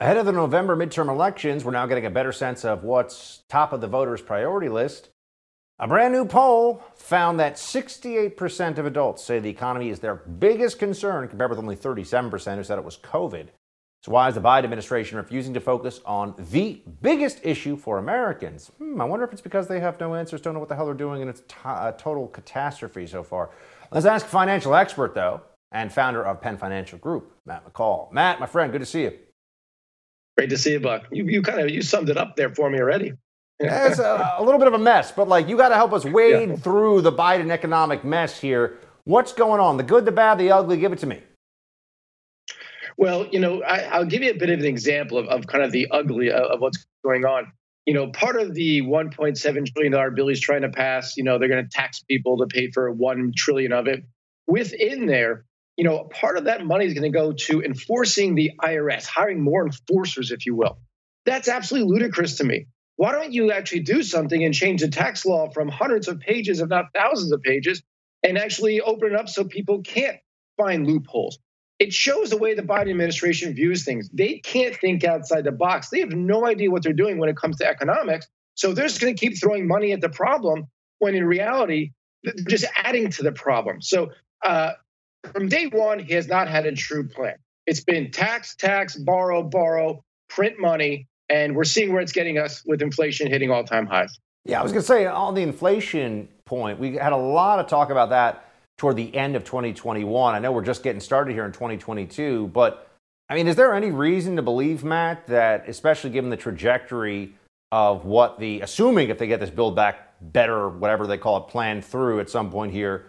Ahead 0.00 0.16
of 0.16 0.26
the 0.26 0.32
November 0.32 0.76
midterm 0.76 1.08
elections, 1.08 1.64
we're 1.64 1.70
now 1.70 1.86
getting 1.86 2.04
a 2.04 2.10
better 2.10 2.32
sense 2.32 2.64
of 2.64 2.82
what's 2.82 3.42
top 3.48 3.72
of 3.72 3.80
the 3.80 3.86
voters' 3.86 4.20
priority 4.20 4.68
list. 4.68 5.10
A 5.78 5.88
brand 5.88 6.12
new 6.12 6.24
poll 6.24 6.82
found 6.94 7.40
that 7.40 7.54
68% 7.54 8.78
of 8.78 8.86
adults 8.86 9.24
say 9.24 9.38
the 9.38 9.48
economy 9.48 9.90
is 9.90 10.00
their 10.00 10.16
biggest 10.16 10.78
concern, 10.78 11.26
compared 11.28 11.50
with 11.50 11.58
only 11.58 11.76
37% 11.76 12.56
who 12.56 12.64
said 12.64 12.78
it 12.78 12.84
was 12.84 12.98
COVID. 12.98 13.48
So, 14.04 14.12
why 14.12 14.28
is 14.28 14.34
the 14.34 14.42
Biden 14.42 14.64
administration 14.64 15.16
refusing 15.16 15.54
to 15.54 15.60
focus 15.60 16.02
on 16.04 16.34
the 16.50 16.82
biggest 17.00 17.40
issue 17.42 17.74
for 17.74 17.96
Americans? 17.96 18.70
Hmm, 18.76 19.00
I 19.00 19.06
wonder 19.06 19.24
if 19.24 19.32
it's 19.32 19.40
because 19.40 19.66
they 19.66 19.80
have 19.80 19.98
no 19.98 20.14
answers, 20.14 20.42
don't 20.42 20.52
know 20.52 20.60
what 20.60 20.68
the 20.68 20.76
hell 20.76 20.84
they're 20.84 20.94
doing, 20.94 21.22
and 21.22 21.30
it's 21.30 21.40
a 21.64 21.94
total 21.96 22.28
catastrophe 22.28 23.06
so 23.06 23.22
far. 23.22 23.48
Let's 23.90 24.04
ask 24.04 24.26
a 24.26 24.28
financial 24.28 24.74
expert, 24.74 25.14
though, 25.14 25.40
and 25.72 25.90
founder 25.90 26.22
of 26.22 26.42
Penn 26.42 26.58
Financial 26.58 26.98
Group, 26.98 27.32
Matt 27.46 27.64
McCall. 27.64 28.12
Matt, 28.12 28.40
my 28.40 28.44
friend, 28.44 28.70
good 28.72 28.80
to 28.80 28.86
see 28.86 29.04
you. 29.04 29.18
Great 30.36 30.50
to 30.50 30.58
see 30.58 30.72
you, 30.72 30.80
Buck. 30.80 31.04
You, 31.10 31.24
you 31.24 31.40
kind 31.40 31.60
of 31.60 31.70
you 31.70 31.80
summed 31.80 32.10
it 32.10 32.18
up 32.18 32.36
there 32.36 32.54
for 32.54 32.68
me 32.68 32.80
already. 32.80 33.14
it's 33.58 34.00
a, 34.00 34.34
a, 34.36 34.44
little 34.44 34.58
bit 34.58 34.68
of 34.68 34.74
a 34.74 34.78
mess, 34.78 35.12
but 35.12 35.28
like 35.28 35.48
you 35.48 35.56
got 35.56 35.70
to 35.70 35.76
help 35.76 35.94
us 35.94 36.04
wade 36.04 36.50
yeah. 36.50 36.56
through 36.56 37.00
the 37.00 37.12
Biden 37.12 37.50
economic 37.50 38.04
mess 38.04 38.38
here. 38.38 38.76
What's 39.04 39.32
going 39.32 39.62
on? 39.62 39.78
The 39.78 39.82
good, 39.82 40.04
the 40.04 40.12
bad, 40.12 40.36
the 40.36 40.50
ugly. 40.50 40.76
Give 40.76 40.92
it 40.92 40.98
to 40.98 41.06
me. 41.06 41.22
Well, 42.96 43.26
you 43.26 43.40
know, 43.40 43.62
I, 43.62 43.98
will 43.98 44.06
give 44.06 44.22
you 44.22 44.30
a 44.30 44.38
bit 44.38 44.50
of 44.50 44.60
an 44.60 44.66
example 44.66 45.18
of, 45.18 45.26
of 45.26 45.46
kind 45.46 45.64
of 45.64 45.72
the 45.72 45.88
ugly 45.90 46.30
of, 46.30 46.44
of 46.44 46.60
what's 46.60 46.84
going 47.04 47.24
on. 47.24 47.52
You 47.86 47.94
know, 47.94 48.08
part 48.08 48.40
of 48.40 48.54
the 48.54 48.82
1.7 48.82 49.72
trillion 49.72 49.92
dollar 49.92 50.10
bill 50.10 50.28
he's 50.28 50.40
trying 50.40 50.62
to 50.62 50.70
pass, 50.70 51.16
you 51.16 51.24
know, 51.24 51.38
they're 51.38 51.48
going 51.48 51.64
to 51.64 51.70
tax 51.70 52.00
people 52.00 52.38
to 52.38 52.46
pay 52.46 52.70
for 52.70 52.90
one 52.90 53.32
trillion 53.36 53.72
of 53.72 53.88
it. 53.88 54.04
Within 54.46 55.06
there, 55.06 55.44
you 55.76 55.84
know, 55.84 56.04
part 56.04 56.38
of 56.38 56.44
that 56.44 56.64
money 56.64 56.86
is 56.86 56.94
going 56.94 57.10
to 57.10 57.16
go 57.16 57.32
to 57.32 57.62
enforcing 57.62 58.34
the 58.34 58.52
IRS, 58.62 59.06
hiring 59.06 59.42
more 59.42 59.66
enforcers, 59.66 60.30
if 60.30 60.46
you 60.46 60.54
will. 60.54 60.78
That's 61.26 61.48
absolutely 61.48 61.92
ludicrous 61.92 62.36
to 62.38 62.44
me. 62.44 62.66
Why 62.96 63.12
don't 63.12 63.32
you 63.32 63.50
actually 63.50 63.80
do 63.80 64.02
something 64.02 64.44
and 64.44 64.54
change 64.54 64.82
the 64.82 64.88
tax 64.88 65.26
law 65.26 65.50
from 65.50 65.68
hundreds 65.68 66.06
of 66.06 66.20
pages, 66.20 66.60
if 66.60 66.68
not 66.68 66.86
thousands 66.94 67.32
of 67.32 67.42
pages, 67.42 67.82
and 68.22 68.38
actually 68.38 68.80
open 68.80 69.12
it 69.12 69.16
up 69.16 69.28
so 69.28 69.44
people 69.44 69.82
can't 69.82 70.18
find 70.56 70.86
loopholes? 70.86 71.38
It 71.78 71.92
shows 71.92 72.30
the 72.30 72.36
way 72.36 72.54
the 72.54 72.62
Biden 72.62 72.90
administration 72.90 73.54
views 73.54 73.84
things. 73.84 74.08
They 74.12 74.38
can't 74.38 74.76
think 74.76 75.04
outside 75.04 75.44
the 75.44 75.52
box. 75.52 75.88
They 75.88 76.00
have 76.00 76.12
no 76.12 76.46
idea 76.46 76.70
what 76.70 76.82
they're 76.82 76.92
doing 76.92 77.18
when 77.18 77.28
it 77.28 77.36
comes 77.36 77.56
to 77.58 77.66
economics. 77.66 78.28
So 78.54 78.72
they're 78.72 78.86
just 78.86 79.00
going 79.00 79.14
to 79.14 79.18
keep 79.18 79.38
throwing 79.38 79.66
money 79.66 79.92
at 79.92 80.00
the 80.00 80.08
problem 80.08 80.68
when 81.00 81.14
in 81.14 81.24
reality, 81.24 81.90
they're 82.22 82.34
just 82.48 82.66
adding 82.76 83.10
to 83.10 83.22
the 83.22 83.32
problem. 83.32 83.82
So 83.82 84.12
uh, 84.44 84.72
from 85.32 85.48
day 85.48 85.66
one, 85.66 85.98
he 85.98 86.14
has 86.14 86.28
not 86.28 86.48
had 86.48 86.64
a 86.66 86.72
true 86.72 87.08
plan. 87.08 87.34
It's 87.66 87.82
been 87.82 88.10
tax, 88.10 88.54
tax, 88.54 88.94
borrow, 88.94 89.42
borrow, 89.42 90.04
print 90.28 90.58
money, 90.58 91.08
and 91.28 91.56
we're 91.56 91.64
seeing 91.64 91.92
where 91.92 92.02
it's 92.02 92.12
getting 92.12 92.38
us 92.38 92.62
with 92.66 92.82
inflation 92.82 93.26
hitting 93.28 93.50
all 93.50 93.64
time 93.64 93.86
highs. 93.86 94.18
Yeah, 94.44 94.60
I 94.60 94.62
was 94.62 94.72
going 94.72 94.82
to 94.82 94.86
say 94.86 95.06
on 95.06 95.34
the 95.34 95.42
inflation 95.42 96.28
point, 96.44 96.78
we 96.78 96.96
had 96.96 97.12
a 97.12 97.16
lot 97.16 97.58
of 97.58 97.66
talk 97.66 97.90
about 97.90 98.10
that 98.10 98.43
toward 98.78 98.96
the 98.96 99.14
end 99.14 99.36
of 99.36 99.44
2021. 99.44 100.34
I 100.34 100.38
know 100.38 100.52
we're 100.52 100.62
just 100.62 100.82
getting 100.82 101.00
started 101.00 101.32
here 101.32 101.44
in 101.44 101.52
2022, 101.52 102.48
but 102.48 102.88
I 103.28 103.34
mean, 103.34 103.48
is 103.48 103.56
there 103.56 103.74
any 103.74 103.90
reason 103.90 104.36
to 104.36 104.42
believe, 104.42 104.84
Matt, 104.84 105.26
that 105.28 105.68
especially 105.68 106.10
given 106.10 106.30
the 106.30 106.36
trajectory 106.36 107.34
of 107.72 108.04
what 108.04 108.38
the, 108.38 108.60
assuming 108.60 109.08
if 109.08 109.18
they 109.18 109.26
get 109.26 109.40
this 109.40 109.50
build 109.50 109.74
back 109.74 110.14
better, 110.20 110.68
whatever 110.68 111.06
they 111.06 111.18
call 111.18 111.38
it, 111.38 111.48
planned 111.48 111.84
through 111.84 112.20
at 112.20 112.28
some 112.28 112.50
point 112.50 112.72
here, 112.72 113.06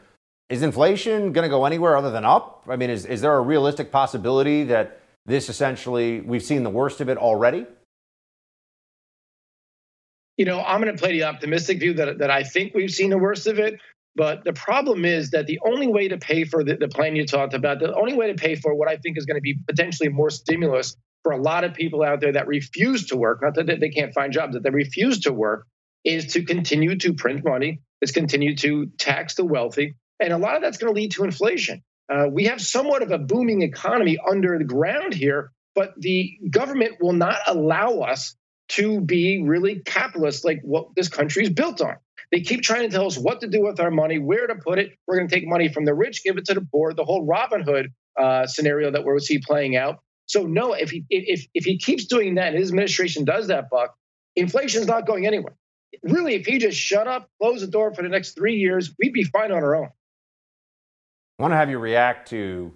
is 0.50 0.62
inflation 0.62 1.34
going 1.34 1.44
to 1.44 1.50
go 1.50 1.66
anywhere 1.66 1.98
other 1.98 2.12
than 2.12 2.24
up? 2.24 2.64
I 2.68 2.76
mean, 2.76 2.90
is, 2.90 3.06
is 3.06 3.22
there 3.22 3.36
a 3.36 3.42
realistic 3.42 3.92
possibility 3.92 4.64
that 4.66 5.02
this 5.26 5.50
essentially, 5.50 6.22
we've 6.22 6.44
seen 6.44 6.64
the 6.64 6.70
worst 6.70 7.02
of 7.02 7.10
it 7.10 7.18
already? 7.18 7.66
You 10.38 10.46
know, 10.46 10.62
I'm 10.62 10.82
going 10.82 10.96
to 10.96 11.02
play 11.02 11.14
the 11.14 11.24
optimistic 11.24 11.80
view 11.80 11.94
that, 11.94 12.20
that 12.20 12.30
I 12.30 12.44
think 12.44 12.74
we've 12.74 12.92
seen 12.92 13.10
the 13.10 13.18
worst 13.18 13.48
of 13.48 13.58
it. 13.58 13.80
But 14.16 14.46
the 14.46 14.54
problem 14.54 15.04
is 15.04 15.32
that 15.32 15.46
the 15.46 15.60
only 15.66 15.88
way 15.88 16.08
to 16.08 16.18
pay 16.18 16.46
for 16.46 16.64
the, 16.64 16.76
the 16.78 16.88
plan 16.88 17.16
you 17.16 17.26
talked 17.26 17.54
about, 17.54 17.80
the 17.80 17.94
only 17.94 18.14
way 18.14 18.28
to 18.28 18.36
pay 18.36 18.56
for 18.56 18.74
what 18.74 18.90
I 18.90 18.98
think 18.98 19.18
is 19.18 19.26
going 19.26 19.38
to 19.38 19.42
be 19.42 19.58
potentially 19.68 20.10
more 20.10 20.30
stimulus 20.30 20.96
for 21.24 21.34
a 21.34 21.42
lot 21.42 21.64
of 21.64 21.74
people 21.74 22.04
out 22.04 22.22
there 22.22 22.32
that 22.34 22.48
refuse 22.48 23.08
to 23.08 23.18
work, 23.18 23.42
not 23.42 23.56
that 23.56 23.80
they 23.80 23.90
can't 23.90 24.14
find 24.14 24.32
jobs, 24.32 24.54
that 24.54 24.64
they 24.64 24.70
refuse 24.70 25.22
to 25.22 25.34
work, 25.34 25.68
is 26.06 26.34
to 26.34 26.44
continue 26.44 26.98
to 27.00 27.14
print 27.14 27.44
money, 27.44 27.82
is 28.02 28.12
continue 28.12 28.56
to 28.58 28.86
tax 28.98 29.36
the 29.36 29.44
wealthy. 29.44 29.96
And 30.20 30.32
a 30.32 30.38
lot 30.38 30.56
of 30.56 30.62
that's 30.62 30.78
going 30.78 30.94
to 30.94 31.00
lead 31.00 31.12
to 31.14 31.24
inflation. 31.24 31.82
Uh, 32.08 32.28
we 32.32 32.46
have 32.46 32.62
somewhat 32.62 33.02
of 33.02 33.12
a 33.12 33.18
booming 33.18 33.64
economy 33.64 34.18
under 34.26 34.58
the 34.58 34.64
ground 34.64 35.14
here, 35.14 35.52
but 35.74 35.94
the 35.98 36.38
government 36.50 36.98
will 37.02 37.14
not 37.14 37.40
allow 37.48 38.00
us 38.00 38.36
to 38.68 39.02
be 39.02 39.44
really 39.44 39.82
capitalist 39.82 40.46
like 40.46 40.60
what 40.64 40.90
this 40.96 41.10
country 41.10 41.44
is 41.44 41.50
built 41.50 41.82
on. 41.82 41.96
They 42.32 42.42
keep 42.42 42.62
trying 42.62 42.90
to 42.90 42.96
tell 42.96 43.06
us 43.06 43.18
what 43.18 43.42
to 43.42 43.48
do 43.48 43.64
with 43.64 43.80
our 43.80 43.92
money, 43.92 44.20
where 44.20 44.48
to 44.48 44.56
put 44.56 44.80
it. 44.80 44.98
We're 45.08 45.18
going 45.18 45.28
to 45.28 45.36
take 45.36 45.48
money 45.48 45.70
from 45.70 45.86
the 45.86 45.94
rich, 45.94 46.24
give 46.24 46.38
it 46.38 46.46
to 46.46 46.54
the 46.54 46.68
poor. 46.72 46.94
The 46.94 47.06
whole 47.06 47.26
Robin 47.26 47.62
Hood 47.62 47.94
uh, 48.20 48.48
scenario 48.48 48.92
that 48.92 49.04
we'll 49.04 49.20
see 49.20 49.40
playing 49.40 49.76
out. 49.76 50.00
So 50.28 50.46
no, 50.46 50.74
if 50.74 50.90
he 50.90 51.06
if 51.10 51.46
if 51.54 51.66
he 51.66 51.78
keeps 51.78 52.06
doing 52.06 52.36
that, 52.36 52.50
and 52.50 52.58
his 52.58 52.70
administration 52.70 53.26
does 53.26 53.48
that, 53.48 53.70
Buck, 53.70 53.96
inflation's 54.36 54.88
not 54.88 55.06
going 55.06 55.28
anywhere. 55.28 55.56
Really, 56.04 56.34
if 56.34 56.46
he 56.46 56.58
just 56.58 56.78
shut 56.80 57.08
up, 57.08 57.30
close 57.40 57.62
the 57.62 57.68
door 57.68 57.94
for 57.94 58.02
the 58.02 58.10
next 58.10 58.34
three 58.34 58.56
years, 58.56 58.94
we'd 59.00 59.14
be 59.14 59.24
fine 59.24 59.52
on 59.52 59.64
our 59.64 59.76
own. 59.76 59.90
I 61.38 61.44
want 61.44 61.52
to 61.52 61.58
have 61.58 61.70
you 61.70 61.80
react 61.80 62.30
to 62.30 62.74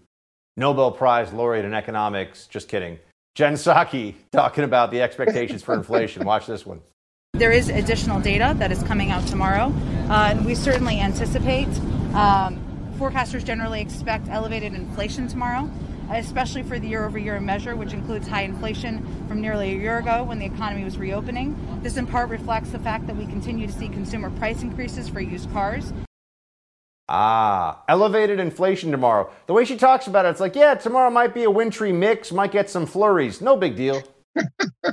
Nobel 0.57 0.91
Prize 0.91 1.33
laureate 1.33 1.65
in 1.65 1.73
economics. 1.73 2.47
Just 2.47 2.67
kidding. 2.67 2.99
Jen 3.35 3.53
Psaki 3.53 4.15
talking 4.31 4.63
about 4.63 4.91
the 4.91 5.01
expectations 5.01 5.63
for 5.63 5.73
inflation. 5.75 6.25
Watch 6.25 6.45
this 6.45 6.65
one. 6.65 6.81
There 7.39 7.53
is 7.53 7.69
additional 7.69 8.19
data 8.19 8.53
that 8.57 8.69
is 8.69 8.83
coming 8.83 9.11
out 9.11 9.25
tomorrow. 9.25 9.73
Uh, 10.09 10.31
and 10.31 10.45
we 10.45 10.55
certainly 10.55 10.99
anticipate. 10.99 11.69
Um, 12.13 12.61
forecasters 12.97 13.45
generally 13.45 13.79
expect 13.79 14.27
elevated 14.27 14.73
inflation 14.73 15.29
tomorrow, 15.29 15.71
especially 16.11 16.63
for 16.63 16.79
the 16.79 16.89
year 16.89 17.05
over 17.05 17.17
year 17.17 17.39
measure, 17.39 17.77
which 17.77 17.93
includes 17.93 18.27
high 18.27 18.41
inflation 18.41 19.05
from 19.29 19.39
nearly 19.39 19.71
a 19.71 19.77
year 19.77 19.99
ago 19.99 20.21
when 20.25 20.37
the 20.37 20.45
economy 20.45 20.83
was 20.83 20.97
reopening. 20.97 21.55
This 21.81 21.95
in 21.95 22.05
part 22.05 22.27
reflects 22.29 22.71
the 22.71 22.79
fact 22.79 23.07
that 23.07 23.15
we 23.15 23.25
continue 23.25 23.67
to 23.67 23.73
see 23.73 23.87
consumer 23.87 24.31
price 24.31 24.61
increases 24.61 25.07
for 25.07 25.21
used 25.21 25.49
cars. 25.53 25.93
Ah, 27.07 27.83
elevated 27.87 28.41
inflation 28.41 28.91
tomorrow. 28.91 29.31
The 29.47 29.53
way 29.53 29.63
she 29.63 29.77
talks 29.77 30.07
about 30.07 30.25
it, 30.25 30.29
it's 30.31 30.41
like, 30.41 30.57
yeah, 30.57 30.75
tomorrow 30.75 31.09
might 31.09 31.33
be 31.33 31.43
a 31.45 31.49
wintry 31.49 31.93
mix, 31.93 32.33
might 32.33 32.51
get 32.51 32.69
some 32.69 32.85
flurries. 32.85 33.39
No 33.39 33.55
big 33.55 33.77
deal. 33.77 34.03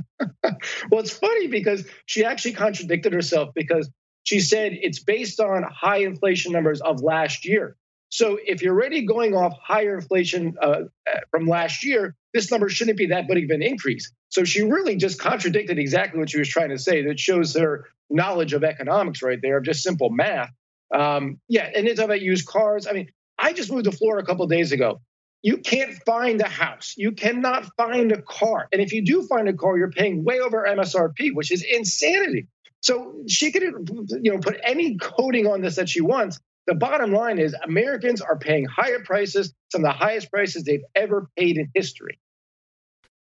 well, 0.90 1.00
it's 1.00 1.16
funny 1.16 1.46
because 1.48 1.86
she 2.06 2.24
actually 2.24 2.52
contradicted 2.52 3.12
herself 3.12 3.50
because 3.54 3.90
she 4.24 4.40
said 4.40 4.72
it's 4.72 4.98
based 4.98 5.40
on 5.40 5.62
high 5.62 5.98
inflation 5.98 6.52
numbers 6.52 6.80
of 6.80 7.02
last 7.02 7.44
year. 7.44 7.76
So 8.08 8.38
if 8.44 8.62
you're 8.62 8.74
already 8.74 9.04
going 9.04 9.34
off 9.34 9.54
higher 9.62 9.96
inflation 9.96 10.56
uh, 10.60 10.82
from 11.30 11.46
last 11.46 11.84
year, 11.84 12.14
this 12.32 12.50
number 12.50 12.68
shouldn't 12.68 12.98
be 12.98 13.06
that 13.06 13.26
big 13.28 13.44
of 13.44 13.50
an 13.50 13.62
increase. 13.62 14.12
So 14.28 14.44
she 14.44 14.62
really 14.62 14.96
just 14.96 15.18
contradicted 15.18 15.78
exactly 15.78 16.18
what 16.20 16.30
she 16.30 16.38
was 16.38 16.48
trying 16.48 16.70
to 16.70 16.78
say. 16.78 17.02
That 17.02 17.18
shows 17.18 17.54
her 17.56 17.86
knowledge 18.10 18.52
of 18.52 18.64
economics 18.64 19.22
right 19.22 19.38
there, 19.42 19.58
of 19.58 19.64
just 19.64 19.82
simple 19.82 20.10
math. 20.10 20.50
Um, 20.94 21.40
yeah, 21.48 21.68
and 21.74 21.86
it's 21.86 22.00
about 22.00 22.20
used 22.20 22.46
cars. 22.46 22.86
I 22.86 22.92
mean, 22.92 23.08
I 23.38 23.52
just 23.52 23.70
moved 23.72 23.84
to 23.84 23.92
Florida 23.92 24.24
a 24.24 24.26
couple 24.26 24.46
days 24.46 24.72
ago. 24.72 25.00
You 25.42 25.58
can't 25.58 25.94
find 26.04 26.40
a 26.40 26.48
house. 26.48 26.94
You 26.96 27.12
cannot 27.12 27.66
find 27.76 28.10
a 28.12 28.20
car. 28.22 28.68
And 28.72 28.80
if 28.80 28.92
you 28.92 29.04
do 29.04 29.22
find 29.26 29.48
a 29.48 29.52
car, 29.52 29.78
you're 29.78 29.90
paying 29.90 30.24
way 30.24 30.40
over 30.40 30.66
MSRP, 30.68 31.34
which 31.34 31.52
is 31.52 31.62
insanity. 31.62 32.48
So 32.80 33.14
she 33.28 33.52
could, 33.52 33.62
you 33.62 34.32
know, 34.32 34.38
put 34.38 34.58
any 34.62 34.96
coding 34.96 35.46
on 35.46 35.60
this 35.60 35.76
that 35.76 35.88
she 35.88 36.00
wants. 36.00 36.40
The 36.66 36.74
bottom 36.74 37.12
line 37.12 37.38
is 37.38 37.54
Americans 37.64 38.20
are 38.20 38.36
paying 38.36 38.64
higher 38.64 39.00
prices, 39.04 39.52
some 39.70 39.84
of 39.84 39.88
the 39.88 39.96
highest 39.96 40.30
prices 40.32 40.64
they've 40.64 40.84
ever 40.94 41.28
paid 41.36 41.58
in 41.58 41.70
history. 41.74 42.18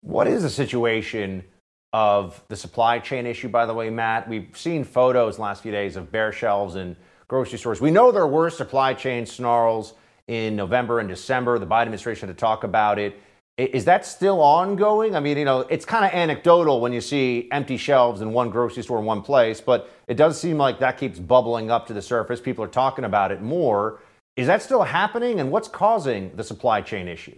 What 0.00 0.28
is 0.28 0.42
the 0.42 0.50
situation 0.50 1.44
of 1.92 2.42
the 2.48 2.56
supply 2.56 2.98
chain 3.00 3.26
issue, 3.26 3.48
by 3.48 3.66
the 3.66 3.74
way, 3.74 3.90
Matt? 3.90 4.28
We've 4.28 4.56
seen 4.56 4.84
photos 4.84 5.38
last 5.38 5.62
few 5.62 5.72
days 5.72 5.96
of 5.96 6.10
bare 6.10 6.32
shelves 6.32 6.74
and 6.74 6.96
grocery 7.26 7.58
stores. 7.58 7.80
We 7.80 7.90
know 7.90 8.12
there 8.12 8.26
were 8.26 8.48
supply 8.48 8.94
chain 8.94 9.26
snarls 9.26 9.94
in 10.28 10.54
November 10.54 11.00
and 11.00 11.08
December. 11.08 11.58
The 11.58 11.66
Biden 11.66 11.82
administration 11.82 12.28
to 12.28 12.34
talk 12.34 12.64
about 12.64 12.98
it. 12.98 13.20
Is 13.56 13.84
that 13.86 14.06
still 14.06 14.40
ongoing? 14.40 15.16
I 15.16 15.20
mean, 15.20 15.36
you 15.36 15.44
know, 15.44 15.60
it's 15.62 15.84
kind 15.84 16.04
of 16.04 16.12
anecdotal 16.12 16.80
when 16.80 16.92
you 16.92 17.00
see 17.00 17.48
empty 17.50 17.76
shelves 17.76 18.20
in 18.20 18.32
one 18.32 18.50
grocery 18.50 18.84
store 18.84 19.00
in 19.00 19.04
one 19.04 19.20
place, 19.20 19.60
but 19.60 19.90
it 20.06 20.14
does 20.14 20.40
seem 20.40 20.58
like 20.58 20.78
that 20.78 20.96
keeps 20.96 21.18
bubbling 21.18 21.68
up 21.68 21.88
to 21.88 21.92
the 21.92 22.02
surface. 22.02 22.40
People 22.40 22.62
are 22.62 22.68
talking 22.68 23.04
about 23.04 23.32
it 23.32 23.42
more. 23.42 24.00
Is 24.36 24.46
that 24.46 24.62
still 24.62 24.84
happening? 24.84 25.40
And 25.40 25.50
what's 25.50 25.66
causing 25.66 26.36
the 26.36 26.44
supply 26.44 26.82
chain 26.82 27.08
issue? 27.08 27.34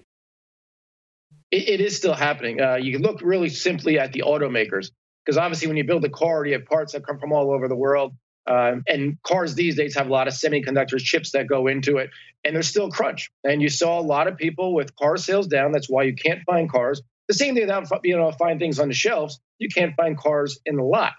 it, 1.50 1.68
it 1.68 1.80
is 1.80 1.96
still 1.96 2.14
happening. 2.14 2.60
Uh, 2.60 2.76
you 2.76 2.92
can 2.92 3.02
look 3.02 3.20
really 3.22 3.48
simply 3.48 3.98
at 3.98 4.12
the 4.12 4.22
automakers, 4.26 4.90
because 5.24 5.36
obviously, 5.36 5.68
when 5.68 5.76
you 5.76 5.84
build 5.84 6.04
a 6.04 6.10
car, 6.10 6.44
you 6.46 6.54
have 6.54 6.64
parts 6.66 6.92
that 6.92 7.06
come 7.06 7.18
from 7.18 7.32
all 7.32 7.50
over 7.50 7.68
the 7.68 7.76
world. 7.76 8.14
Um, 8.46 8.82
and 8.88 9.16
cars 9.22 9.54
these 9.54 9.76
days 9.76 9.94
have 9.96 10.08
a 10.08 10.12
lot 10.12 10.28
of 10.28 10.34
semiconductors, 10.34 11.00
chips 11.00 11.32
that 11.32 11.46
go 11.46 11.66
into 11.66 11.98
it, 11.98 12.10
and 12.44 12.54
there's 12.54 12.68
still 12.68 12.90
crunch. 12.90 13.30
And 13.44 13.62
you 13.62 13.68
saw 13.68 14.00
a 14.00 14.02
lot 14.02 14.28
of 14.28 14.36
people 14.36 14.74
with 14.74 14.96
car 14.96 15.16
sales 15.16 15.46
down. 15.46 15.72
That's 15.72 15.88
why 15.88 16.04
you 16.04 16.14
can't 16.14 16.40
find 16.46 16.70
cars. 16.70 17.02
The 17.28 17.34
same 17.34 17.54
thing 17.54 17.62
without 17.62 17.88
you 18.02 18.16
know 18.16 18.32
find 18.32 18.58
things 18.58 18.78
on 18.78 18.88
the 18.88 18.94
shelves. 18.94 19.40
You 19.58 19.68
can't 19.68 19.94
find 19.96 20.18
cars 20.18 20.58
in 20.66 20.76
the 20.76 20.82
lot. 20.82 21.12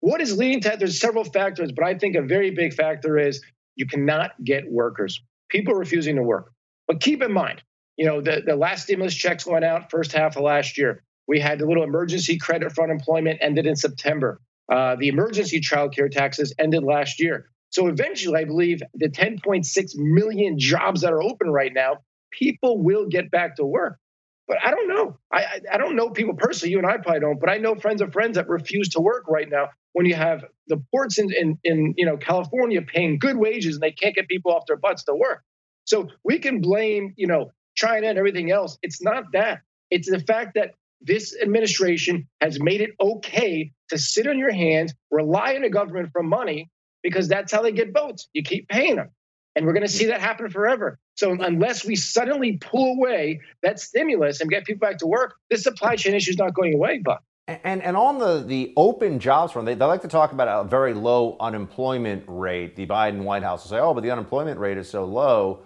What 0.00 0.20
is 0.20 0.36
leading 0.38 0.60
to 0.62 0.70
that? 0.70 0.78
There's 0.78 0.98
several 0.98 1.24
factors, 1.24 1.72
but 1.72 1.84
I 1.84 1.98
think 1.98 2.16
a 2.16 2.22
very 2.22 2.50
big 2.50 2.72
factor 2.72 3.18
is 3.18 3.42
you 3.76 3.86
cannot 3.86 4.32
get 4.42 4.70
workers. 4.70 5.20
People 5.50 5.74
are 5.74 5.78
refusing 5.78 6.16
to 6.16 6.22
work. 6.22 6.52
But 6.86 7.00
keep 7.00 7.22
in 7.22 7.32
mind, 7.32 7.62
you 7.96 8.06
know, 8.06 8.20
the, 8.20 8.42
the 8.44 8.56
last 8.56 8.84
stimulus 8.84 9.14
checks 9.14 9.46
went 9.46 9.64
out 9.64 9.90
first 9.90 10.12
half 10.12 10.36
of 10.36 10.42
last 10.42 10.78
year. 10.78 11.02
We 11.28 11.38
had 11.38 11.58
the 11.58 11.66
little 11.66 11.84
emergency 11.84 12.38
credit 12.38 12.72
for 12.72 12.84
unemployment 12.84 13.38
ended 13.42 13.66
in 13.66 13.76
September. 13.76 14.40
Uh, 14.70 14.96
the 14.96 15.08
emergency 15.08 15.60
child 15.60 15.94
care 15.94 16.08
taxes 16.08 16.54
ended 16.58 16.84
last 16.84 17.20
year. 17.20 17.50
So 17.70 17.88
eventually, 17.88 18.40
I 18.40 18.44
believe 18.44 18.82
the 18.94 19.08
10.6 19.08 19.64
million 19.96 20.58
jobs 20.58 21.00
that 21.02 21.12
are 21.12 21.22
open 21.22 21.50
right 21.50 21.72
now, 21.72 21.98
people 22.30 22.82
will 22.82 23.06
get 23.08 23.30
back 23.30 23.56
to 23.56 23.64
work. 23.64 23.98
But 24.46 24.58
I 24.64 24.70
don't 24.70 24.88
know. 24.88 25.16
I, 25.32 25.60
I 25.72 25.76
don't 25.76 25.94
know 25.94 26.10
people 26.10 26.34
personally. 26.34 26.72
You 26.72 26.78
and 26.78 26.86
I 26.86 26.96
probably 26.98 27.20
don't. 27.20 27.40
But 27.40 27.50
I 27.50 27.58
know 27.58 27.76
friends 27.76 28.00
of 28.00 28.12
friends 28.12 28.36
that 28.36 28.48
refuse 28.48 28.88
to 28.90 29.00
work 29.00 29.24
right 29.28 29.48
now. 29.48 29.68
When 29.92 30.06
you 30.06 30.14
have 30.14 30.44
the 30.68 30.82
ports 30.92 31.18
in, 31.18 31.32
in, 31.32 31.58
in 31.64 31.94
you 31.96 32.06
know 32.06 32.16
California 32.16 32.82
paying 32.82 33.18
good 33.18 33.36
wages 33.36 33.76
and 33.76 33.82
they 33.82 33.92
can't 33.92 34.14
get 34.14 34.28
people 34.28 34.52
off 34.52 34.64
their 34.66 34.76
butts 34.76 35.04
to 35.04 35.14
work. 35.14 35.42
So 35.84 36.08
we 36.24 36.38
can 36.38 36.60
blame 36.60 37.14
you 37.16 37.26
know 37.28 37.52
China 37.74 38.08
and 38.08 38.18
everything 38.18 38.50
else. 38.50 38.78
It's 38.82 39.02
not 39.02 39.32
that. 39.32 39.60
It's 39.90 40.10
the 40.10 40.20
fact 40.20 40.54
that 40.54 40.74
this 41.00 41.36
administration 41.40 42.28
has 42.40 42.60
made 42.60 42.80
it 42.80 42.90
okay 43.00 43.72
to 43.88 43.98
sit 43.98 44.26
on 44.26 44.38
your 44.38 44.52
hands, 44.52 44.94
rely 45.10 45.54
on 45.54 45.62
the 45.62 45.70
government 45.70 46.10
for 46.12 46.22
money, 46.22 46.70
because 47.02 47.28
that's 47.28 47.52
how 47.52 47.62
they 47.62 47.72
get 47.72 47.92
votes. 47.92 48.28
You 48.32 48.42
keep 48.42 48.68
paying 48.68 48.96
them. 48.96 49.10
And 49.56 49.66
we're 49.66 49.72
going 49.72 49.86
to 49.86 49.92
see 49.92 50.06
that 50.06 50.20
happen 50.20 50.48
forever. 50.48 50.98
So 51.16 51.32
unless 51.32 51.84
we 51.84 51.96
suddenly 51.96 52.58
pull 52.58 52.96
away 52.96 53.40
that 53.62 53.80
stimulus 53.80 54.40
and 54.40 54.48
get 54.48 54.64
people 54.64 54.86
back 54.86 54.98
to 54.98 55.06
work, 55.06 55.34
this 55.50 55.64
supply 55.64 55.96
chain 55.96 56.14
issue 56.14 56.30
is 56.30 56.38
not 56.38 56.54
going 56.54 56.74
away, 56.74 56.98
Buck. 56.98 57.22
And, 57.48 57.82
and 57.82 57.96
on 57.96 58.18
the, 58.18 58.44
the 58.46 58.72
open 58.76 59.18
jobs 59.18 59.52
front, 59.52 59.66
they, 59.66 59.74
they 59.74 59.84
like 59.84 60.02
to 60.02 60.08
talk 60.08 60.30
about 60.30 60.46
a 60.46 60.68
very 60.68 60.94
low 60.94 61.36
unemployment 61.40 62.22
rate. 62.28 62.76
The 62.76 62.86
Biden 62.86 63.22
White 63.22 63.42
House 63.42 63.64
will 63.64 63.70
say, 63.70 63.78
oh, 63.80 63.92
but 63.92 64.02
the 64.02 64.10
unemployment 64.12 64.60
rate 64.60 64.78
is 64.78 64.88
so 64.88 65.04
low. 65.04 65.62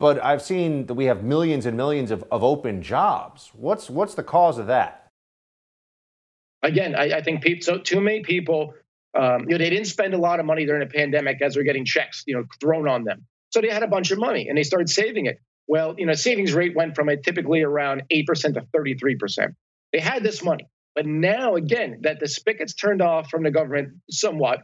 But 0.00 0.22
I've 0.24 0.42
seen 0.42 0.86
that 0.86 0.94
we 0.94 1.06
have 1.06 1.24
millions 1.24 1.66
and 1.66 1.76
millions 1.76 2.10
of, 2.10 2.24
of 2.30 2.44
open 2.44 2.82
jobs. 2.82 3.50
What's, 3.54 3.90
what's 3.90 4.14
the 4.14 4.22
cause 4.22 4.58
of 4.58 4.68
that? 4.68 5.08
Again, 6.62 6.94
I, 6.94 7.16
I 7.16 7.22
think 7.22 7.42
people, 7.42 7.62
so 7.62 7.78
too 7.78 8.00
many 8.00 8.20
people, 8.22 8.74
um, 9.18 9.42
you 9.42 9.50
know, 9.50 9.58
they 9.58 9.70
didn't 9.70 9.86
spend 9.86 10.14
a 10.14 10.18
lot 10.18 10.38
of 10.38 10.46
money 10.46 10.66
during 10.66 10.80
the 10.80 10.92
pandemic 10.92 11.42
as 11.42 11.54
they're 11.54 11.64
getting 11.64 11.84
checks, 11.84 12.22
you 12.26 12.36
know, 12.36 12.44
thrown 12.60 12.88
on 12.88 13.04
them. 13.04 13.26
So 13.50 13.60
they 13.60 13.70
had 13.70 13.82
a 13.82 13.88
bunch 13.88 14.10
of 14.10 14.18
money 14.18 14.48
and 14.48 14.56
they 14.56 14.62
started 14.62 14.88
saving 14.88 15.26
it. 15.26 15.40
Well, 15.66 15.94
you 15.98 16.06
know, 16.06 16.14
savings 16.14 16.52
rate 16.52 16.74
went 16.76 16.94
from 16.94 17.08
a 17.08 17.16
typically 17.16 17.62
around 17.62 18.02
8% 18.12 18.26
to 18.54 18.66
33%. 18.74 19.54
They 19.92 20.00
had 20.00 20.22
this 20.22 20.42
money. 20.42 20.68
But 20.94 21.06
now, 21.06 21.54
again, 21.54 22.00
that 22.02 22.20
the 22.20 22.26
spigot's 22.26 22.74
turned 22.74 23.02
off 23.02 23.30
from 23.30 23.42
the 23.42 23.50
government 23.50 23.98
somewhat, 24.10 24.62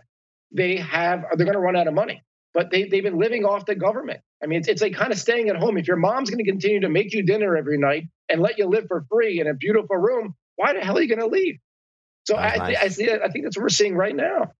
they 0.53 0.77
have 0.79 1.25
are 1.25 1.37
they're 1.37 1.47
going 1.47 1.55
to 1.55 1.61
run 1.61 1.77
out 1.77 1.87
of 1.87 1.95
money. 1.95 2.23
But 2.55 2.71
they 2.71 2.85
they've 2.85 3.03
been 3.03 3.19
living 3.19 3.45
off 3.45 3.67
the 3.67 3.75
government. 3.75 4.21
I 4.43 4.47
mean, 4.47 4.61
it's, 4.61 4.69
it's 4.69 4.81
like 4.81 4.95
kind 4.95 5.13
of 5.13 5.19
staying 5.19 5.49
at 5.49 5.57
home. 5.57 5.77
If 5.77 5.87
your 5.87 5.97
mom's 5.97 6.31
going 6.31 6.43
to 6.45 6.51
continue 6.51 6.81
to 6.81 6.89
make 6.89 7.13
you 7.13 7.23
dinner 7.23 7.57
every 7.57 7.79
night 7.79 8.05
and 8.29 8.41
let 8.41 8.59
you 8.59 8.67
live 8.67 8.85
for 8.89 9.05
free 9.11 9.41
in 9.41 9.49
a 9.49 9.55
beautiful 9.55 9.97
room, 9.97 10.35
why 10.57 10.73
the 10.73 10.81
hell 10.81 10.97
are 10.97 11.03
you 11.03 11.09
going 11.09 11.19
to 11.19 11.27
leave? 11.27 11.59
So 12.27 12.37
I, 12.37 12.57
nice. 12.57 12.77
I, 12.81 12.89
see. 12.89 13.11
I 13.11 13.29
think 13.29 13.45
that's 13.45 13.57
what 13.57 13.63
we're 13.63 13.69
seeing 13.69 13.97
right 13.97 14.15
now. 14.15 14.53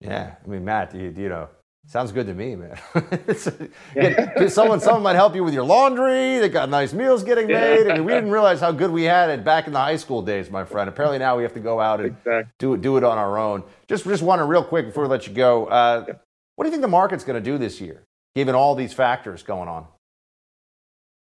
Yeah, 0.00 0.34
I 0.44 0.48
mean, 0.48 0.64
Matt, 0.64 0.94
you, 0.94 1.12
you 1.16 1.28
know, 1.28 1.48
Sounds 1.88 2.12
good 2.12 2.26
to 2.26 2.34
me, 2.34 2.54
man. 2.54 2.78
yeah. 3.96 4.48
someone, 4.48 4.78
someone 4.78 5.02
might 5.02 5.14
help 5.14 5.34
you 5.34 5.42
with 5.42 5.54
your 5.54 5.64
laundry. 5.64 6.38
They 6.38 6.50
got 6.50 6.68
nice 6.68 6.92
meals 6.92 7.24
getting 7.24 7.46
made. 7.46 7.88
I 7.88 7.94
mean, 7.94 8.04
we 8.04 8.12
didn't 8.12 8.30
realize 8.30 8.60
how 8.60 8.72
good 8.72 8.90
we 8.90 9.04
had 9.04 9.30
it 9.30 9.42
back 9.42 9.66
in 9.66 9.72
the 9.72 9.78
high 9.78 9.96
school 9.96 10.20
days, 10.20 10.50
my 10.50 10.66
friend. 10.66 10.86
Apparently 10.90 11.18
now 11.18 11.38
we 11.38 11.44
have 11.44 11.54
to 11.54 11.60
go 11.60 11.80
out 11.80 12.00
and 12.00 12.10
exactly. 12.10 12.52
do 12.58 12.74
it, 12.74 12.82
do 12.82 12.98
it 12.98 13.04
on 13.04 13.16
our 13.16 13.38
own. 13.38 13.62
Just, 13.88 14.04
just 14.04 14.22
want 14.22 14.40
to 14.40 14.44
real 14.44 14.62
quick 14.62 14.84
before 14.84 15.04
we 15.04 15.08
let 15.08 15.26
you 15.26 15.32
go. 15.32 15.64
Uh, 15.64 16.04
yeah. 16.08 16.14
What 16.58 16.64
do 16.64 16.70
you 16.70 16.72
think 16.72 16.82
the 16.82 16.88
market's 16.88 17.22
going 17.22 17.40
to 17.40 17.50
do 17.50 17.56
this 17.56 17.80
year, 17.80 18.02
given 18.34 18.56
all 18.56 18.74
these 18.74 18.92
factors 18.92 19.44
going 19.44 19.68
on? 19.68 19.86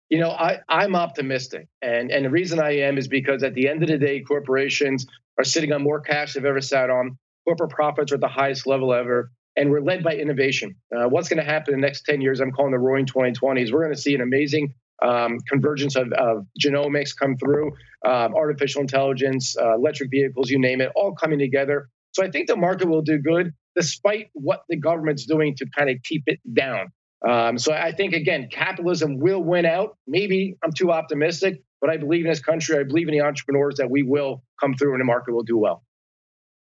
You 0.09 0.17
know, 0.17 0.31
I, 0.31 0.61
I'm 0.67 0.95
optimistic, 0.95 1.67
and 1.79 2.09
and 2.09 2.25
the 2.25 2.31
reason 2.31 2.59
I 2.59 2.77
am 2.79 2.97
is 2.97 3.07
because 3.07 3.43
at 3.43 3.53
the 3.53 3.69
end 3.69 3.83
of 3.83 3.89
the 3.89 3.99
day, 3.99 4.21
corporations 4.21 5.05
are 5.37 5.43
sitting 5.43 5.73
on 5.73 5.83
more 5.83 5.99
cash 5.99 6.33
they've 6.33 6.43
ever 6.43 6.59
sat 6.59 6.89
on. 6.89 7.19
Corporate 7.45 7.69
profits 7.69 8.11
are 8.11 8.15
at 8.15 8.21
the 8.21 8.27
highest 8.27 8.65
level 8.65 8.95
ever 8.95 9.29
and 9.55 9.69
we're 9.69 9.81
led 9.81 10.03
by 10.03 10.15
innovation. 10.15 10.75
Uh, 10.95 11.07
what's 11.07 11.29
going 11.29 11.37
to 11.37 11.43
happen 11.43 11.75
in 11.75 11.81
the 11.81 11.85
next 11.85 12.03
10 12.05 12.21
years? 12.21 12.39
I'm 12.39 12.51
calling 12.51 12.71
the 12.71 12.79
roaring 12.79 13.05
2020s. 13.05 13.71
We're 13.71 13.83
going 13.83 13.93
to 13.93 14.01
see 14.01 14.15
an 14.15 14.21
amazing 14.21 14.73
um, 15.03 15.39
convergence 15.47 15.95
of, 15.95 16.11
of, 16.13 16.47
genomics 16.59 17.15
come 17.15 17.35
through, 17.37 17.73
um, 18.05 18.33
artificial 18.33 18.81
intelligence, 18.81 19.55
uh, 19.57 19.75
electric 19.75 20.09
vehicles, 20.09 20.49
you 20.49 20.57
name 20.57 20.79
it, 20.81 20.91
all 20.95 21.13
coming 21.13 21.37
together. 21.37 21.89
So 22.13 22.23
I 22.23 22.31
think 22.31 22.47
the 22.47 22.55
market 22.55 22.87
will 22.87 23.01
do 23.01 23.17
good 23.17 23.53
despite 23.75 24.29
what 24.33 24.63
the 24.69 24.77
government's 24.77 25.25
doing 25.25 25.55
to 25.55 25.65
kind 25.75 25.89
of 25.89 25.97
keep 26.03 26.23
it 26.27 26.39
down. 26.53 26.91
Um, 27.27 27.57
so 27.57 27.71
I 27.71 27.91
think, 27.91 28.13
again, 28.13 28.49
capitalism 28.51 29.19
will 29.19 29.43
win 29.43 29.65
out. 29.65 29.97
Maybe 30.07 30.57
I'm 30.63 30.71
too 30.71 30.91
optimistic, 30.91 31.61
but 31.79 31.89
I 31.89 31.97
believe 31.97 32.25
in 32.25 32.31
this 32.31 32.39
country. 32.39 32.77
I 32.79 32.83
believe 32.83 33.07
in 33.07 33.13
the 33.13 33.21
entrepreneurs 33.21 33.75
that 33.77 33.89
we 33.89 34.03
will 34.03 34.43
come 34.59 34.73
through 34.73 34.93
and 34.93 35.01
the 35.01 35.05
market 35.05 35.33
will 35.33 35.43
do 35.43 35.57
well. 35.57 35.83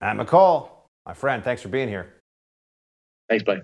Matt 0.02 0.18
McCall, 0.18 0.70
my 1.06 1.14
friend, 1.14 1.44
thanks 1.44 1.62
for 1.62 1.70
being 1.70 1.88
here. 1.88 2.16
Thanks, 3.30 3.44
bud. 3.44 3.62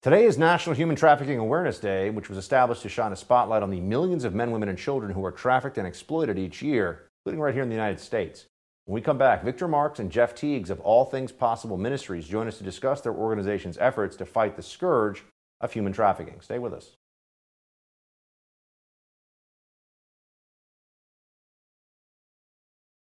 Today 0.00 0.24
is 0.24 0.38
National 0.38 0.76
Human 0.76 0.96
Trafficking 0.96 1.38
Awareness 1.38 1.78
Day, 1.78 2.08
which 2.08 2.28
was 2.28 2.38
established 2.38 2.82
to 2.82 2.88
shine 2.88 3.12
a 3.12 3.16
spotlight 3.16 3.62
on 3.62 3.70
the 3.70 3.80
millions 3.80 4.24
of 4.24 4.32
men, 4.32 4.52
women, 4.52 4.68
and 4.68 4.78
children 4.78 5.12
who 5.12 5.24
are 5.24 5.32
trafficked 5.32 5.76
and 5.76 5.86
exploited 5.86 6.38
each 6.38 6.62
year, 6.62 7.08
including 7.20 7.40
right 7.40 7.52
here 7.52 7.64
in 7.64 7.68
the 7.68 7.74
United 7.74 8.00
States. 8.00 8.46
When 8.88 8.94
we 8.94 9.02
come 9.02 9.18
back, 9.18 9.44
Victor 9.44 9.68
Marks 9.68 9.98
and 9.98 10.10
Jeff 10.10 10.34
Tiegs 10.34 10.70
of 10.70 10.80
All 10.80 11.04
Things 11.04 11.30
Possible 11.30 11.76
Ministries 11.76 12.26
join 12.26 12.48
us 12.48 12.56
to 12.56 12.64
discuss 12.64 13.02
their 13.02 13.12
organization's 13.12 13.76
efforts 13.76 14.16
to 14.16 14.24
fight 14.24 14.56
the 14.56 14.62
scourge 14.62 15.24
of 15.60 15.74
human 15.74 15.92
trafficking. 15.92 16.40
Stay 16.40 16.58
with 16.58 16.72
us. 16.72 16.96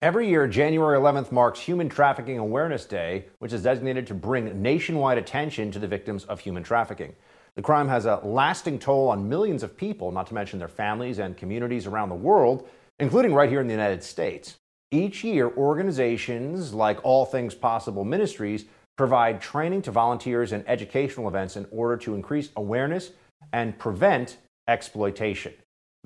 Every 0.02 0.28
year, 0.28 0.50
January 0.50 1.00
11th 1.00 1.32
marks 1.32 1.62
Human 1.62 1.88
Trafficking 1.88 2.40
Awareness 2.40 2.84
Day, 2.84 3.28
which 3.38 3.54
is 3.54 3.64
designated 3.64 4.06
to 4.08 4.14
bring 4.14 4.62
nationwide 4.62 5.18
attention 5.18 5.72
to 5.72 5.80
the 5.80 5.88
victims 5.88 6.26
of 6.26 6.42
human 6.42 6.64
trafficking. 6.64 7.16
The 7.56 7.62
crime 7.62 7.88
has 7.88 8.06
a 8.06 8.20
lasting 8.22 8.80
toll 8.80 9.08
on 9.08 9.30
millions 9.30 9.64
of 9.64 9.78
people, 9.78 10.12
not 10.12 10.28
to 10.28 10.34
mention 10.34 10.60
their 10.60 10.68
families 10.68 11.20
and 11.20 11.38
communities 11.38 11.88
around 11.88 12.10
the 12.10 12.16
world, 12.16 12.68
including 13.00 13.34
right 13.34 13.50
here 13.50 13.62
in 13.62 13.68
the 13.68 13.74
United 13.74 14.04
States. 14.04 14.58
Each 14.92 15.24
year, 15.24 15.48
organizations 15.56 16.74
like 16.74 17.04
All 17.04 17.26
Things 17.26 17.54
Possible 17.54 18.04
Ministries 18.04 18.66
provide 18.98 19.40
training 19.40 19.84
to 19.84 19.92
volunteers 19.92 20.52
and 20.52 20.64
educational 20.68 21.28
events 21.28 21.56
in 21.56 21.68
order 21.72 21.96
to 21.98 22.16
increase 22.16 22.50
awareness 22.56 23.12
and 23.54 23.78
prevent 23.78 24.38
exploitation. 24.68 25.54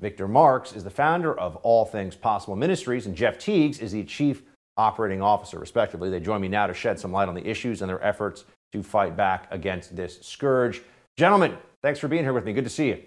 Victor 0.00 0.28
Marks 0.28 0.74
is 0.74 0.84
the 0.84 0.90
founder 0.90 1.38
of 1.38 1.56
All 1.56 1.86
Things 1.86 2.14
Possible 2.14 2.56
Ministries, 2.56 3.06
and 3.06 3.16
Jeff 3.16 3.38
Tiegs 3.38 3.80
is 3.80 3.92
the 3.92 4.04
chief 4.04 4.42
operating 4.76 5.22
officer, 5.22 5.58
respectively. 5.58 6.10
They 6.10 6.20
join 6.20 6.40
me 6.40 6.48
now 6.48 6.66
to 6.66 6.74
shed 6.74 7.00
some 7.00 7.12
light 7.12 7.28
on 7.28 7.34
the 7.34 7.46
issues 7.46 7.80
and 7.80 7.88
their 7.88 8.04
efforts 8.04 8.44
to 8.72 8.82
fight 8.82 9.16
back 9.16 9.46
against 9.50 9.96
this 9.96 10.20
scourge. 10.20 10.82
Gentlemen, 11.16 11.56
thanks 11.82 12.00
for 12.00 12.08
being 12.08 12.24
here 12.24 12.32
with 12.32 12.44
me. 12.44 12.52
Good 12.52 12.64
to 12.64 12.70
see 12.70 12.88
you. 12.88 13.02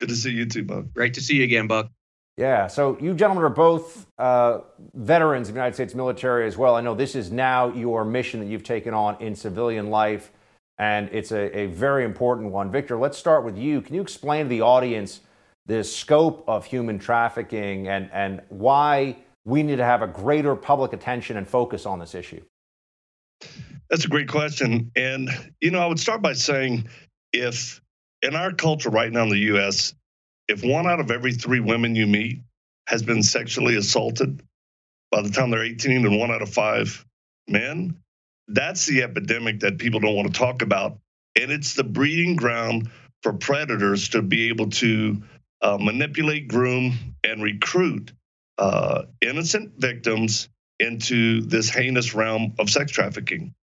Good 0.00 0.10
to 0.10 0.16
see 0.16 0.32
you 0.32 0.44
too, 0.44 0.64
Buck. 0.64 0.86
Great 0.92 1.14
to 1.14 1.22
see 1.22 1.36
you 1.36 1.44
again, 1.44 1.66
Buck. 1.66 1.90
Yeah, 2.36 2.66
so 2.66 2.98
you 3.00 3.14
gentlemen 3.14 3.44
are 3.44 3.48
both 3.48 4.06
uh, 4.18 4.60
veterans 4.92 5.48
of 5.48 5.54
the 5.54 5.58
United 5.58 5.74
States 5.74 5.94
military 5.94 6.46
as 6.46 6.58
well. 6.58 6.74
I 6.74 6.82
know 6.82 6.94
this 6.94 7.14
is 7.14 7.32
now 7.32 7.68
your 7.72 8.04
mission 8.04 8.40
that 8.40 8.46
you've 8.46 8.62
taken 8.62 8.92
on 8.92 9.16
in 9.20 9.34
civilian 9.34 9.88
life, 9.88 10.30
and 10.76 11.08
it's 11.12 11.32
a, 11.32 11.58
a 11.58 11.66
very 11.66 12.04
important 12.04 12.52
one. 12.52 12.70
Victor, 12.70 12.98
let's 12.98 13.16
start 13.16 13.42
with 13.42 13.56
you. 13.56 13.80
Can 13.80 13.94
you 13.94 14.02
explain 14.02 14.44
to 14.44 14.48
the 14.50 14.60
audience 14.60 15.20
the 15.64 15.82
scope 15.82 16.44
of 16.46 16.66
human 16.66 16.98
trafficking 16.98 17.88
and, 17.88 18.10
and 18.12 18.42
why 18.50 19.16
we 19.46 19.62
need 19.62 19.76
to 19.76 19.84
have 19.84 20.02
a 20.02 20.06
greater 20.06 20.54
public 20.54 20.92
attention 20.92 21.38
and 21.38 21.48
focus 21.48 21.86
on 21.86 21.98
this 21.98 22.14
issue? 22.14 22.42
That's 23.88 24.04
a 24.04 24.08
great 24.08 24.28
question. 24.28 24.92
And, 24.94 25.30
you 25.60 25.70
know, 25.70 25.80
I 25.80 25.86
would 25.86 26.00
start 26.00 26.20
by 26.20 26.34
saying 26.34 26.88
if 27.32 27.80
in 28.20 28.36
our 28.36 28.52
culture 28.52 28.90
right 28.90 29.10
now 29.10 29.22
in 29.22 29.30
the 29.30 29.38
US, 29.56 29.94
if 30.48 30.64
one 30.64 30.86
out 30.86 31.00
of 31.00 31.10
every 31.10 31.32
three 31.32 31.60
women 31.60 31.94
you 31.94 32.06
meet 32.06 32.40
has 32.86 33.02
been 33.02 33.22
sexually 33.22 33.76
assaulted 33.76 34.42
by 35.10 35.22
the 35.22 35.30
time 35.30 35.50
they're 35.50 35.64
18 35.64 36.06
and 36.06 36.18
one 36.18 36.30
out 36.30 36.42
of 36.42 36.52
five 36.52 37.04
men, 37.48 37.96
that's 38.48 38.86
the 38.86 39.02
epidemic 39.02 39.60
that 39.60 39.78
people 39.78 40.00
don't 40.00 40.14
want 40.14 40.32
to 40.32 40.38
talk 40.38 40.62
about. 40.62 40.98
And 41.40 41.50
it's 41.50 41.74
the 41.74 41.84
breeding 41.84 42.36
ground 42.36 42.90
for 43.22 43.32
predators 43.32 44.10
to 44.10 44.22
be 44.22 44.48
able 44.48 44.70
to 44.70 45.22
uh, 45.62 45.78
manipulate, 45.78 46.48
groom, 46.48 46.96
and 47.24 47.42
recruit 47.42 48.12
uh, 48.58 49.02
innocent 49.20 49.72
victims 49.78 50.48
into 50.78 51.40
this 51.42 51.68
heinous 51.70 52.14
realm 52.14 52.54
of 52.58 52.70
sex 52.70 52.92
trafficking. 52.92 53.54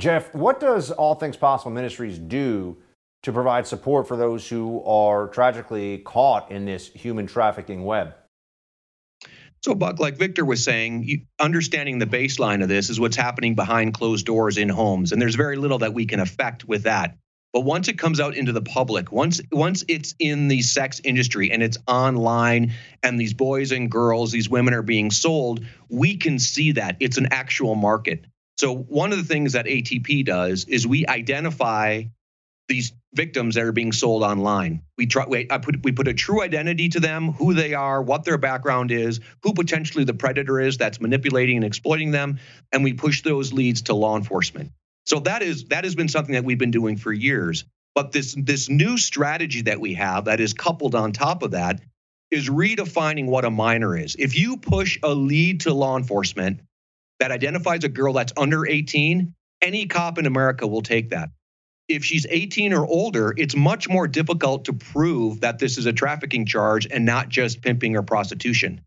Jeff, 0.00 0.32
what 0.34 0.60
does 0.60 0.90
All 0.90 1.14
Things 1.14 1.36
Possible 1.36 1.72
Ministries 1.72 2.18
do 2.18 2.76
to 3.22 3.32
provide 3.32 3.66
support 3.66 4.06
for 4.06 4.16
those 4.16 4.48
who 4.48 4.82
are 4.84 5.28
tragically 5.28 5.98
caught 5.98 6.50
in 6.50 6.64
this 6.64 6.88
human 6.88 7.26
trafficking 7.26 7.84
web? 7.84 8.14
So, 9.64 9.74
Buck, 9.74 9.98
like 9.98 10.16
Victor 10.16 10.44
was 10.44 10.62
saying, 10.62 11.26
understanding 11.40 11.98
the 11.98 12.06
baseline 12.06 12.62
of 12.62 12.68
this 12.68 12.90
is 12.90 13.00
what's 13.00 13.16
happening 13.16 13.56
behind 13.56 13.92
closed 13.92 14.24
doors 14.24 14.56
in 14.56 14.68
homes. 14.68 15.10
And 15.10 15.20
there's 15.20 15.34
very 15.34 15.56
little 15.56 15.78
that 15.78 15.94
we 15.94 16.06
can 16.06 16.20
affect 16.20 16.66
with 16.66 16.84
that. 16.84 17.16
But 17.52 17.62
once 17.62 17.88
it 17.88 17.98
comes 17.98 18.20
out 18.20 18.36
into 18.36 18.52
the 18.52 18.62
public, 18.62 19.10
once 19.10 19.40
once 19.50 19.82
it's 19.88 20.14
in 20.18 20.48
the 20.48 20.62
sex 20.62 21.00
industry 21.02 21.50
and 21.50 21.62
it's 21.62 21.78
online 21.88 22.72
and 23.02 23.18
these 23.18 23.32
boys 23.32 23.72
and 23.72 23.90
girls, 23.90 24.30
these 24.30 24.50
women 24.50 24.74
are 24.74 24.82
being 24.82 25.10
sold, 25.10 25.64
we 25.88 26.16
can 26.16 26.38
see 26.38 26.72
that. 26.72 26.96
It's 27.00 27.16
an 27.16 27.28
actual 27.30 27.74
market. 27.74 28.26
So 28.58 28.74
one 28.74 29.12
of 29.12 29.18
the 29.18 29.24
things 29.24 29.54
that 29.54 29.66
ATP 29.66 30.26
does 30.26 30.66
is 30.66 30.86
we 30.86 31.06
identify 31.06 32.04
these 32.68 32.92
victims 33.14 33.54
that 33.54 33.64
are 33.64 33.72
being 33.72 33.92
sold 33.92 34.22
online. 34.22 34.82
We 34.98 35.06
try 35.06 35.26
we, 35.26 35.46
I 35.50 35.58
put 35.58 35.82
we 35.82 35.92
put 35.92 36.08
a 36.08 36.14
true 36.14 36.42
identity 36.42 36.90
to 36.90 37.00
them, 37.00 37.32
who 37.32 37.54
they 37.54 37.74
are, 37.74 38.02
what 38.02 38.24
their 38.24 38.38
background 38.38 38.90
is, 38.90 39.20
who 39.42 39.54
potentially 39.54 40.04
the 40.04 40.14
predator 40.14 40.60
is 40.60 40.76
that's 40.76 41.00
manipulating 41.00 41.56
and 41.56 41.64
exploiting 41.64 42.10
them, 42.10 42.38
and 42.72 42.84
we 42.84 42.92
push 42.92 43.22
those 43.22 43.52
leads 43.52 43.82
to 43.82 43.94
law 43.94 44.16
enforcement. 44.16 44.72
So 45.06 45.20
that 45.20 45.42
is 45.42 45.64
that 45.66 45.84
has 45.84 45.94
been 45.94 46.08
something 46.08 46.34
that 46.34 46.44
we've 46.44 46.58
been 46.58 46.70
doing 46.70 46.96
for 46.96 47.12
years. 47.12 47.64
But 47.94 48.12
this 48.12 48.34
this 48.38 48.68
new 48.68 48.98
strategy 48.98 49.62
that 49.62 49.80
we 49.80 49.94
have 49.94 50.26
that 50.26 50.40
is 50.40 50.52
coupled 50.52 50.94
on 50.94 51.12
top 51.12 51.42
of 51.42 51.52
that 51.52 51.80
is 52.30 52.48
redefining 52.48 53.26
what 53.26 53.44
a 53.44 53.50
minor 53.50 53.96
is. 53.96 54.16
If 54.18 54.38
you 54.38 54.58
push 54.58 54.98
a 55.02 55.14
lead 55.14 55.60
to 55.62 55.72
law 55.74 55.96
enforcement 55.96 56.60
that 57.20 57.32
identifies 57.32 57.84
a 57.84 57.88
girl 57.88 58.12
that's 58.12 58.32
under 58.36 58.66
18, 58.66 59.34
Any 59.60 59.86
cop 59.86 60.18
in 60.18 60.26
America 60.26 60.66
will 60.66 60.82
take 60.82 61.10
that. 61.10 61.30
If 61.88 62.04
she's 62.04 62.26
18 62.28 62.74
or 62.74 62.86
older, 62.86 63.34
it's 63.36 63.56
much 63.56 63.88
more 63.88 64.06
difficult 64.06 64.66
to 64.66 64.72
prove 64.72 65.40
that 65.40 65.58
this 65.58 65.78
is 65.78 65.86
a 65.86 65.92
trafficking 65.92 66.44
charge 66.44 66.86
and 66.90 67.06
not 67.06 67.28
just 67.28 67.62
pimping 67.62 67.96
or 67.96 68.02
prostitution. 68.02 68.82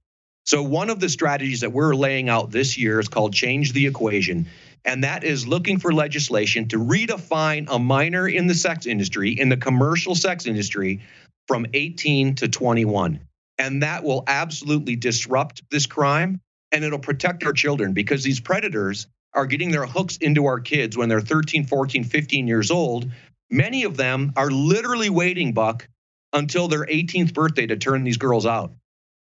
So, 0.46 0.64
one 0.64 0.90
of 0.90 1.00
the 1.00 1.10
strategies 1.10 1.62
that 1.62 1.72
we're 1.72 1.96
laying 1.96 2.30
out 2.30 2.52
this 2.52 2.78
year 2.78 3.00
is 3.00 3.08
called 3.08 3.34
Change 3.34 3.74
the 3.74 3.88
Equation. 3.88 4.48
And 4.84 5.04
that 5.04 5.24
is 5.24 5.48
looking 5.48 5.80
for 5.80 5.94
legislation 5.94 6.68
to 6.70 6.78
redefine 6.78 7.68
a 7.70 7.78
minor 7.78 8.28
in 8.28 8.48
the 8.48 8.56
sex 8.56 8.88
industry, 8.88 9.32
in 9.32 9.50
the 9.50 9.58
commercial 9.58 10.16
sex 10.16 10.48
industry, 10.48 11.02
from 11.48 11.68
18 11.74 12.36
to 12.36 12.48
21. 12.48 13.20
And 13.60 13.84
that 13.84 14.04
will 14.04 14.24
absolutely 14.26 14.96
disrupt 14.96 15.62
this 15.70 15.86
crime 15.86 16.42
and 16.72 16.84
it'll 16.84 17.00
protect 17.00 17.44
our 17.44 17.54
children 17.54 17.94
because 17.94 18.24
these 18.24 18.40
predators 18.40 19.08
are 19.34 19.46
getting 19.46 19.72
their 19.72 19.86
hooks 19.86 20.17
into 20.17 20.46
our 20.46 20.60
kids 20.60 20.98
when 20.98 21.10
they're 21.10 21.22
13, 21.22 21.65
14, 21.65 22.04
15 22.04 22.48
years 22.48 22.72
old. 22.72 23.10
Many 23.50 23.84
of 23.84 23.98
them 23.98 24.34
are 24.36 24.52
literally 24.52 25.10
waiting, 25.10 25.54
Buck, 25.54 25.88
until 26.34 26.67
their 26.67 26.86
18th 26.86 27.34
birthday 27.34 27.67
to 27.67 27.78
turn 27.78 28.04
these 28.04 28.17
girls 28.17 28.46
out 28.46 28.72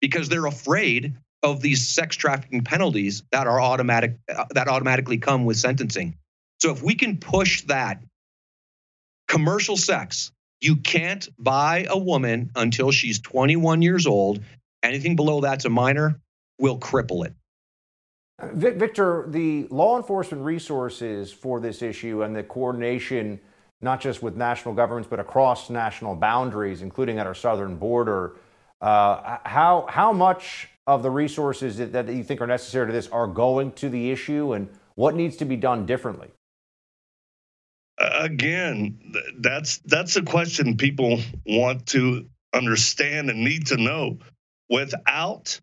because 0.01 0.29
they're 0.29 0.45
afraid 0.45 1.15
of 1.41 1.61
these 1.61 1.87
sex 1.87 2.15
trafficking 2.15 2.63
penalties 2.63 3.23
that 3.31 3.47
are 3.47 3.61
automatic 3.61 4.17
uh, 4.33 4.45
that 4.51 4.67
automatically 4.67 5.17
come 5.17 5.45
with 5.45 5.57
sentencing. 5.57 6.17
So 6.59 6.71
if 6.71 6.83
we 6.83 6.95
can 6.95 7.17
push 7.17 7.61
that 7.63 8.03
commercial 9.27 9.77
sex, 9.77 10.31
you 10.59 10.75
can't 10.75 11.27
buy 11.37 11.87
a 11.89 11.97
woman 11.97 12.51
until 12.55 12.91
she's 12.91 13.19
21 13.19 13.81
years 13.81 14.05
old. 14.05 14.43
Anything 14.83 15.15
below 15.15 15.41
that's 15.41 15.65
a 15.65 15.69
minor 15.69 16.19
will 16.59 16.77
cripple 16.77 17.25
it. 17.25 17.33
Victor, 18.53 19.25
the 19.27 19.67
law 19.69 19.97
enforcement 19.97 20.43
resources 20.43 21.31
for 21.31 21.59
this 21.59 21.81
issue 21.81 22.23
and 22.23 22.35
the 22.35 22.43
coordination, 22.43 23.39
not 23.81 23.99
just 23.99 24.23
with 24.23 24.35
national 24.35 24.73
governments, 24.73 25.09
but 25.09 25.19
across 25.19 25.69
national 25.69 26.15
boundaries, 26.15 26.81
including 26.81 27.19
at 27.19 27.27
our 27.27 27.35
southern 27.35 27.75
border, 27.75 28.35
uh, 28.81 29.37
how, 29.43 29.85
how 29.89 30.13
much 30.13 30.69
of 30.87 31.03
the 31.03 31.11
resources 31.11 31.77
that, 31.77 31.91
that 31.91 32.07
you 32.07 32.23
think 32.23 32.41
are 32.41 32.47
necessary 32.47 32.87
to 32.87 32.93
this 32.93 33.07
are 33.09 33.27
going 33.27 33.71
to 33.73 33.89
the 33.89 34.09
issue 34.09 34.53
and 34.53 34.69
what 34.95 35.15
needs 35.15 35.37
to 35.37 35.45
be 35.45 35.55
done 35.55 35.85
differently? 35.85 36.29
Again, 37.97 39.13
that's 39.37 39.79
that's 39.79 40.15
a 40.15 40.21
question 40.21 40.77
people 40.77 41.19
want 41.45 41.85
to 41.87 42.27
understand 42.53 43.29
and 43.29 43.43
need 43.43 43.67
to 43.67 43.77
know. 43.77 44.19
Without 44.69 45.59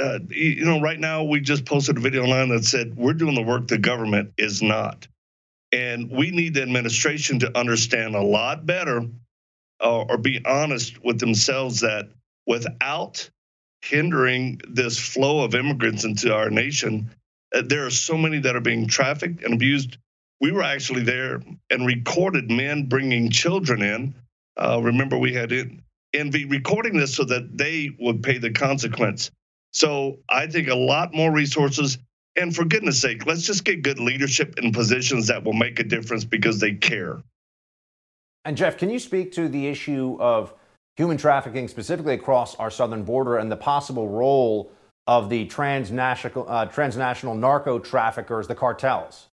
uh, 0.00 0.18
you 0.28 0.64
know, 0.64 0.80
right 0.80 0.98
now 0.98 1.24
we 1.24 1.40
just 1.40 1.64
posted 1.64 1.96
a 1.96 2.00
video 2.00 2.22
online 2.22 2.48
that 2.50 2.64
said 2.64 2.96
we're 2.96 3.12
doing 3.14 3.34
the 3.34 3.42
work 3.42 3.66
the 3.66 3.78
government 3.78 4.32
is 4.38 4.62
not. 4.62 5.06
And 5.72 6.10
we 6.10 6.30
need 6.30 6.54
the 6.54 6.62
administration 6.62 7.40
to 7.40 7.58
understand 7.58 8.14
a 8.14 8.22
lot 8.22 8.64
better 8.64 9.06
uh, 9.82 10.02
or 10.02 10.18
be 10.18 10.40
honest 10.44 11.02
with 11.04 11.18
themselves 11.18 11.80
that 11.80 12.08
without 12.46 13.28
hindering 13.82 14.60
this 14.68 14.98
flow 14.98 15.44
of 15.44 15.54
immigrants 15.54 16.04
into 16.04 16.34
our 16.34 16.50
nation, 16.50 17.10
uh, 17.54 17.62
there 17.66 17.86
are 17.86 17.90
so 17.90 18.16
many 18.16 18.38
that 18.38 18.56
are 18.56 18.60
being 18.60 18.86
trafficked 18.86 19.42
and 19.42 19.54
abused. 19.54 19.98
We 20.40 20.52
were 20.52 20.62
actually 20.62 21.02
there 21.02 21.42
and 21.70 21.86
recorded 21.86 22.50
men 22.50 22.86
bringing 22.86 23.30
children 23.30 23.82
in. 23.82 24.14
Uh, 24.56 24.80
remember, 24.82 25.18
we 25.18 25.34
had 25.34 25.52
it, 25.52 25.68
and 26.14 26.32
recording 26.50 26.96
this 26.96 27.14
so 27.14 27.24
that 27.24 27.56
they 27.56 27.90
would 27.98 28.22
pay 28.22 28.38
the 28.38 28.50
consequence. 28.50 29.30
So 29.72 30.18
I 30.28 30.46
think 30.46 30.68
a 30.68 30.74
lot 30.74 31.14
more 31.14 31.32
resources. 31.32 31.98
And 32.36 32.54
for 32.54 32.64
goodness 32.64 33.00
sake, 33.00 33.26
let's 33.26 33.42
just 33.42 33.64
get 33.64 33.82
good 33.82 33.98
leadership 33.98 34.58
in 34.58 34.72
positions 34.72 35.26
that 35.26 35.44
will 35.44 35.52
make 35.52 35.80
a 35.80 35.84
difference 35.84 36.24
because 36.24 36.60
they 36.60 36.74
care. 36.74 37.20
And 38.44 38.56
Jeff, 38.56 38.78
can 38.78 38.90
you 38.90 38.98
speak 38.98 39.32
to 39.32 39.48
the 39.48 39.66
issue 39.66 40.16
of 40.20 40.54
human 40.96 41.16
trafficking, 41.16 41.68
specifically 41.68 42.14
across 42.14 42.54
our 42.56 42.70
southern 42.70 43.02
border, 43.02 43.36
and 43.36 43.50
the 43.50 43.56
possible 43.56 44.08
role 44.08 44.72
of 45.06 45.28
the 45.28 45.46
transnational, 45.46 46.46
uh, 46.48 46.66
transnational 46.66 47.34
narco 47.34 47.78
traffickers, 47.78 48.46
the 48.46 48.54
cartels? 48.54 49.28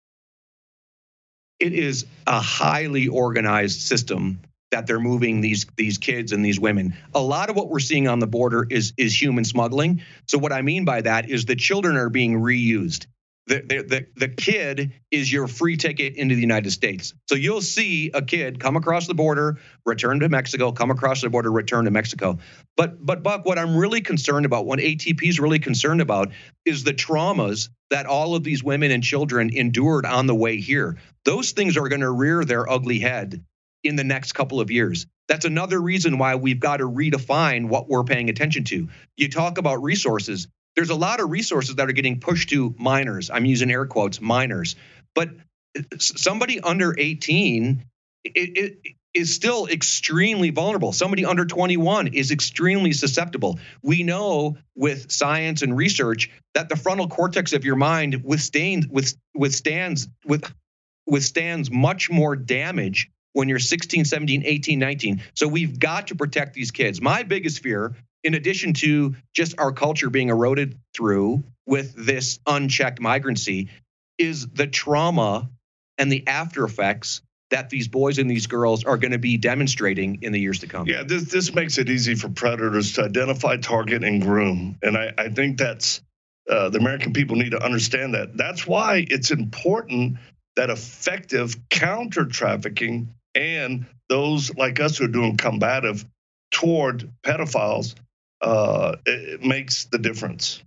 It 1.58 1.72
is 1.72 2.06
a 2.26 2.40
highly 2.40 3.08
organized 3.08 3.80
system 3.80 4.40
that 4.70 4.86
they're 4.86 5.00
moving 5.00 5.40
these 5.40 5.66
these 5.76 5.98
kids 5.98 6.32
and 6.32 6.44
these 6.44 6.60
women. 6.60 6.96
A 7.14 7.20
lot 7.20 7.50
of 7.50 7.56
what 7.56 7.68
we're 7.68 7.80
seeing 7.80 8.08
on 8.08 8.18
the 8.18 8.26
border 8.26 8.66
is 8.68 8.92
is 8.96 9.20
human 9.20 9.44
smuggling. 9.44 10.02
So 10.26 10.38
what 10.38 10.52
I 10.52 10.62
mean 10.62 10.84
by 10.84 11.02
that 11.02 11.28
is 11.28 11.44
the 11.44 11.56
children 11.56 11.96
are 11.96 12.10
being 12.10 12.40
reused. 12.40 13.06
The, 13.46 13.62
the, 13.66 13.82
the, 13.82 14.06
the 14.14 14.28
kid 14.28 14.92
is 15.10 15.32
your 15.32 15.48
free 15.48 15.76
ticket 15.76 16.14
into 16.14 16.36
the 16.36 16.40
United 16.40 16.70
States. 16.70 17.14
So 17.28 17.34
you'll 17.34 17.62
see 17.62 18.12
a 18.14 18.22
kid 18.22 18.60
come 18.60 18.76
across 18.76 19.08
the 19.08 19.14
border, 19.14 19.58
return 19.84 20.20
to 20.20 20.28
Mexico, 20.28 20.70
come 20.70 20.92
across 20.92 21.22
the 21.22 21.30
border, 21.30 21.50
return 21.50 21.86
to 21.86 21.90
Mexico. 21.90 22.38
But 22.76 23.04
but 23.04 23.24
Buck, 23.24 23.44
what 23.44 23.58
I'm 23.58 23.76
really 23.76 24.02
concerned 24.02 24.46
about, 24.46 24.66
what 24.66 24.78
ATP 24.78 25.28
is 25.28 25.40
really 25.40 25.58
concerned 25.58 26.00
about, 26.00 26.30
is 26.64 26.84
the 26.84 26.94
traumas 26.94 27.70
that 27.90 28.06
all 28.06 28.36
of 28.36 28.44
these 28.44 28.62
women 28.62 28.92
and 28.92 29.02
children 29.02 29.50
endured 29.52 30.06
on 30.06 30.28
the 30.28 30.34
way 30.34 30.58
here. 30.58 30.98
Those 31.24 31.50
things 31.50 31.76
are 31.76 31.88
going 31.88 32.02
to 32.02 32.10
rear 32.10 32.44
their 32.44 32.70
ugly 32.70 33.00
head 33.00 33.44
in 33.82 33.96
the 33.96 34.04
next 34.04 34.32
couple 34.32 34.60
of 34.60 34.70
years. 34.70 35.06
That's 35.28 35.44
another 35.44 35.80
reason 35.80 36.18
why 36.18 36.34
we've 36.34 36.60
got 36.60 36.78
to 36.78 36.88
redefine 36.88 37.68
what 37.68 37.88
we're 37.88 38.04
paying 38.04 38.28
attention 38.30 38.64
to. 38.64 38.88
You 39.16 39.28
talk 39.28 39.58
about 39.58 39.82
resources. 39.82 40.48
There's 40.76 40.90
a 40.90 40.94
lot 40.94 41.20
of 41.20 41.30
resources 41.30 41.76
that 41.76 41.88
are 41.88 41.92
getting 41.92 42.20
pushed 42.20 42.50
to 42.50 42.74
minors. 42.78 43.30
I'm 43.30 43.44
using 43.44 43.70
air 43.70 43.86
quotes, 43.86 44.20
minors. 44.20 44.76
But 45.14 45.30
somebody 45.98 46.60
under 46.60 46.94
18 46.98 47.84
it, 48.24 48.58
it 48.58 48.94
is 49.14 49.34
still 49.34 49.66
extremely 49.66 50.50
vulnerable. 50.50 50.92
Somebody 50.92 51.24
under 51.24 51.44
21 51.44 52.08
is 52.08 52.30
extremely 52.30 52.92
susceptible. 52.92 53.58
We 53.82 54.02
know 54.02 54.56
with 54.76 55.10
science 55.10 55.62
and 55.62 55.76
research 55.76 56.30
that 56.54 56.68
the 56.68 56.76
frontal 56.76 57.08
cortex 57.08 57.52
of 57.52 57.64
your 57.64 57.76
mind 57.76 58.22
withstands 58.24 58.86
withstands 59.34 60.08
with 60.24 60.52
withstands 61.06 61.70
much 61.70 62.10
more 62.10 62.36
damage 62.36 63.10
when 63.32 63.48
you're 63.48 63.58
16, 63.58 64.04
17, 64.04 64.42
18, 64.44 64.78
19. 64.78 65.22
So 65.34 65.48
we've 65.48 65.78
got 65.78 66.08
to 66.08 66.14
protect 66.14 66.54
these 66.54 66.70
kids. 66.70 67.00
My 67.00 67.22
biggest 67.22 67.62
fear, 67.62 67.94
in 68.24 68.34
addition 68.34 68.74
to 68.74 69.14
just 69.34 69.58
our 69.58 69.72
culture 69.72 70.10
being 70.10 70.28
eroded 70.28 70.78
through 70.94 71.44
with 71.66 71.94
this 71.94 72.38
unchecked 72.46 73.00
migrancy, 73.00 73.68
is 74.18 74.46
the 74.48 74.66
trauma 74.66 75.48
and 75.98 76.10
the 76.10 76.26
after 76.26 76.64
effects 76.64 77.22
that 77.50 77.68
these 77.68 77.88
boys 77.88 78.18
and 78.18 78.30
these 78.30 78.46
girls 78.46 78.84
are 78.84 78.96
going 78.96 79.12
to 79.12 79.18
be 79.18 79.36
demonstrating 79.36 80.22
in 80.22 80.32
the 80.32 80.40
years 80.40 80.60
to 80.60 80.66
come. 80.66 80.86
Yeah, 80.86 81.02
this 81.02 81.24
this 81.24 81.52
makes 81.54 81.78
it 81.78 81.88
easy 81.88 82.14
for 82.14 82.28
predators 82.28 82.92
to 82.94 83.04
identify, 83.04 83.56
target, 83.56 84.04
and 84.04 84.22
groom, 84.22 84.78
and 84.82 84.96
I, 84.96 85.12
I 85.18 85.28
think 85.30 85.58
that's 85.58 86.00
uh, 86.48 86.68
the 86.68 86.78
American 86.78 87.12
people 87.12 87.36
need 87.36 87.50
to 87.50 87.62
understand 87.62 88.14
that. 88.14 88.36
That's 88.36 88.66
why 88.66 89.04
it's 89.08 89.30
important 89.30 90.18
that 90.56 90.70
effective 90.70 91.56
counter 91.68 92.24
trafficking 92.24 93.14
and 93.34 93.86
those 94.08 94.54
like 94.56 94.80
us 94.80 94.98
who 94.98 95.04
are 95.04 95.08
doing 95.08 95.36
combative 95.36 96.04
toward 96.50 97.10
pedophiles, 97.22 97.94
uh, 98.40 98.96
it 99.06 99.42
makes 99.42 99.84
the 99.84 99.98
difference. 99.98 100.62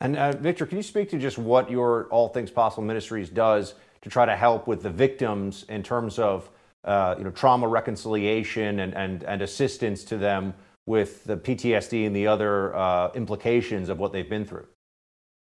And 0.00 0.16
uh, 0.16 0.32
Victor, 0.32 0.64
can 0.66 0.78
you 0.78 0.82
speak 0.82 1.10
to 1.10 1.18
just 1.18 1.36
what 1.36 1.70
your 1.70 2.06
All 2.06 2.28
Things 2.28 2.50
Possible 2.50 2.84
Ministries 2.84 3.28
does 3.28 3.74
to 4.02 4.08
try 4.08 4.24
to 4.24 4.34
help 4.34 4.66
with 4.66 4.82
the 4.82 4.90
victims 4.90 5.64
in 5.68 5.82
terms 5.82 6.18
of 6.18 6.48
uh, 6.84 7.14
you 7.18 7.24
know 7.24 7.30
trauma 7.30 7.68
reconciliation 7.68 8.80
and, 8.80 8.94
and, 8.94 9.22
and 9.24 9.42
assistance 9.42 10.04
to 10.04 10.16
them 10.16 10.54
with 10.86 11.24
the 11.24 11.36
PTSD 11.36 12.06
and 12.06 12.16
the 12.16 12.26
other 12.26 12.74
uh, 12.74 13.10
implications 13.14 13.90
of 13.90 13.98
what 13.98 14.12
they've 14.12 14.28
been 14.28 14.46
through? 14.46 14.66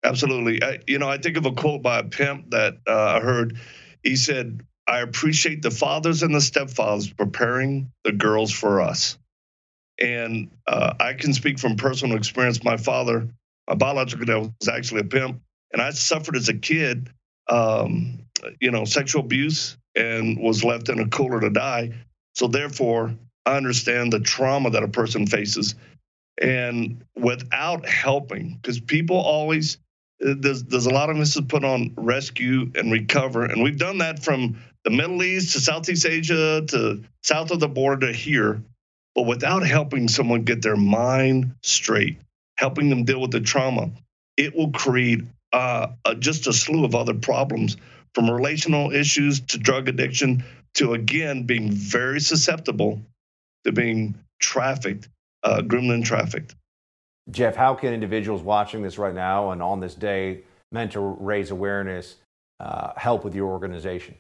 Absolutely. 0.05 0.63
I, 0.63 0.79
you 0.87 0.99
know, 0.99 1.09
I 1.09 1.19
think 1.19 1.37
of 1.37 1.47
a 1.47 1.53
quote 1.53 1.83
by 1.83 1.99
a 1.99 2.05
pimp 2.05 2.51
that 2.51 2.75
uh, 2.87 3.17
I 3.17 3.21
heard. 3.21 3.59
He 4.05 4.15
said, 4.15 4.65
I 4.87 5.01
appreciate 5.01 5.63
the 5.63 5.71
fathers 5.71 6.23
and 6.23 6.35
the 6.35 6.39
stepfathers 6.39 7.15
preparing 7.17 7.93
the 8.05 8.13
girls 8.13 8.53
for 8.53 8.81
us. 8.81 9.19
And 10.01 10.51
uh, 10.67 10.95
I 11.01 11.15
can 11.15 11.33
speak 11.33 11.59
from 11.59 11.77
personal 11.77 12.17
experience. 12.17 12.63
My 12.63 12.77
father, 12.77 13.29
my 13.69 13.75
biological 13.75 14.27
dad, 14.27 14.53
was 14.61 14.69
actually 14.69 15.01
a 15.01 15.05
pimp, 15.05 15.41
and 15.73 15.83
I 15.83 15.91
suffered 15.91 16.37
as 16.37 16.49
a 16.49 16.55
kid, 16.55 17.11
um, 17.49 18.21
you 18.61 18.71
know, 18.71 18.85
sexual 18.85 19.23
abuse 19.23 19.77
and 19.97 20.39
was 20.39 20.63
left 20.63 20.89
in 20.89 21.01
a 21.01 21.09
cooler 21.09 21.41
to 21.41 21.51
die. 21.51 21.93
So 22.35 22.47
therefore, 22.47 23.15
I 23.47 23.57
understand 23.57 24.13
the 24.13 24.21
trauma 24.21 24.71
that 24.71 24.83
a 24.83 24.89
person 24.89 25.27
faces. 25.27 25.75
And 26.41 27.03
without 27.17 27.89
helping, 27.89 28.59
because 28.61 28.79
people 28.79 29.17
always 29.17 29.79
there's 30.21 30.65
there's 30.65 30.87
a 30.87 30.91
lot 30.91 31.11
of 31.11 31.17
emphasis 31.17 31.43
put 31.49 31.65
on 31.65 31.93
rescue 31.97 32.71
and 32.75 32.93
recover, 32.93 33.45
and 33.45 33.63
we've 33.63 33.79
done 33.79 33.99
that 33.99 34.23
from 34.23 34.59
the 34.87 34.91
Middle 34.91 35.25
East 35.25 35.53
to 35.53 35.61
Southeast 35.61 36.07
Asia 36.07 36.65
to 36.69 37.03
south 37.25 37.51
of 37.51 37.59
the 37.59 37.67
border 37.67 38.07
to 38.07 38.13
here, 38.13 38.63
but 39.17 39.27
without 39.27 39.67
helping 39.67 40.07
someone 40.07 40.45
get 40.45 40.63
their 40.63 40.77
mind 40.77 41.57
straight, 41.65 42.19
helping 42.57 42.89
them 42.89 43.03
deal 43.03 43.21
with 43.21 43.33
the 43.33 43.41
trauma, 43.41 43.91
it 44.37 44.55
will 44.55 44.71
create 44.71 45.23
uh, 45.53 45.89
just 46.21 46.47
a 46.47 46.53
slew 46.53 46.85
of 46.85 46.95
other 46.95 47.15
problems 47.15 47.77
from 48.15 48.31
relational 48.31 48.93
issues 48.93 49.41
to 49.41 49.59
drug 49.59 49.89
addiction 49.89 50.45
to 50.75 50.95
again 50.95 51.43
being 51.43 51.73
very 51.73 52.21
susceptible 52.21 53.03
to 53.65 53.73
being 53.73 54.15
trafficked, 54.39 55.09
uh, 55.43 55.63
gremlin 55.63 56.05
trafficked. 56.05 56.55
Jeff, 57.33 57.57
how 57.57 57.75
can 57.75 57.93
individuals 57.93 58.41
watching 58.41 58.83
this 58.83 58.99
right 58.99 59.15
now 59.15 59.51
and 59.51 59.61
on 59.61 59.81
this 59.81 59.97
day 59.97 60.43
meant 60.71 60.93
to 60.93 61.01
raise 61.01 61.51
awareness 61.51 62.19
uh, 62.61 62.93
help 62.97 63.25
with 63.25 63.35
your 63.35 63.51
organization? 63.51 64.15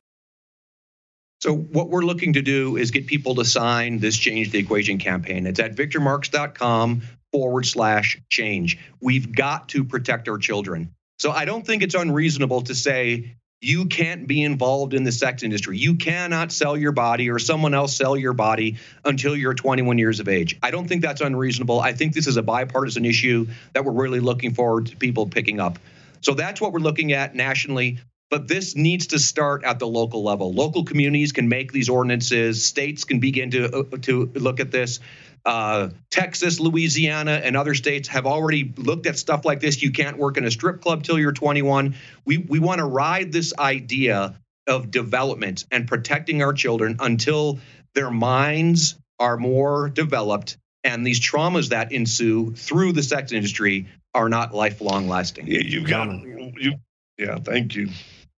So 1.40 1.54
what 1.54 1.90
we're 1.90 2.02
looking 2.02 2.34
to 2.34 2.42
do 2.42 2.76
is 2.76 2.90
get 2.90 3.06
people 3.06 3.34
to 3.36 3.44
sign 3.44 3.98
this 3.98 4.16
Change 4.16 4.50
the 4.50 4.58
Equation 4.58 4.98
campaign. 4.98 5.46
It's 5.46 5.60
at 5.60 5.76
victormarx.com 5.76 7.02
forward 7.32 7.66
slash 7.66 8.20
change. 8.30 8.78
We've 9.00 9.34
got 9.34 9.68
to 9.70 9.84
protect 9.84 10.28
our 10.28 10.38
children. 10.38 10.94
So 11.18 11.30
I 11.30 11.44
don't 11.44 11.66
think 11.66 11.82
it's 11.82 11.94
unreasonable 11.94 12.62
to 12.62 12.74
say 12.74 13.36
you 13.60 13.86
can't 13.86 14.26
be 14.26 14.42
involved 14.42 14.94
in 14.94 15.04
the 15.04 15.12
sex 15.12 15.42
industry. 15.42 15.78
You 15.78 15.96
cannot 15.96 16.52
sell 16.52 16.76
your 16.76 16.92
body 16.92 17.30
or 17.30 17.38
someone 17.38 17.74
else 17.74 17.96
sell 17.96 18.16
your 18.16 18.34
body 18.34 18.76
until 19.04 19.34
you're 19.34 19.54
21 19.54 19.98
years 19.98 20.20
of 20.20 20.28
age. 20.28 20.58
I 20.62 20.70
don't 20.70 20.86
think 20.86 21.02
that's 21.02 21.22
unreasonable. 21.22 21.80
I 21.80 21.92
think 21.92 22.12
this 22.12 22.26
is 22.26 22.36
a 22.36 22.42
bipartisan 22.42 23.04
issue 23.04 23.46
that 23.72 23.84
we're 23.84 23.92
really 23.92 24.20
looking 24.20 24.54
forward 24.54 24.86
to 24.86 24.96
people 24.96 25.26
picking 25.26 25.58
up. 25.58 25.78
So 26.20 26.34
that's 26.34 26.60
what 26.60 26.72
we're 26.72 26.80
looking 26.80 27.12
at 27.12 27.34
nationally. 27.34 27.98
But 28.30 28.48
this 28.48 28.74
needs 28.74 29.08
to 29.08 29.18
start 29.18 29.64
at 29.64 29.78
the 29.78 29.86
local 29.86 30.22
level. 30.24 30.52
Local 30.52 30.84
communities 30.84 31.32
can 31.32 31.48
make 31.48 31.72
these 31.72 31.88
ordinances. 31.88 32.64
States 32.66 33.04
can 33.04 33.20
begin 33.20 33.50
to 33.52 33.78
uh, 33.78 33.96
to 34.02 34.30
look 34.34 34.60
at 34.60 34.70
this. 34.70 35.00
Uh, 35.44 35.90
Texas, 36.10 36.58
Louisiana, 36.58 37.40
and 37.44 37.56
other 37.56 37.74
states 37.74 38.08
have 38.08 38.26
already 38.26 38.72
looked 38.76 39.06
at 39.06 39.16
stuff 39.16 39.44
like 39.44 39.60
this. 39.60 39.80
You 39.80 39.92
can't 39.92 40.18
work 40.18 40.36
in 40.36 40.44
a 40.44 40.50
strip 40.50 40.80
club 40.80 41.04
till 41.04 41.18
you're 41.18 41.32
21. 41.32 41.94
We 42.24 42.38
we 42.38 42.58
want 42.58 42.78
to 42.78 42.84
ride 42.84 43.30
this 43.30 43.52
idea 43.58 44.40
of 44.66 44.90
development 44.90 45.64
and 45.70 45.86
protecting 45.86 46.42
our 46.42 46.52
children 46.52 46.96
until 46.98 47.60
their 47.94 48.10
minds 48.10 48.96
are 49.20 49.36
more 49.36 49.88
developed 49.88 50.56
and 50.86 51.04
these 51.04 51.20
traumas 51.20 51.70
that 51.70 51.92
ensue 51.92 52.52
through 52.52 52.92
the 52.92 53.02
sex 53.02 53.32
industry 53.32 53.88
are 54.14 54.28
not 54.28 54.54
lifelong 54.54 55.08
lasting. 55.08 55.46
Yeah, 55.48 55.60
you've 55.60 55.88
got 55.88 56.08
you. 56.08 56.78
Yeah, 57.18 57.38
thank 57.38 57.74
you. 57.74 57.88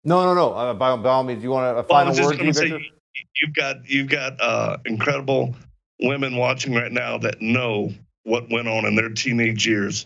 No, 0.03 0.23
no, 0.23 0.33
no. 0.33 0.53
Uh, 0.53 0.73
by, 0.73 0.95
by 0.95 1.09
all 1.09 1.23
means, 1.23 1.39
do 1.39 1.43
you 1.43 1.51
want 1.51 1.77
a, 1.77 1.83
final 1.83 2.13
well, 2.13 2.37
word, 2.37 2.55
say, 2.55 2.91
You've 3.35 3.55
got 3.55 3.89
you've 3.89 4.09
got 4.09 4.39
uh, 4.39 4.77
incredible 4.85 5.55
women 5.99 6.35
watching 6.35 6.73
right 6.73 6.91
now 6.91 7.17
that 7.19 7.41
know 7.41 7.91
what 8.23 8.49
went 8.49 8.67
on 8.67 8.85
in 8.85 8.95
their 8.95 9.09
teenage 9.09 9.65
years. 9.65 10.05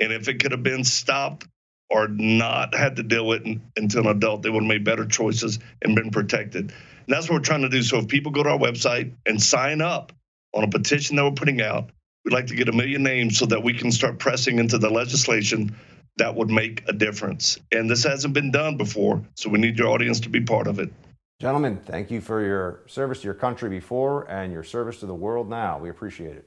And 0.00 0.12
if 0.12 0.28
it 0.28 0.40
could 0.40 0.52
have 0.52 0.62
been 0.62 0.82
stopped 0.82 1.46
or 1.90 2.08
not 2.08 2.74
had 2.74 2.96
to 2.96 3.02
deal 3.02 3.26
with 3.26 3.46
it 3.46 3.58
until 3.76 4.08
an 4.08 4.16
adult, 4.16 4.42
they 4.42 4.50
would 4.50 4.62
have 4.62 4.68
made 4.68 4.84
better 4.84 5.06
choices 5.06 5.58
and 5.82 5.94
been 5.94 6.10
protected. 6.10 6.70
And 6.70 7.06
that's 7.08 7.28
what 7.28 7.36
we're 7.36 7.44
trying 7.44 7.62
to 7.62 7.68
do. 7.68 7.82
So 7.82 7.98
if 7.98 8.08
people 8.08 8.32
go 8.32 8.42
to 8.42 8.50
our 8.50 8.58
website 8.58 9.12
and 9.26 9.40
sign 9.42 9.80
up 9.80 10.12
on 10.54 10.64
a 10.64 10.68
petition 10.68 11.16
that 11.16 11.24
we're 11.24 11.32
putting 11.32 11.60
out, 11.60 11.90
we'd 12.24 12.32
like 12.32 12.46
to 12.46 12.54
get 12.54 12.68
a 12.68 12.72
million 12.72 13.02
names 13.02 13.38
so 13.38 13.46
that 13.46 13.62
we 13.62 13.74
can 13.74 13.92
start 13.92 14.18
pressing 14.18 14.58
into 14.58 14.78
the 14.78 14.90
legislation 14.90 15.76
that 16.20 16.34
would 16.34 16.50
make 16.50 16.82
a 16.86 16.92
difference. 16.92 17.58
And 17.72 17.90
this 17.90 18.04
hasn't 18.04 18.34
been 18.34 18.50
done 18.50 18.76
before, 18.76 19.22
so 19.34 19.48
we 19.48 19.58
need 19.58 19.78
your 19.78 19.88
audience 19.88 20.20
to 20.20 20.28
be 20.28 20.40
part 20.40 20.66
of 20.66 20.78
it. 20.78 20.92
Gentlemen, 21.40 21.80
thank 21.86 22.10
you 22.10 22.20
for 22.20 22.44
your 22.44 22.80
service 22.86 23.20
to 23.20 23.24
your 23.24 23.34
country 23.34 23.70
before 23.70 24.30
and 24.30 24.52
your 24.52 24.62
service 24.62 25.00
to 25.00 25.06
the 25.06 25.14
world 25.14 25.48
now. 25.48 25.78
We 25.78 25.88
appreciate 25.88 26.36
it. 26.36 26.46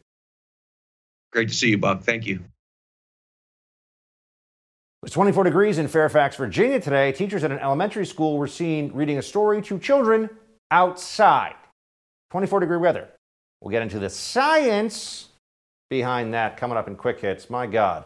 Great 1.32 1.50
to 1.50 1.56
see 1.56 1.70
you, 1.70 1.80
Buck. 1.80 2.04
Thank 2.04 2.28
you. 2.28 2.42
It's 5.02 5.14
24 5.14 5.44
degrees 5.46 5.80
in 5.80 5.88
Fairfax, 5.88 6.36
Virginia 6.36 6.80
today. 6.80 7.12
Teachers 7.12 7.44
at 7.44 7.52
an 7.52 7.58
elementary 7.58 8.06
school 8.06 8.38
were 8.38 8.48
seen 8.48 8.92
reading 8.94 9.18
a 9.18 9.24
story 9.24 9.62
to 9.64 9.80
children 9.80 10.30
outside. 10.70 11.56
24 12.30 12.60
degree 12.60 12.78
weather. 12.78 13.10
We'll 13.60 13.72
get 13.72 13.82
into 13.82 13.98
the 13.98 14.10
science 14.12 15.30
behind 15.90 16.36
that 16.36 16.58
coming 16.58 16.78
up 16.78 16.88
in 16.88 16.96
quick 16.96 17.20
hits. 17.20 17.50
My 17.50 17.66
God. 17.66 18.06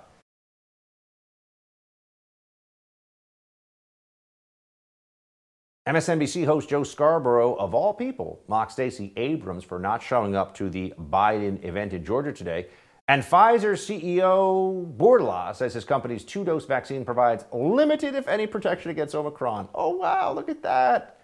MSNBC 5.87 6.43
host 6.43 6.67
Joe 6.67 6.83
Scarborough, 6.83 7.55
of 7.55 7.73
all 7.73 7.93
people, 7.93 8.41
mocked 8.49 8.73
Stacey 8.73 9.13
Abrams 9.15 9.63
for 9.63 9.79
not 9.79 10.03
showing 10.03 10.35
up 10.35 10.53
to 10.55 10.69
the 10.69 10.93
Biden 10.99 11.63
event 11.63 11.93
in 11.93 12.03
Georgia 12.03 12.33
today. 12.33 12.67
And 13.07 13.23
Pfizer 13.23 13.71
CEO 13.71 14.93
Bourla 14.97 15.55
says 15.55 15.73
his 15.73 15.85
company's 15.85 16.25
two 16.25 16.43
dose 16.43 16.65
vaccine 16.65 17.05
provides 17.05 17.45
limited, 17.53 18.15
if 18.15 18.27
any, 18.27 18.47
protection 18.47 18.91
against 18.91 19.15
Omicron. 19.15 19.69
Oh, 19.73 19.91
wow, 19.91 20.33
look 20.33 20.49
at 20.49 20.61
that. 20.63 21.21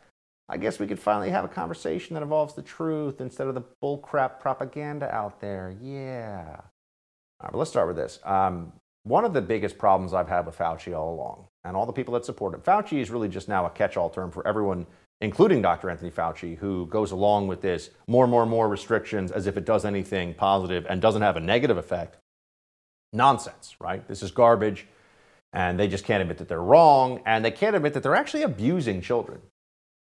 I 0.47 0.55
guess 0.55 0.79
we 0.79 0.87
could 0.87 0.99
finally 0.99 1.29
have 1.29 1.43
a 1.43 1.49
conversation 1.49 2.13
that 2.13 2.23
involves 2.23 2.53
the 2.53 2.61
truth 2.61 3.19
instead 3.19 3.47
of 3.47 3.55
the 3.55 3.63
bullcrap 3.83 4.39
propaganda 4.39 5.13
out 5.13 5.41
there. 5.41 5.75
Yeah. 5.81 6.55
All 6.55 7.47
right, 7.47 7.51
but 7.51 7.57
let's 7.57 7.69
start 7.69 7.87
with 7.87 7.97
this. 7.97 8.19
Um, 8.23 8.71
one 9.03 9.25
of 9.25 9.33
the 9.33 9.41
biggest 9.41 9.77
problems 9.77 10.13
I've 10.13 10.29
had 10.29 10.45
with 10.45 10.57
Fauci 10.57 10.97
all 10.97 11.13
along 11.13 11.47
and 11.63 11.75
all 11.75 11.85
the 11.85 11.93
people 11.93 12.13
that 12.13 12.25
support 12.25 12.53
him. 12.53 12.61
Fauci 12.61 12.99
is 12.99 13.09
really 13.09 13.27
just 13.27 13.47
now 13.47 13.65
a 13.65 13.69
catch 13.69 13.97
all 13.97 14.09
term 14.09 14.31
for 14.31 14.45
everyone, 14.47 14.85
including 15.21 15.61
Dr. 15.61 15.89
Anthony 15.89 16.09
Fauci, 16.11 16.57
who 16.57 16.87
goes 16.87 17.11
along 17.11 17.47
with 17.47 17.61
this 17.61 17.89
more 18.07 18.23
and 18.23 18.31
more 18.31 18.41
and 18.41 18.51
more 18.51 18.69
restrictions 18.69 19.31
as 19.31 19.45
if 19.45 19.57
it 19.57 19.65
does 19.65 19.85
anything 19.85 20.33
positive 20.33 20.85
and 20.89 21.01
doesn't 21.01 21.21
have 21.21 21.37
a 21.37 21.41
negative 21.41 21.77
effect. 21.77 22.17
Nonsense, 23.11 23.75
right? 23.79 24.07
This 24.07 24.23
is 24.23 24.31
garbage. 24.31 24.87
And 25.51 25.79
they 25.79 25.87
just 25.87 26.03
can't 26.03 26.21
admit 26.21 26.39
that 26.39 26.47
they're 26.47 26.61
wrong. 26.61 27.21
And 27.25 27.45
they 27.45 27.51
can't 27.51 27.75
admit 27.75 27.93
that 27.93 28.01
they're 28.01 28.15
actually 28.15 28.41
abusing 28.41 29.01
children. 29.01 29.39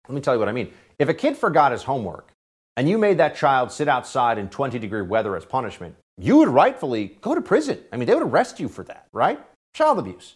Let 0.07 0.15
me 0.15 0.21
tell 0.21 0.33
you 0.33 0.39
what 0.39 0.49
I 0.49 0.53
mean. 0.53 0.73
If 0.97 1.07
a 1.07 1.13
kid 1.13 1.37
forgot 1.37 1.71
his 1.71 1.83
homework 1.83 2.33
and 2.75 2.89
you 2.89 2.97
made 2.97 3.19
that 3.19 3.35
child 3.35 3.71
sit 3.71 3.87
outside 3.87 4.37
in 4.37 4.49
20 4.49 4.79
degree 4.79 5.01
weather 5.01 5.37
as 5.37 5.45
punishment, 5.45 5.95
you 6.19 6.35
would 6.37 6.49
rightfully 6.49 7.17
go 7.21 7.33
to 7.33 7.41
prison. 7.41 7.79
I 7.93 7.97
mean, 7.97 8.05
they 8.05 8.13
would 8.13 8.23
arrest 8.23 8.59
you 8.59 8.67
for 8.67 8.83
that, 8.83 9.07
right? 9.13 9.39
Child 9.73 9.99
abuse. 9.99 10.35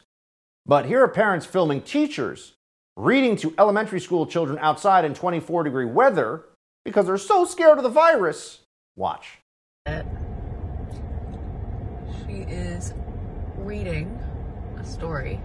But 0.66 0.86
here 0.86 1.04
are 1.04 1.10
parents 1.10 1.46
filming 1.46 1.82
teachers 1.82 2.54
reading 2.96 3.36
to 3.38 3.54
elementary 3.58 4.00
school 4.00 4.26
children 4.26 4.58
outside 4.60 5.04
in 5.04 5.14
24 5.14 5.64
degree 5.64 5.86
weather 5.86 6.46
because 6.86 7.06
they're 7.06 7.18
so 7.18 7.44
scared 7.44 7.78
of 7.78 7.84
the 7.84 7.90
virus. 7.90 8.62
Watch. 8.96 9.40
She 12.26 12.44
is 12.48 12.94
reading 13.58 14.22
a 14.80 14.86
story 14.86 15.42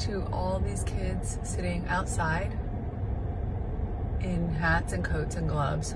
to 0.00 0.26
all 0.32 0.58
these 0.58 0.82
kids 0.82 1.38
sitting 1.44 1.86
outside 1.86 2.58
in 4.20 4.48
hats 4.48 4.92
and 4.92 5.04
coats 5.04 5.36
and 5.36 5.48
gloves. 5.48 5.94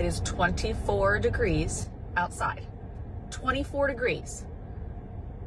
It 0.00 0.06
is 0.06 0.20
24 0.20 1.20
degrees 1.20 1.90
outside. 2.18 2.66
24 3.30 3.88
degrees. 3.88 4.44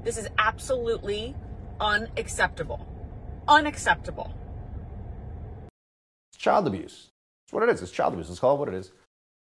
This 0.03 0.17
is 0.17 0.27
absolutely 0.37 1.35
unacceptable. 1.79 2.87
Unacceptable. 3.47 4.33
It's 6.31 6.41
child 6.41 6.65
abuse. 6.65 7.09
It's 7.45 7.53
what 7.53 7.63
it 7.63 7.69
is. 7.69 7.81
It's 7.81 7.91
child 7.91 8.13
abuse. 8.13 8.29
Let's 8.29 8.39
call 8.39 8.55
it 8.55 8.59
what 8.59 8.69
it 8.69 8.75
is. 8.75 8.91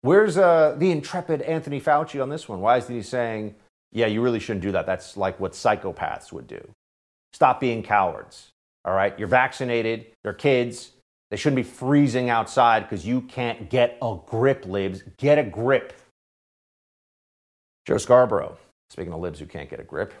Where's 0.02 0.38
uh, 0.38 0.76
the 0.78 0.90
intrepid 0.90 1.42
Anthony 1.42 1.80
Fauci 1.80 2.22
on 2.22 2.28
this 2.28 2.48
one? 2.48 2.60
Why 2.60 2.76
is 2.76 2.86
he 2.86 3.02
saying, 3.02 3.54
yeah, 3.92 4.06
you 4.06 4.22
really 4.22 4.38
shouldn't 4.38 4.62
do 4.62 4.72
that? 4.72 4.86
That's 4.86 5.16
like 5.16 5.40
what 5.40 5.52
psychopaths 5.52 6.32
would 6.32 6.46
do. 6.46 6.62
Stop 7.32 7.60
being 7.60 7.82
cowards. 7.82 8.52
All 8.84 8.94
right? 8.94 9.18
You're 9.18 9.28
vaccinated, 9.28 10.06
they're 10.22 10.32
kids. 10.32 10.92
They 11.30 11.36
shouldn't 11.36 11.56
be 11.56 11.64
freezing 11.64 12.30
outside 12.30 12.84
because 12.84 13.04
you 13.04 13.20
can't 13.22 13.68
get 13.68 13.98
a 14.00 14.16
grip, 14.26 14.64
libs. 14.64 15.02
Get 15.16 15.38
a 15.38 15.42
grip. 15.42 15.92
Joe 17.86 17.98
Scarborough, 17.98 18.56
speaking 18.90 19.12
of 19.12 19.20
libs 19.20 19.38
who 19.38 19.46
can't 19.46 19.70
get 19.70 19.80
a 19.80 19.84
grip, 19.84 20.12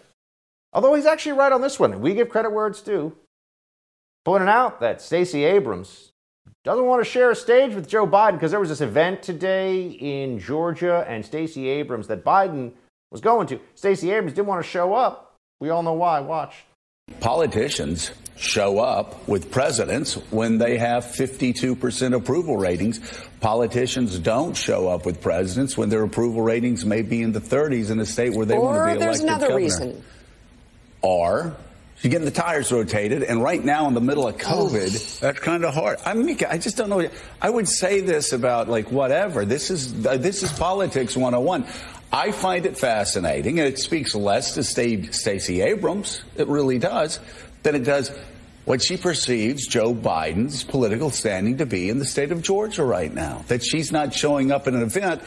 Although 0.76 0.94
he's 0.94 1.06
actually 1.06 1.32
right 1.32 1.52
on 1.52 1.62
this 1.62 1.80
one. 1.80 1.92
And 1.92 2.02
we 2.02 2.12
give 2.12 2.28
credit 2.28 2.52
where 2.52 2.66
it's 2.66 2.82
due. 2.82 3.16
Pointing 4.26 4.48
out 4.48 4.80
that 4.80 5.00
Stacey 5.00 5.44
Abrams 5.44 6.10
doesn't 6.64 6.84
want 6.84 7.02
to 7.02 7.10
share 7.10 7.30
a 7.30 7.34
stage 7.34 7.74
with 7.74 7.88
Joe 7.88 8.06
Biden 8.06 8.32
because 8.32 8.50
there 8.50 8.60
was 8.60 8.68
this 8.68 8.82
event 8.82 9.22
today 9.22 9.86
in 9.86 10.38
Georgia 10.38 11.06
and 11.08 11.24
Stacey 11.24 11.68
Abrams 11.68 12.08
that 12.08 12.24
Biden 12.24 12.72
was 13.10 13.22
going 13.22 13.46
to. 13.46 13.60
Stacey 13.74 14.10
Abrams 14.10 14.34
didn't 14.34 14.48
want 14.48 14.62
to 14.62 14.68
show 14.68 14.92
up. 14.92 15.34
We 15.60 15.70
all 15.70 15.82
know 15.82 15.94
why. 15.94 16.20
Watch. 16.20 16.66
Politicians 17.20 18.10
show 18.36 18.78
up 18.78 19.26
with 19.28 19.50
presidents 19.50 20.14
when 20.30 20.58
they 20.58 20.78
have 20.78 21.04
52% 21.04 22.14
approval 22.14 22.56
ratings. 22.56 23.00
Politicians 23.40 24.18
don't 24.18 24.54
show 24.56 24.88
up 24.88 25.06
with 25.06 25.20
presidents 25.20 25.76
when 25.76 25.88
their 25.88 26.02
approval 26.02 26.42
ratings 26.42 26.84
may 26.84 27.02
be 27.02 27.22
in 27.22 27.32
the 27.32 27.40
30s 27.40 27.90
in 27.90 27.98
a 28.00 28.06
state 28.06 28.34
where 28.34 28.46
they 28.46 28.56
or 28.56 28.64
want 28.64 28.90
to 28.90 28.98
be 28.98 29.02
elected 29.02 29.02
Or 29.02 29.06
there's 29.06 29.20
another 29.20 29.46
governor. 29.48 29.64
reason 29.64 30.04
are 31.02 31.56
you're 32.02 32.10
getting 32.10 32.26
the 32.26 32.30
tires 32.30 32.70
rotated, 32.70 33.22
and 33.22 33.42
right 33.42 33.64
now 33.64 33.88
in 33.88 33.94
the 33.94 34.02
middle 34.02 34.28
of 34.28 34.36
COVID, 34.36 35.20
that's 35.20 35.38
kind 35.38 35.64
of 35.64 35.72
hard. 35.72 35.98
I 36.04 36.12
mean, 36.12 36.38
I 36.46 36.58
just 36.58 36.76
don't 36.76 36.90
know. 36.90 37.08
I 37.40 37.48
would 37.48 37.66
say 37.66 38.02
this 38.02 38.34
about 38.34 38.68
like 38.68 38.92
whatever. 38.92 39.46
This 39.46 39.70
is 39.70 40.06
uh, 40.06 40.18
this 40.18 40.42
is 40.42 40.52
politics 40.52 41.16
101. 41.16 41.64
I 42.12 42.32
find 42.32 42.66
it 42.66 42.76
fascinating, 42.76 43.58
and 43.60 43.66
it 43.66 43.78
speaks 43.78 44.14
less 44.14 44.54
to 44.54 44.62
Stacey 44.62 45.62
Abrams. 45.62 46.22
It 46.36 46.48
really 46.48 46.78
does 46.78 47.18
than 47.62 47.74
it 47.74 47.84
does 47.84 48.10
what 48.64 48.82
she 48.82 48.96
perceives 48.96 49.66
Joe 49.66 49.94
Biden's 49.94 50.64
political 50.64 51.10
standing 51.10 51.58
to 51.58 51.66
be 51.66 51.88
in 51.88 51.98
the 51.98 52.04
state 52.04 52.32
of 52.32 52.42
Georgia 52.42 52.84
right 52.84 53.12
now. 53.12 53.44
That 53.48 53.64
she's 53.64 53.92
not 53.92 54.12
showing 54.12 54.50
up 54.50 54.66
at 54.66 54.74
an 54.74 54.82
event 54.82 55.22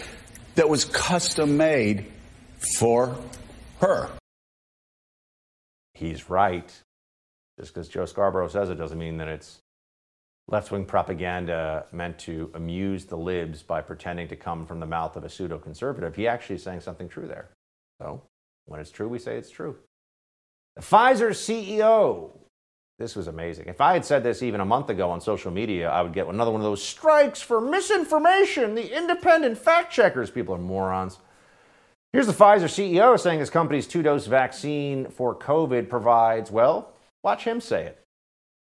that 0.55 0.69
was 0.69 0.85
custom 0.85 1.57
made 1.57 2.11
for 2.77 3.15
her. 3.79 4.09
He's 5.93 6.29
right. 6.29 6.69
Just 7.59 7.73
because 7.73 7.87
Joe 7.87 8.05
Scarborough 8.05 8.49
says 8.49 8.69
it 8.69 8.75
doesn't 8.75 8.97
mean 8.97 9.17
that 9.17 9.27
it's 9.27 9.59
left 10.47 10.71
wing 10.71 10.85
propaganda 10.85 11.85
meant 11.91 12.19
to 12.19 12.51
amuse 12.53 13.05
the 13.05 13.17
libs 13.17 13.63
by 13.63 13.81
pretending 13.81 14.27
to 14.29 14.35
come 14.35 14.65
from 14.65 14.79
the 14.79 14.85
mouth 14.85 15.15
of 15.15 15.23
a 15.23 15.29
pseudo 15.29 15.57
conservative. 15.57 16.15
He 16.15 16.27
actually 16.27 16.55
is 16.55 16.63
saying 16.63 16.81
something 16.81 17.07
true 17.07 17.27
there. 17.27 17.49
So 18.01 18.23
when 18.65 18.79
it's 18.79 18.91
true, 18.91 19.07
we 19.07 19.19
say 19.19 19.37
it's 19.37 19.51
true. 19.51 19.77
Pfizer 20.81 21.31
CEO. 21.31 22.31
This 22.97 23.15
was 23.15 23.27
amazing. 23.27 23.67
If 23.67 23.79
I 23.79 23.93
had 23.93 24.03
said 24.03 24.23
this 24.23 24.43
even 24.43 24.59
a 24.59 24.65
month 24.65 24.89
ago 24.89 25.09
on 25.09 25.21
social 25.21 25.51
media, 25.51 25.89
I 25.89 26.01
would 26.01 26.13
get 26.13 26.27
another 26.27 26.51
one 26.51 26.59
of 26.59 26.65
those 26.65 26.83
strikes 26.83 27.41
for 27.41 27.61
misinformation. 27.61 28.75
The 28.75 28.95
independent 28.95 29.57
fact 29.57 29.93
checkers. 29.93 30.29
People 30.29 30.55
are 30.55 30.59
morons. 30.59 31.19
Here's 32.11 32.27
the 32.27 32.33
Pfizer 32.33 32.63
CEO 32.63 33.17
saying 33.17 33.39
his 33.39 33.49
company's 33.49 33.87
two 33.87 34.03
dose 34.03 34.25
vaccine 34.25 35.09
for 35.09 35.33
COVID 35.33 35.89
provides, 35.89 36.51
well, 36.51 36.93
watch 37.23 37.45
him 37.45 37.61
say 37.61 37.85
it. 37.85 38.05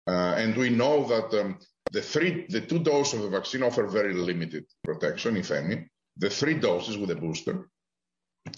Uh, 0.08 0.34
and 0.36 0.56
we 0.56 0.70
know 0.70 1.06
that 1.06 1.40
um, 1.40 1.58
the 1.92 2.02
three, 2.02 2.46
the 2.48 2.60
two 2.60 2.78
doses 2.78 3.14
of 3.14 3.22
the 3.22 3.30
vaccine 3.30 3.62
offer 3.62 3.86
very 3.86 4.14
limited 4.14 4.64
protection, 4.84 5.36
if 5.36 5.50
any. 5.50 5.86
The 6.16 6.30
three 6.30 6.54
doses 6.54 6.96
with 6.96 7.10
a 7.10 7.14
booster, 7.16 7.68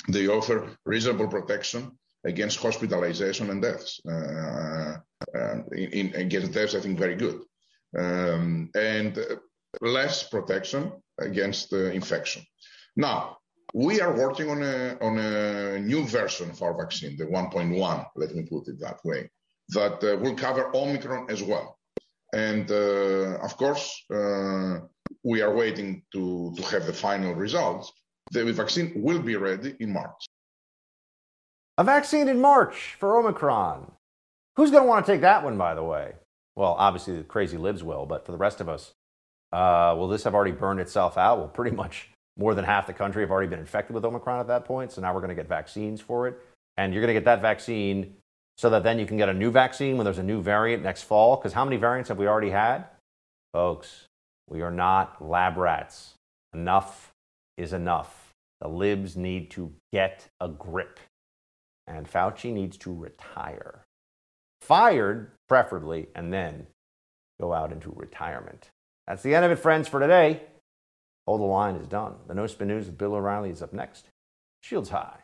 they 0.08 0.28
offer 0.28 0.70
reasonable 0.86 1.28
protection 1.28 1.98
against 2.24 2.58
hospitalization 2.58 3.50
and 3.50 3.62
deaths. 3.62 4.00
Uh, 4.06 4.96
uh, 5.36 5.54
in, 5.72 5.90
in, 5.92 6.14
against 6.14 6.52
deaths, 6.52 6.74
I 6.74 6.80
think 6.80 6.98
very 6.98 7.16
good, 7.16 7.40
um, 7.98 8.70
and 8.74 9.18
less 9.80 10.28
protection 10.28 10.92
against 11.18 11.72
uh, 11.72 11.90
infection. 12.00 12.42
Now, 12.96 13.38
we 13.74 14.00
are 14.00 14.16
working 14.16 14.48
on 14.50 14.62
a, 14.62 14.96
on 15.00 15.18
a 15.18 15.78
new 15.78 16.04
version 16.04 16.50
of 16.50 16.62
our 16.62 16.74
vaccine, 16.76 17.16
the 17.16 17.26
1.1, 17.26 18.06
let 18.16 18.34
me 18.34 18.44
put 18.44 18.68
it 18.68 18.80
that 18.80 18.98
way, 19.04 19.30
that 19.70 20.02
uh, 20.02 20.16
will 20.18 20.34
cover 20.34 20.74
Omicron 20.74 21.30
as 21.30 21.42
well. 21.42 21.78
And 22.34 22.70
uh, 22.70 23.38
of 23.42 23.56
course, 23.56 24.04
uh, 24.12 24.80
we 25.22 25.42
are 25.42 25.54
waiting 25.54 26.02
to, 26.12 26.54
to 26.56 26.62
have 26.62 26.86
the 26.86 26.92
final 26.92 27.34
results. 27.34 27.92
The 28.30 28.52
vaccine 28.52 28.92
will 28.96 29.20
be 29.20 29.36
ready 29.36 29.74
in 29.80 29.92
March. 29.92 30.26
A 31.78 31.84
vaccine 31.84 32.26
in 32.26 32.40
March 32.40 32.96
for 32.98 33.16
Omicron. 33.16 33.92
Who's 34.56 34.72
going 34.72 34.82
to 34.82 34.88
want 34.88 35.06
to 35.06 35.12
take 35.12 35.20
that 35.20 35.44
one, 35.44 35.56
by 35.56 35.76
the 35.76 35.84
way? 35.84 36.14
Well, 36.56 36.74
obviously, 36.76 37.16
the 37.16 37.22
crazy 37.22 37.56
libs 37.56 37.84
will, 37.84 38.04
but 38.04 38.26
for 38.26 38.32
the 38.32 38.38
rest 38.38 38.60
of 38.60 38.68
us, 38.68 38.94
uh, 39.52 39.94
will 39.96 40.08
this 40.08 40.24
have 40.24 40.34
already 40.34 40.50
burned 40.50 40.80
itself 40.80 41.16
out? 41.16 41.38
Well, 41.38 41.46
pretty 41.46 41.76
much 41.76 42.10
more 42.36 42.56
than 42.56 42.64
half 42.64 42.88
the 42.88 42.92
country 42.92 43.22
have 43.22 43.30
already 43.30 43.46
been 43.46 43.60
infected 43.60 43.94
with 43.94 44.04
Omicron 44.04 44.40
at 44.40 44.48
that 44.48 44.64
point. 44.64 44.90
So 44.90 45.00
now 45.00 45.14
we're 45.14 45.20
going 45.20 45.28
to 45.28 45.36
get 45.36 45.48
vaccines 45.48 46.00
for 46.00 46.26
it. 46.26 46.36
And 46.76 46.92
you're 46.92 47.00
going 47.00 47.14
to 47.14 47.20
get 47.20 47.26
that 47.26 47.40
vaccine 47.40 48.16
so 48.56 48.70
that 48.70 48.82
then 48.82 48.98
you 48.98 49.06
can 49.06 49.16
get 49.16 49.28
a 49.28 49.34
new 49.34 49.52
vaccine 49.52 49.96
when 49.96 50.04
there's 50.04 50.18
a 50.18 50.24
new 50.24 50.42
variant 50.42 50.82
next 50.82 51.04
fall. 51.04 51.36
Because 51.36 51.52
how 51.52 51.64
many 51.64 51.76
variants 51.76 52.08
have 52.08 52.18
we 52.18 52.26
already 52.26 52.50
had? 52.50 52.86
Folks, 53.52 54.06
we 54.50 54.62
are 54.62 54.72
not 54.72 55.24
lab 55.24 55.56
rats. 55.56 56.14
Enough 56.52 57.12
is 57.56 57.72
enough. 57.72 58.32
The 58.60 58.68
libs 58.68 59.16
need 59.16 59.52
to 59.52 59.72
get 59.92 60.26
a 60.40 60.48
grip. 60.48 60.98
And 61.88 62.06
Fauci 62.06 62.52
needs 62.52 62.76
to 62.78 62.94
retire. 62.94 63.86
Fired, 64.60 65.32
preferably, 65.48 66.08
and 66.14 66.32
then 66.32 66.66
go 67.40 67.54
out 67.54 67.72
into 67.72 67.92
retirement. 67.96 68.70
That's 69.06 69.22
the 69.22 69.34
end 69.34 69.46
of 69.46 69.50
it, 69.50 69.58
friends, 69.58 69.88
for 69.88 69.98
today. 69.98 70.42
Hold 71.26 71.40
the 71.40 71.44
line 71.44 71.76
is 71.76 71.86
done. 71.86 72.16
The 72.26 72.34
No 72.34 72.46
Spin 72.46 72.68
News 72.68 72.86
with 72.86 72.98
Bill 72.98 73.14
O'Reilly 73.14 73.50
is 73.50 73.62
up 73.62 73.72
next. 73.72 74.08
Shields 74.62 74.90
high. 74.90 75.20